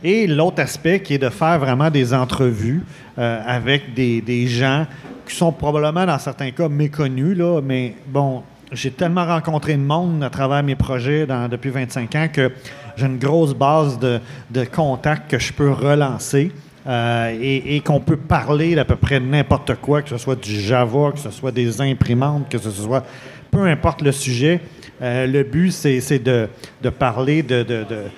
Et 0.04 0.26
l'autre 0.26 0.60
aspect 0.60 1.00
qui 1.00 1.14
est 1.14 1.18
de 1.18 1.30
faire 1.30 1.58
vraiment 1.58 1.90
des 1.90 2.12
entrevues 2.12 2.82
euh, 3.18 3.40
avec 3.46 3.94
des, 3.94 4.46
gens 4.46 4.86
qui 5.26 5.34
sont 5.34 5.50
probablement 5.50 6.04
dans 6.06 6.18
certains 6.18 6.50
cas 6.50 6.68
méconnus, 6.68 7.36
là, 7.36 7.60
mais 7.62 7.94
bon, 8.06 8.42
j'ai 8.70 8.90
tellement 8.90 9.24
rencontré 9.26 9.74
de 9.74 9.82
monde 9.82 10.22
à 10.22 10.30
travers 10.30 10.62
mes 10.62 10.76
projets 10.76 11.26
depuis 11.50 11.70
25 11.70 12.14
ans 12.16 12.28
que 12.30 12.52
j'ai 12.96 13.06
une 13.06 13.18
grosse 13.18 13.54
base 13.54 13.98
de 13.98 14.64
contacts 14.66 15.30
que 15.30 15.38
je 15.38 15.52
peux 15.54 15.70
relancer 15.72 16.52
euh, 16.88 17.36
et, 17.40 17.76
et 17.76 17.80
qu'on 17.80 18.00
peut 18.00 18.16
parler 18.16 18.74
d'à 18.74 18.84
peu 18.84 18.96
près 18.96 19.20
n'importe 19.20 19.74
quoi, 19.76 20.00
que 20.02 20.08
ce 20.08 20.16
soit 20.18 20.40
du 20.42 20.58
Java, 20.58 21.12
que 21.12 21.18
ce 21.18 21.30
soit 21.30 21.52
des 21.52 21.80
imprimantes, 21.80 22.48
que 22.48 22.58
ce 22.58 22.70
soit 22.70 23.04
peu 23.50 23.64
importe 23.66 24.02
le 24.02 24.12
sujet. 24.12 24.60
Euh, 25.02 25.26
le 25.26 25.42
but, 25.44 25.70
c'est 25.70 26.18
de, 26.18 26.48
de 26.82 26.88
parler 26.90 27.42
de, 27.42 27.62
de- 27.62 27.84
de- 27.88 28.08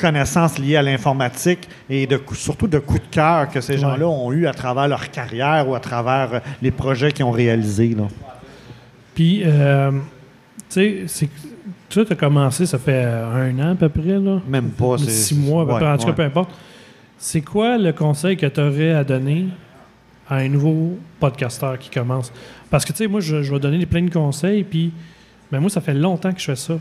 connaissances 0.00 0.58
liées 0.58 0.76
à 0.76 0.82
l'informatique 0.82 1.68
et 1.90 2.06
de, 2.06 2.18
surtout 2.32 2.66
de 2.68 2.78
coups 2.78 3.02
de 3.02 3.06
cœur 3.14 3.48
que 3.50 3.60
ces 3.60 3.76
gens-là 3.76 4.06
ont 4.08 4.32
eu 4.32 4.46
à 4.46 4.52
travers 4.54 4.88
leur 4.88 5.10
carrière 5.10 5.68
ou 5.68 5.74
à 5.74 5.80
travers 5.80 6.34
euh, 6.34 6.38
les 6.62 6.70
projets 6.70 7.12
qu'ils 7.12 7.24
ont 7.26 7.30
réalisés. 7.32 7.94
là. 7.98 8.04
Puis, 9.14 9.42
euh, 9.44 9.90
tu 10.70 11.06
sais, 11.08 11.28
tu 11.90 12.00
as 12.00 12.14
commencé, 12.14 12.64
ça 12.66 12.78
fait 12.78 13.04
un 13.04 13.58
an 13.58 13.72
à 13.72 13.74
peu 13.74 13.88
près, 13.88 14.18
là? 14.18 14.40
Même 14.48 14.70
pas. 14.70 14.96
c'est- 14.98 15.10
Six 15.10 15.34
mois, 15.34 15.62
à 15.62 15.66
peu 15.66 15.72
ouais, 15.72 15.78
près. 15.80 15.88
En 15.90 15.96
tout 15.98 16.04
cas, 16.04 16.10
ouais. 16.10 16.14
peu 16.16 16.22
importe. 16.22 16.50
C'est 17.18 17.40
quoi 17.40 17.78
le 17.78 17.92
conseil 17.92 18.36
que 18.36 18.46
tu 18.46 18.60
aurais 18.60 18.92
à 18.92 19.04
donner 19.04 19.46
à 20.28 20.36
un 20.36 20.48
nouveau 20.48 20.98
podcasteur 21.20 21.78
qui 21.78 21.90
commence? 21.90 22.32
Parce 22.70 22.84
que, 22.84 22.92
tu 22.92 22.98
sais, 22.98 23.06
moi, 23.06 23.20
je, 23.20 23.36
vais 23.36 23.60
donner 23.60 23.86
plein 23.86 24.02
de 24.02 24.10
conseils, 24.10 24.64
puis 24.64 24.92
ben, 25.50 25.60
moi, 25.60 25.70
ça 25.70 25.80
fait 25.80 25.94
longtemps 25.94 26.32
que 26.32 26.40
je 26.40 26.46
fais 26.46 26.56
ça. 26.56 26.74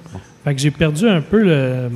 Fait 0.44 0.56
que 0.56 0.62
j'ai 0.62 0.72
perdu 0.72 1.08
un 1.08 1.22
peu 1.22 1.44
le... 1.44 1.90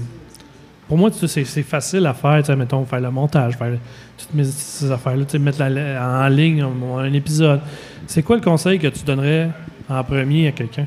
Pour 0.88 0.97
moi, 0.97 1.10
c'est 1.12 1.43
facile 1.63 2.06
à 2.06 2.13
faire, 2.13 2.39
tu 2.39 2.45
sais, 2.45 2.56
mettons, 2.56 2.86
faire 2.86 3.02
le 3.02 3.12
montage, 3.12 3.58
faire 3.58 3.78
toutes 4.17 4.34
mes- 4.34 4.45
ces 4.45 4.89
affaires-là, 4.89 5.26
tu 5.26 5.32
sais, 5.32 5.39
mettre 5.39 5.62
en 5.62 6.28
ligne 6.30 6.62
un, 6.62 7.12
épisode. 7.12 7.60
C'est 8.06 8.23
quoi 8.23 8.38
le 8.38 8.41
conseil 8.41 8.80
que 8.80 8.88
tu 8.88 9.04
donnerais 9.04 9.50
en 9.89 10.02
premier 10.04 10.47
à 10.47 10.52
quelqu'un? 10.54 10.86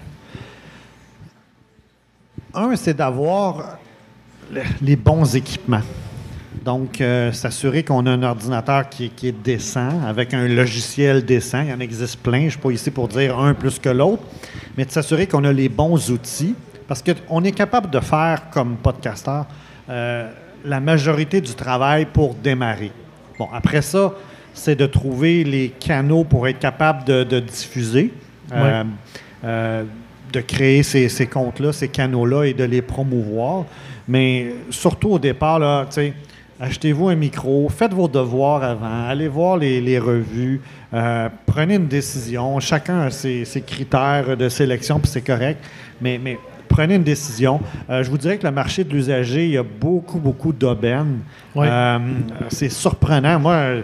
Un, 2.55 2.75
c'est 2.77 2.95
d'avoir 2.95 3.79
le- 4.51 4.63
les 4.81 4.97
bons 4.97 5.37
équipements. 5.37 5.83
Donc, 6.65 7.01
euh, 7.01 7.33
s'assurer 7.33 7.83
qu'on 7.85 8.05
a 8.07 8.11
un 8.11 8.23
ordinateur 8.23 8.89
qui, 8.89 9.07
est- 9.07 9.09
qui 9.09 9.29
est 9.29 9.33
décent, 9.43 10.03
avec 10.07 10.35
un 10.35 10.47
logiciel 10.47 11.25
décent. 11.25 11.63
Il 11.63 11.71
y 11.71 11.73
en 11.73 11.81
existe 11.81 12.19
plein. 12.19 12.41
Je 12.41 12.45
ne 12.45 12.51
suis 12.51 12.59
pas 12.61 12.71
ici 12.71 12.91
pour 12.91 13.09
dire 13.09 13.39
un 13.39 13.55
plus 13.55 13.79
que 13.79 13.89
l'autre, 13.89 14.23
mais 14.77 14.85
de 14.85 14.91
s'assurer 14.91 15.27
qu'on 15.27 15.45
a 15.45 15.53
les 15.53 15.69
bons 15.71 16.11
outils. 16.11 16.55
Parce 16.87 17.03
qu'on 17.03 17.45
est 17.45 17.53
capable 17.53 17.89
de 17.89 18.01
faire, 18.01 18.51
comme 18.51 18.77
podcasteur, 18.77 19.47
euh, 19.89 20.29
la 20.65 20.81
majorité 20.81 21.41
du 21.41 21.55
travail 21.55 22.05
pour 22.13 22.35
démarrer. 22.35 22.91
Bon, 23.39 23.49
après 23.55 23.81
ça, 23.81 24.13
c'est 24.53 24.75
de 24.77 24.85
trouver 24.87 25.45
les 25.45 25.69
canaux 25.71 26.25
pour 26.25 26.47
être 26.49 26.59
capable 26.59 27.05
de, 27.05 27.23
de 27.25 27.41
diffuser. 27.41 28.13
Euh, 28.53 28.83
euh, 29.45 29.85
de 30.33 30.41
créer 30.41 30.83
ces, 30.83 31.09
ces 31.09 31.27
comptes-là, 31.27 31.73
ces 31.73 31.89
canaux-là 31.89 32.45
et 32.45 32.53
de 32.55 32.63
les 32.65 32.83
promouvoir. 32.83 33.65
Mais 34.07 34.53
surtout 34.71 35.11
au 35.11 35.19
départ, 35.19 35.59
là, 35.59 35.87
tu 35.87 35.95
sais, 35.95 36.13
achetez-vous 36.61 37.09
un 37.09 37.15
micro, 37.15 37.69
faites 37.69 37.95
vos 37.95 38.09
devoirs 38.09 38.63
avant, 38.63 39.09
allez 39.09 39.29
voir 39.29 39.57
les, 39.57 39.81
les 39.81 39.99
revues, 39.99 40.61
euh, 40.93 41.29
prenez 41.47 41.77
une 41.77 41.89
décision. 41.89 42.61
Chacun 42.61 43.01
a 43.01 43.11
ses, 43.11 43.45
ses 43.45 43.63
critères 43.63 44.37
de 44.37 44.49
sélection, 44.49 44.99
puis 45.01 45.11
c'est 45.11 45.23
correct. 45.23 45.65
Mais, 46.03 46.21
mais 46.23 46.39
prenez 46.69 46.97
une 46.97 47.03
décision. 47.03 47.61
Euh, 47.89 48.03
je 48.03 48.11
vous 48.11 48.19
dirais 48.19 48.37
que 48.37 48.47
le 48.47 48.53
marché 48.53 48.85
de 48.85 48.93
l'usager, 48.93 49.47
il 49.47 49.53
y 49.53 49.59
a 49.59 49.63
beaucoup, 49.63 50.19
beaucoup 50.19 50.53
d'aubaines. 50.53 51.21
Euh, 51.57 51.99
c'est 52.49 52.69
surprenant. 52.69 53.41
Moi, 53.41 53.77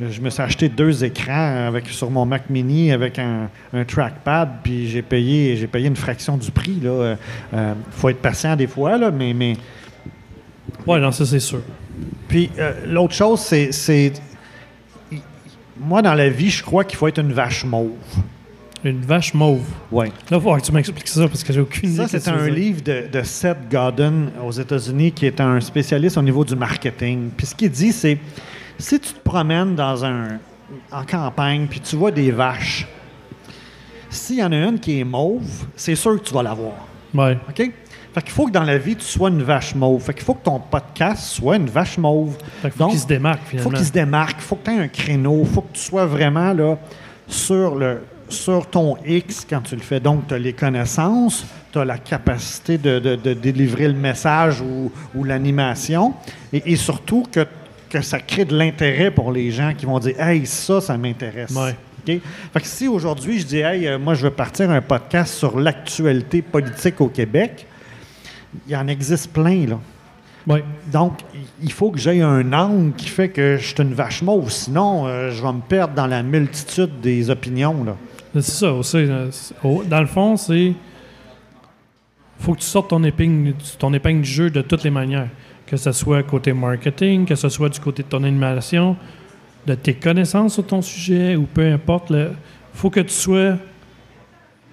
je, 0.00 0.08
je 0.10 0.20
me 0.20 0.28
suis 0.28 0.42
acheté 0.42 0.68
deux 0.68 1.04
écrans 1.04 1.68
avec, 1.68 1.88
sur 1.88 2.10
mon 2.10 2.26
Mac 2.26 2.50
Mini 2.50 2.90
avec 2.90 3.20
un, 3.20 3.48
un 3.72 3.84
trackpad, 3.84 4.48
puis 4.64 4.88
j'ai 4.88 5.02
payé, 5.02 5.56
j'ai 5.56 5.68
payé 5.68 5.86
une 5.86 5.96
fraction 5.96 6.36
du 6.36 6.50
prix. 6.50 6.80
Il 6.82 7.16
faut 7.92 8.08
être 8.08 8.20
patient 8.20 8.56
des 8.56 8.66
fois, 8.66 8.98
là, 8.98 9.12
mais, 9.12 9.32
mais 9.32 9.56
Ouais, 10.86 11.00
non, 11.00 11.12
ça, 11.12 11.24
c'est 11.24 11.40
sûr. 11.40 11.60
Puis 12.28 12.50
euh, 12.58 12.72
l'autre 12.86 13.14
chose, 13.14 13.40
c'est, 13.40 14.12
Moi, 15.78 16.02
dans 16.02 16.14
la 16.14 16.28
vie, 16.28 16.50
je 16.50 16.62
crois 16.62 16.84
qu'il 16.84 16.98
faut 16.98 17.08
être 17.08 17.20
une 17.20 17.32
vache 17.32 17.64
mauve. 17.64 17.90
Une 18.84 19.00
vache 19.00 19.32
mauve. 19.32 19.64
Ouais. 19.90 20.08
Là, 20.30 20.36
il 20.36 20.38
va 20.38 20.60
que 20.60 20.66
tu 20.66 20.72
m'expliques 20.72 21.08
ça 21.08 21.26
parce 21.26 21.42
que 21.42 21.52
j'ai 21.52 21.60
aucune 21.60 21.90
idée. 21.90 22.06
Ça, 22.06 22.20
c'est 22.20 22.28
un 22.28 22.48
livre 22.48 22.82
de, 22.82 23.06
de 23.10 23.22
Seth 23.22 23.68
Godin 23.70 24.26
aux 24.44 24.52
États-Unis 24.52 25.12
qui 25.12 25.26
est 25.26 25.40
un 25.40 25.58
spécialiste 25.60 26.18
au 26.18 26.22
niveau 26.22 26.44
du 26.44 26.54
marketing. 26.54 27.30
Puis 27.34 27.46
ce 27.46 27.54
qu'il 27.54 27.70
dit, 27.70 27.92
c'est 27.92 28.18
si 28.78 29.00
tu 29.00 29.12
te 29.14 29.20
promènes 29.20 29.74
dans 29.74 30.04
un, 30.04 30.38
en 30.92 31.04
campagne 31.04 31.66
puis 31.68 31.80
tu 31.80 31.96
vois 31.96 32.10
des 32.10 32.30
vaches, 32.30 32.86
s'il 34.10 34.36
y 34.36 34.44
en 34.44 34.52
a 34.52 34.56
une 34.56 34.78
qui 34.78 35.00
est 35.00 35.04
mauve, 35.04 35.66
c'est 35.76 35.94
sûr 35.94 36.20
que 36.20 36.26
tu 36.26 36.34
vas 36.34 36.42
la 36.42 36.54
voir. 36.54 36.86
Ouais. 37.14 37.38
OK? 37.48 37.70
Fait 38.14 38.22
qu'il 38.22 38.30
faut 38.32 38.46
que 38.46 38.52
dans 38.52 38.62
la 38.62 38.78
vie, 38.78 38.94
tu 38.94 39.04
sois 39.04 39.28
une 39.28 39.42
vache 39.42 39.74
mauve. 39.74 40.00
Fait 40.02 40.14
qu'il 40.14 40.22
faut 40.22 40.34
que 40.34 40.44
ton 40.44 40.60
podcast 40.60 41.24
soit 41.24 41.56
une 41.56 41.66
vache 41.68 41.98
mauve. 41.98 42.36
Fait 42.62 42.70
qu'il 42.70 42.78
faut 42.78 42.88
qu'il 42.88 42.98
se 43.00 43.06
démarque, 43.08 43.40
finalement. 43.48 43.70
faut 43.70 43.76
qu'il 43.76 43.86
se 43.86 43.92
démarque, 43.92 44.36
il 44.38 44.42
faut 44.42 44.56
que 44.56 44.64
tu 44.64 44.70
aies 44.70 44.78
un 44.80 44.88
créneau, 44.88 45.40
il 45.42 45.48
faut 45.52 45.62
que 45.62 45.72
tu 45.74 45.80
sois 45.82 46.06
vraiment 46.06 46.52
là, 46.52 46.78
sur, 47.26 47.74
le, 47.74 48.02
sur 48.28 48.66
ton 48.70 48.96
X 49.04 49.44
quand 49.48 49.62
tu 49.62 49.74
le 49.74 49.82
fais. 49.82 49.98
Donc, 49.98 50.28
tu 50.28 50.34
as 50.34 50.38
les 50.38 50.52
connaissances, 50.52 51.44
tu 51.72 51.78
as 51.80 51.84
la 51.84 51.98
capacité 51.98 52.78
de, 52.78 53.00
de- 53.00 53.16
de 53.16 53.34
délivrer 53.34 53.88
le 53.88 53.94
message 53.94 54.60
ou, 54.60 54.92
ou 55.16 55.24
l'animation, 55.24 56.14
et, 56.52 56.62
et 56.72 56.76
surtout 56.76 57.24
que, 57.32 57.44
que 57.90 58.00
ça 58.00 58.20
crée 58.20 58.44
de 58.44 58.56
l'intérêt 58.56 59.10
pour 59.10 59.32
les 59.32 59.50
gens 59.50 59.72
qui 59.76 59.86
vont 59.86 59.98
dire 59.98 60.20
Hey, 60.20 60.46
ça, 60.46 60.80
ça 60.80 60.96
m'intéresse. 60.96 61.50
Ouais. 61.50 61.74
Fait 62.06 62.60
que 62.60 62.66
si 62.66 62.86
aujourd'hui 62.86 63.40
je 63.40 63.46
dis 63.46 63.58
Hey, 63.58 63.88
euh, 63.88 63.98
moi, 63.98 64.14
je 64.14 64.22
veux 64.24 64.30
partir 64.30 64.70
un 64.70 64.80
podcast 64.82 65.34
sur 65.34 65.58
l'actualité 65.58 66.42
politique 66.42 67.00
au 67.00 67.08
Québec, 67.08 67.66
il 68.68 68.76
en 68.76 68.86
existe 68.88 69.32
plein, 69.32 69.66
là. 69.66 69.78
Donc, 70.92 71.20
il 71.62 71.72
faut 71.72 71.90
que 71.90 71.98
j'aie 71.98 72.20
un 72.20 72.52
angle 72.52 72.92
qui 72.94 73.08
fait 73.08 73.30
que 73.30 73.56
je 73.58 73.66
suis 73.66 73.76
une 73.82 73.94
vache 73.94 74.20
mauve. 74.20 74.50
Sinon, 74.50 75.06
euh, 75.06 75.30
je 75.30 75.42
vais 75.42 75.52
me 75.52 75.60
perdre 75.60 75.94
dans 75.94 76.06
la 76.06 76.22
multitude 76.22 77.00
des 77.00 77.30
opinions. 77.30 77.82
Là. 77.82 77.96
C'est 78.34 78.42
ça 78.42 78.72
aussi. 78.74 79.06
au- 79.62 79.84
Dans 79.84 80.00
le 80.00 80.06
fond, 80.06 80.36
c'est. 80.36 80.74
faut 82.38 82.52
que 82.52 82.60
tu 82.60 82.66
sortes 82.66 82.90
ton 82.90 83.02
épingle, 83.04 83.54
ton 83.78 83.92
épingle 83.94 84.20
du 84.20 84.28
jeu 84.30 84.50
de 84.50 84.60
toutes 84.60 84.82
les 84.84 84.90
manières. 84.90 85.28
Que 85.66 85.78
ce 85.78 85.92
soit 85.92 86.22
côté 86.22 86.52
marketing, 86.52 87.24
que 87.24 87.34
ce 87.36 87.48
soit 87.48 87.70
du 87.70 87.80
côté 87.80 88.02
de 88.02 88.08
ton 88.08 88.22
animation, 88.22 88.96
de 89.66 89.74
tes 89.74 89.94
connaissances 89.94 90.52
sur 90.54 90.66
ton 90.66 90.82
sujet, 90.82 91.36
ou 91.36 91.44
peu 91.44 91.72
importe. 91.72 92.10
Il 92.10 92.28
faut 92.74 92.90
que 92.90 93.00
tu 93.00 93.14
sois 93.14 93.56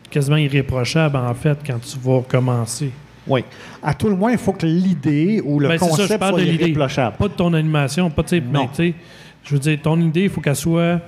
quasiment 0.09 0.35
irréprochable, 0.35 1.15
en 1.15 1.33
fait, 1.33 1.59
quand 1.65 1.79
tu 1.79 1.97
vas 1.97 2.21
commencer. 2.27 2.91
Oui. 3.27 3.43
À 3.83 3.93
tout 3.93 4.09
le 4.09 4.15
moins, 4.15 4.31
il 4.31 4.37
faut 4.37 4.53
que 4.53 4.65
l'idée 4.65 5.41
ou 5.43 5.59
le 5.59 5.69
Ben, 5.69 5.77
c'est 5.77 5.85
ça, 5.85 5.91
je 5.91 6.01
concept 6.01 6.19
parle 6.19 6.33
soit 6.33 6.41
de 6.41 6.51
l'idée. 6.51 6.73
Pas 6.73 7.27
de 7.27 7.33
ton 7.33 7.53
animation, 7.53 8.09
pas 8.09 8.23
de, 8.23 8.39
Non. 8.39 8.69
sais, 8.73 8.93
je 9.43 9.53
veux 9.53 9.59
dire, 9.59 9.79
ton 9.81 9.99
idée, 9.99 10.23
il 10.23 10.29
faut 10.29 10.41
qu'elle 10.41 10.55
soit 10.55 10.99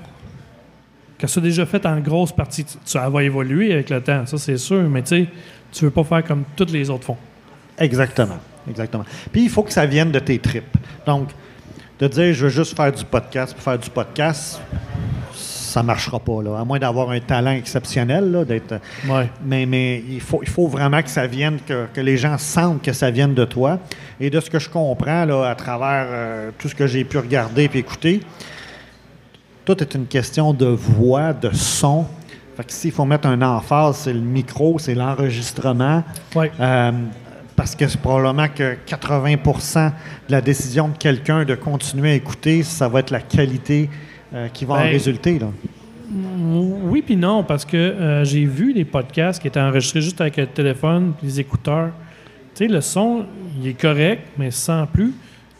qu'elle 1.18 1.30
soit 1.30 1.42
déjà 1.42 1.66
faite 1.66 1.86
en 1.86 2.00
grosse 2.00 2.32
partie. 2.32 2.66
Elle 2.94 3.12
va 3.12 3.24
évoluer 3.24 3.74
avec 3.74 3.90
le 3.90 4.02
temps, 4.02 4.26
ça 4.26 4.38
c'est 4.38 4.58
sûr, 4.58 4.84
mais 4.90 5.02
tu 5.02 5.10
sais, 5.10 5.28
tu 5.72 5.86
veux 5.86 5.92
pas 5.92 6.04
faire 6.04 6.24
comme 6.24 6.44
toutes 6.56 6.72
les 6.72 6.90
autres 6.90 7.06
font. 7.06 7.18
Exactement. 7.78 8.40
Exactement. 8.70 9.06
Puis, 9.32 9.44
il 9.44 9.50
faut 9.50 9.64
que 9.64 9.74
ça 9.74 9.86
vienne 9.86 10.12
de 10.12 10.20
tes 10.20 10.40
tripes. 10.40 10.78
Donc, 11.06 11.30
de 12.00 12.08
dire 12.08 12.34
je 12.34 12.46
veux 12.46 12.50
juste 12.50 12.76
faire 12.76 12.92
du 12.92 13.04
podcast 13.06 13.54
pour 13.54 13.64
faire 13.64 13.80
du 13.80 13.90
podcast, 13.90 14.62
ça 15.74 15.82
ne 15.82 15.88
marchera 15.88 16.20
pas. 16.20 16.44
Là. 16.44 16.60
À 16.60 16.64
moins 16.64 16.78
d'avoir 16.78 17.10
un 17.10 17.20
talent 17.20 17.52
exceptionnel, 17.52 18.32
là, 18.32 18.46
d'être. 18.46 18.76
Ouais. 19.10 19.28
Mais, 19.44 19.66
mais 19.66 20.04
il, 20.08 20.22
faut, 20.22 20.40
il 20.44 20.50
faut 20.50 20.68
vraiment 20.68 21.02
que 21.02 21.10
ça 21.10 21.26
vienne, 21.26 21.58
que, 21.68 21.88
que 21.92 22.00
les 22.00 22.16
gens 22.16 22.38
sentent 22.38 22.84
que 22.84 22.94
ça 22.94 23.10
vienne 23.10 23.34
de 23.34 23.44
toi. 23.44 23.80
Et 24.20 24.30
de 24.30 24.40
ce 24.40 24.52
que 24.52 24.60
je 24.60 24.70
comprends 24.70 25.26
là, 25.26 25.50
à 25.50 25.56
travers 25.56 26.06
euh, 26.10 26.52
tout 26.60 26.70
ce 26.70 26.76
que 26.76 26.86
j'ai 26.86 27.04
pu 27.04 27.18
regarder 27.18 27.70
et 27.74 27.78
écouter, 27.78 28.22
tout 29.66 29.82
est 29.82 29.96
une 29.96 30.06
question 30.06 30.54
de 30.54 30.68
voix, 30.68 31.34
de 31.34 31.50
son. 31.52 32.06
Fait 32.56 32.66
que 32.66 32.72
s'il 32.72 32.92
faut 32.92 33.06
mettre 33.06 33.28
un 33.28 33.42
emphase, 33.42 33.98
c'est 33.98 34.14
le 34.14 34.20
micro, 34.20 34.78
c'est 34.78 34.94
l'enregistrement. 34.94 36.04
Ouais. 36.36 36.52
Euh, 36.60 36.92
parce 37.56 37.76
que 37.76 37.88
c'est 37.88 38.00
probablement 38.00 38.48
que 38.48 38.78
80% 38.88 39.88
de 39.88 39.92
la 40.32 40.42
décision 40.42 40.90
de 40.90 40.98
quelqu'un 40.98 41.46
de 41.46 41.56
continuer 41.56 42.12
à 42.12 42.16
écouter, 42.16 42.62
ça 42.62 42.88
va 42.88 43.00
être 43.00 43.10
la 43.10 43.22
qualité 43.22 43.90
euh, 44.34 44.48
qui 44.50 44.66
va 44.66 44.76
en 44.76 44.78
Ben, 44.80 44.90
résulter. 44.92 45.40
Là. 45.40 45.48
Oui 46.16 47.02
puis 47.02 47.16
non, 47.16 47.44
parce 47.44 47.66
que 47.66 47.78
euh, 47.78 48.24
j'ai 48.26 48.46
vu 48.46 48.74
des 48.74 48.86
podcasts 48.86 49.42
qui 49.42 49.48
étaient 49.48 49.60
enregistrés 49.60 50.02
juste 50.02 50.20
avec 50.22 50.38
le 50.38 50.48
téléphone, 50.48 51.14
les 51.24 51.40
écouteurs. 51.40 51.90
Tu 52.56 52.66
sais, 52.66 52.68
le 52.72 52.82
son, 52.82 53.26
il 53.60 53.68
est 53.70 53.74
correct, 53.80 54.22
mais 54.38 54.52
sans 54.52 54.86
plus. 54.86 55.14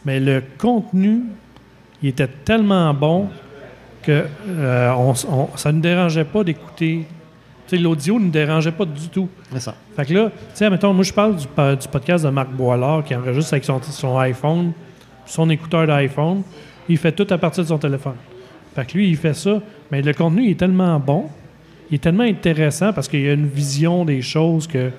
Mais 0.04 0.20
le 0.20 0.42
contenu, 0.58 1.22
il 2.02 2.10
était 2.10 2.28
tellement 2.28 2.92
bon 2.94 3.28
que 4.02 4.24
euh, 4.48 4.92
on 4.96 5.12
s- 5.12 5.26
on- 5.28 5.48
ça 5.56 5.72
ne 5.72 5.80
dérangeait 5.80 6.24
pas 6.26 6.44
d'écouter. 6.44 7.06
Tu 7.66 7.76
sais, 7.76 7.82
l'audio 7.82 8.18
ne 8.20 8.26
nous 8.26 8.30
dérangeait 8.30 8.70
pas 8.72 8.84
du 8.84 9.08
tout. 9.08 9.28
C'est 9.52 9.60
ça. 9.60 9.74
Fait 9.96 10.04
que 10.04 10.12
là, 10.12 10.26
tu 10.30 10.36
sais, 10.52 10.68
mettons, 10.68 10.92
moi, 10.92 11.02
je 11.04 11.12
parle 11.12 11.36
du, 11.36 11.46
du 11.46 11.88
podcast 11.88 12.24
de 12.24 12.30
Marc 12.30 12.50
Boilard 12.50 13.02
qui 13.02 13.14
enregistre 13.16 13.54
avec 13.54 13.64
son, 13.64 13.80
son 13.82 14.18
iPhone, 14.18 14.72
son 15.24 15.48
écouteur 15.48 15.86
d'iPhone. 15.86 16.42
Il 16.88 16.98
fait 16.98 17.12
tout 17.12 17.26
à 17.30 17.38
partir 17.38 17.64
de 17.64 17.68
son 17.68 17.78
téléphone. 17.78 18.14
Fait 18.74 18.84
que 18.86 18.92
lui, 18.96 19.08
il 19.10 19.16
fait 19.16 19.34
ça. 19.34 19.60
Mais 19.90 20.02
le 20.02 20.12
contenu 20.12 20.44
il 20.44 20.50
est 20.52 20.58
tellement 20.58 20.98
bon 20.98 21.26
il 21.90 21.96
est 21.96 21.98
tellement 21.98 22.24
intéressant 22.24 22.92
parce 22.94 23.08
qu'il 23.08 23.20
y 23.20 23.28
a 23.28 23.34
une 23.34 23.46
vision 23.46 24.04
des 24.06 24.22
choses 24.22 24.66
que 24.66 24.90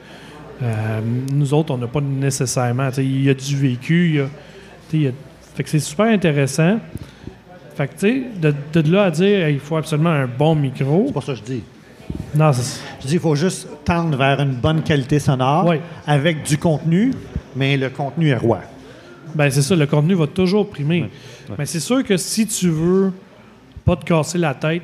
euh, 0.61 0.99
nous 1.33 1.53
autres, 1.53 1.73
on 1.73 1.77
n'a 1.79 1.87
pas 1.87 1.99
nécessairement. 1.99 2.89
Il 2.97 3.23
y 3.23 3.29
a 3.29 3.33
du 3.33 3.55
vécu, 3.57 4.07
il 4.09 4.15
y 4.15 4.19
a- 4.21 4.27
il 4.93 5.01
y 5.01 5.11
fait 5.55 5.63
que 5.63 5.69
c'est 5.69 5.79
super 5.79 6.05
intéressant. 6.05 6.77
Fait 7.75 7.87
que, 7.87 7.93
tu 7.93 7.99
sais, 7.99 8.23
de, 8.39 8.53
de 8.81 8.91
là 8.91 9.05
à 9.05 9.11
dire 9.11 9.49
il 9.49 9.59
faut 9.59 9.75
absolument 9.77 10.11
un 10.11 10.27
bon 10.27 10.55
micro. 10.55 11.05
C'est 11.07 11.13
pas 11.13 11.21
ça 11.21 11.33
que 11.33 11.39
je 11.39 11.43
dis. 11.43 11.63
Non, 12.35 12.53
c'est- 12.53 12.79
Je 13.01 13.07
dis 13.07 13.13
qu'il 13.13 13.19
faut 13.19 13.35
juste 13.35 13.67
tendre 13.83 14.15
vers 14.17 14.39
une 14.39 14.53
bonne 14.53 14.81
qualité 14.83 15.19
sonore 15.19 15.65
Oui. 15.67 15.77
avec 16.05 16.43
du 16.43 16.57
contenu, 16.57 17.11
mais 17.55 17.75
le 17.77 17.89
contenu 17.89 18.29
est 18.29 18.37
roi. 18.37 18.59
Ben 19.33 19.49
c'est 19.49 19.63
ça, 19.63 19.75
le 19.75 19.87
contenu 19.87 20.13
va 20.13 20.27
toujours 20.27 20.69
primer. 20.69 21.09
Mais 21.57 21.65
c'est 21.65 21.79
sûr 21.81 22.03
que 22.03 22.15
si 22.15 22.45
tu 22.47 22.69
veux 22.69 23.11
pas 23.85 23.95
te 23.95 24.03
casser 24.05 24.37
la 24.37 24.53
tête, 24.53 24.81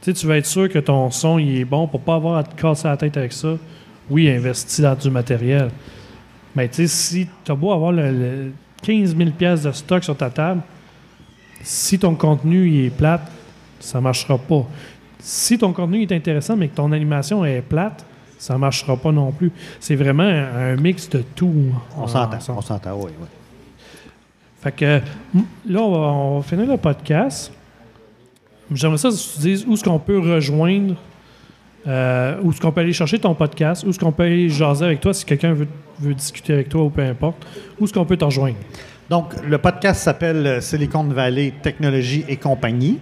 tu 0.00 0.04
sais, 0.04 0.12
tu 0.12 0.26
veux 0.26 0.36
être 0.36 0.46
sûr 0.46 0.68
que 0.68 0.78
ton 0.78 1.10
son 1.10 1.38
il 1.38 1.58
est 1.58 1.64
bon 1.64 1.86
pour 1.88 2.00
pas 2.00 2.14
avoir 2.14 2.38
à 2.38 2.44
te 2.44 2.54
casser 2.60 2.86
la 2.88 2.96
tête 2.96 3.16
avec 3.16 3.32
ça. 3.32 3.54
Oui, 4.08 4.30
investis 4.30 4.80
dans 4.80 4.94
du 4.94 5.10
matériel. 5.10 5.70
Mais 6.54 6.68
tu 6.68 6.76
sais, 6.76 6.86
si 6.86 7.28
tu 7.44 7.52
as 7.52 7.54
beau 7.54 7.72
avoir 7.72 7.92
le, 7.92 8.10
le 8.10 8.52
15 8.82 9.16
000 9.16 9.30
pièces 9.32 9.62
de 9.64 9.72
stock 9.72 10.02
sur 10.04 10.16
ta 10.16 10.30
table, 10.30 10.60
si 11.62 11.98
ton 11.98 12.14
contenu 12.14 12.68
il 12.68 12.84
est 12.86 12.90
plate, 12.90 13.30
ça 13.80 14.00
marchera 14.00 14.38
pas. 14.38 14.64
Si 15.18 15.58
ton 15.58 15.72
contenu 15.72 16.02
est 16.02 16.12
intéressant 16.12 16.56
mais 16.56 16.68
que 16.68 16.76
ton 16.76 16.92
animation 16.92 17.44
est 17.44 17.60
plate, 17.60 18.04
ça 18.38 18.56
marchera 18.56 18.96
pas 18.96 19.10
non 19.10 19.32
plus. 19.32 19.50
C'est 19.80 19.96
vraiment 19.96 20.22
un, 20.22 20.72
un 20.72 20.76
mix 20.76 21.08
de 21.10 21.22
tout. 21.34 21.52
On 21.96 22.02
en- 22.02 22.06
s'entend, 22.06 22.38
on 22.56 22.60
s'entend, 22.62 22.94
oui, 22.94 23.10
oui. 23.20 23.26
Fait 24.62 24.72
que 24.72 25.00
là, 25.68 25.80
on 25.82 25.90
va, 25.92 25.98
on 25.98 26.36
va 26.38 26.42
finir 26.42 26.66
le 26.66 26.76
podcast. 26.76 27.52
J'aimerais 28.72 28.98
ça 28.98 29.08
que 29.08 29.14
tu 29.14 29.38
dises 29.40 29.64
où 29.66 29.74
est-ce 29.74 29.84
qu'on 29.84 29.98
peut 29.98 30.18
rejoindre, 30.18 30.94
euh, 31.86 32.36
où 32.42 32.50
est-ce 32.50 32.60
qu'on 32.60 32.70
peut 32.70 32.82
aller 32.82 32.92
chercher 32.92 33.18
ton 33.18 33.34
podcast, 33.34 33.82
où 33.84 33.90
est-ce 33.90 33.98
qu'on 33.98 34.12
peut 34.12 34.24
aller 34.24 34.50
jaser 34.50 34.84
avec 34.84 35.00
toi 35.00 35.14
si 35.14 35.24
quelqu'un 35.24 35.54
veut, 35.54 36.14
discuter 36.14 36.52
avec 36.52 36.68
toi 36.68 36.82
ou 36.82 36.90
peu 36.90 37.02
importe. 37.02 37.46
Où 37.80 37.84
est-ce 37.84 37.92
qu'on 37.92 38.04
peut 38.04 38.16
te 38.16 38.24
rejoindre? 38.24 38.56
Donc, 39.08 39.32
le 39.42 39.56
podcast 39.56 40.02
s'appelle 40.02 40.46
euh, 40.46 40.60
Silicon 40.60 41.04
Valley 41.04 41.54
Technologie 41.62 42.26
et 42.28 42.36
compagnie. 42.36 42.98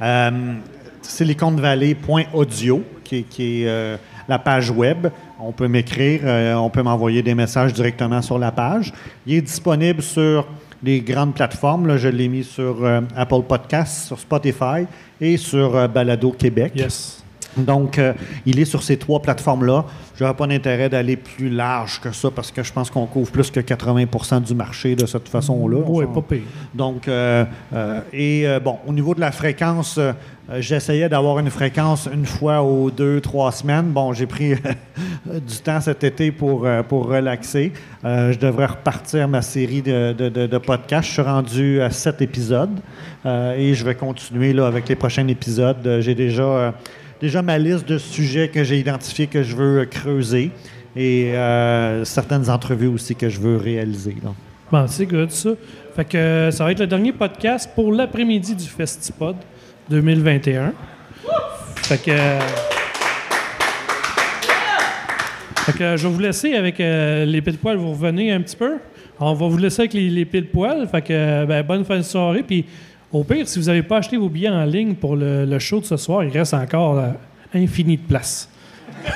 Euh, 0.00 0.54
SiliconValley.audio, 1.02 2.82
qui 3.04 3.16
est, 3.16 3.22
qui 3.22 3.62
est, 3.62 3.68
euh, 3.68 3.96
la 4.28 4.38
page 4.38 4.70
web. 4.70 5.08
On 5.38 5.52
peut 5.52 5.68
m'écrire, 5.68 6.22
on 6.56 6.70
peut 6.70 6.82
m'envoyer 6.82 7.22
des 7.22 7.34
messages 7.34 7.72
directement 7.72 8.22
sur 8.22 8.38
la 8.38 8.52
page. 8.52 8.92
Il 9.26 9.34
est 9.34 9.42
disponible 9.42 10.00
sur 10.00 10.46
les 10.82 11.00
grandes 11.00 11.34
plateformes. 11.34 11.96
Je 11.96 12.08
l'ai 12.08 12.28
mis 12.28 12.44
sur 12.44 12.84
euh, 12.84 13.00
Apple 13.16 13.42
Podcasts, 13.48 14.06
sur 14.06 14.18
Spotify 14.18 14.86
et 15.20 15.36
sur 15.36 15.76
euh, 15.76 15.88
Balado 15.88 16.32
Québec. 16.32 16.72
Donc, 17.56 17.98
euh, 17.98 18.12
il 18.46 18.58
est 18.60 18.64
sur 18.64 18.82
ces 18.82 18.96
trois 18.96 19.20
plateformes-là. 19.20 19.84
Je 20.16 20.24
n'aurais 20.24 20.36
pas 20.36 20.46
d'intérêt 20.46 20.88
d'aller 20.88 21.16
plus 21.16 21.50
large 21.50 22.00
que 22.00 22.12
ça 22.12 22.30
parce 22.30 22.50
que 22.50 22.62
je 22.62 22.72
pense 22.72 22.90
qu'on 22.90 23.06
couvre 23.06 23.30
plus 23.30 23.50
que 23.50 23.60
80% 23.60 24.40
du 24.42 24.54
marché 24.54 24.94
de 24.94 25.06
cette 25.06 25.28
façon-là. 25.28 25.78
On 25.86 25.98
Oui, 25.98 26.04
pas 26.12 26.22
pire. 26.22 26.42
donc, 26.74 27.08
euh, 27.08 27.44
euh, 27.74 28.00
et 28.12 28.46
bon, 28.64 28.76
au 28.86 28.92
niveau 28.92 29.14
de 29.14 29.20
la 29.20 29.32
fréquence, 29.32 29.98
j'essayais 30.58 31.08
d'avoir 31.08 31.38
une 31.38 31.50
fréquence 31.50 32.08
une 32.12 32.26
fois 32.26 32.62
aux 32.62 32.90
deux, 32.90 33.20
trois 33.20 33.52
semaines. 33.52 33.86
Bon, 33.86 34.12
j'ai 34.12 34.26
pris 34.26 34.54
du 35.26 35.56
temps 35.64 35.80
cet 35.80 36.04
été 36.04 36.30
pour, 36.30 36.66
pour 36.88 37.06
relaxer. 37.08 37.72
Je 38.04 38.38
devrais 38.38 38.66
repartir 38.66 39.28
ma 39.28 39.42
série 39.42 39.82
de, 39.82 40.12
de- 40.12 40.28
de- 40.28 40.46
de 40.46 40.58
podcasts. 40.58 41.08
Je 41.08 41.12
suis 41.14 41.22
rendu 41.22 41.80
à 41.80 41.90
sept 41.90 42.20
épisodes 42.22 42.78
et 43.24 43.74
je 43.74 43.84
vais 43.84 43.94
continuer 43.94 44.52
là, 44.52 44.66
avec 44.66 44.88
les 44.88 44.96
prochains 44.96 45.26
épisodes. 45.28 45.98
J'ai 46.00 46.14
déjà, 46.14 46.74
déjà 47.22 47.40
ma 47.40 47.56
liste 47.56 47.88
de 47.88 47.98
sujets 47.98 48.48
que 48.48 48.64
j'ai 48.64 48.78
identifiés 48.80 49.28
que 49.28 49.42
je 49.44 49.54
veux 49.54 49.84
creuser 49.86 50.50
et 50.96 51.32
euh, 51.34 52.04
certaines 52.04 52.50
entrevues 52.50 52.88
aussi 52.88 53.14
que 53.14 53.28
je 53.28 53.38
veux 53.40 53.56
réaliser. 53.56 54.16
Bon, 54.70 54.86
c'est 54.88 55.06
good, 55.06 55.30
ça. 55.30 55.50
Fait 55.94 56.04
que 56.04 56.16
euh, 56.18 56.50
ça 56.50 56.64
va 56.64 56.72
être 56.72 56.80
le 56.80 56.86
dernier 56.88 57.12
podcast 57.12 57.70
pour 57.76 57.92
l'après-midi 57.92 58.56
du 58.56 58.66
Festipod 58.66 59.36
2021. 59.88 60.72
Fait 61.76 62.02
que. 62.02 62.10
euh, 62.10 62.38
Fait 65.64 65.78
que 65.78 65.96
je 65.96 66.08
vais 66.08 66.12
vous 66.12 66.18
laisser 66.20 66.54
avec 66.54 66.80
euh, 66.80 67.24
les 67.24 67.40
pile 67.40 67.56
poils. 67.58 67.76
Vous 67.76 67.92
revenez 67.92 68.32
un 68.32 68.40
petit 68.40 68.56
peu. 68.56 68.78
On 69.20 69.32
va 69.34 69.46
vous 69.46 69.58
laisser 69.58 69.82
avec 69.82 69.92
les, 69.92 70.10
les 70.10 70.24
poils. 70.24 70.88
Fait 70.88 71.02
que 71.02 71.44
ben, 71.44 71.62
bonne 71.62 71.84
fin 71.84 71.98
de 71.98 72.02
soirée. 72.02 72.42
Puis 72.42 72.64
au 73.12 73.24
pire, 73.24 73.46
si 73.46 73.58
vous 73.58 73.66
n'avez 73.66 73.82
pas 73.82 73.98
acheté 73.98 74.16
vos 74.16 74.28
billets 74.28 74.48
en 74.48 74.64
ligne 74.64 74.94
pour 74.94 75.16
le, 75.16 75.44
le 75.44 75.58
show 75.58 75.80
de 75.80 75.84
ce 75.84 75.96
soir, 75.96 76.24
il 76.24 76.30
reste 76.30 76.54
encore 76.54 76.98
euh, 76.98 77.10
infini 77.54 77.96
de 77.96 78.02
place. 78.02 78.48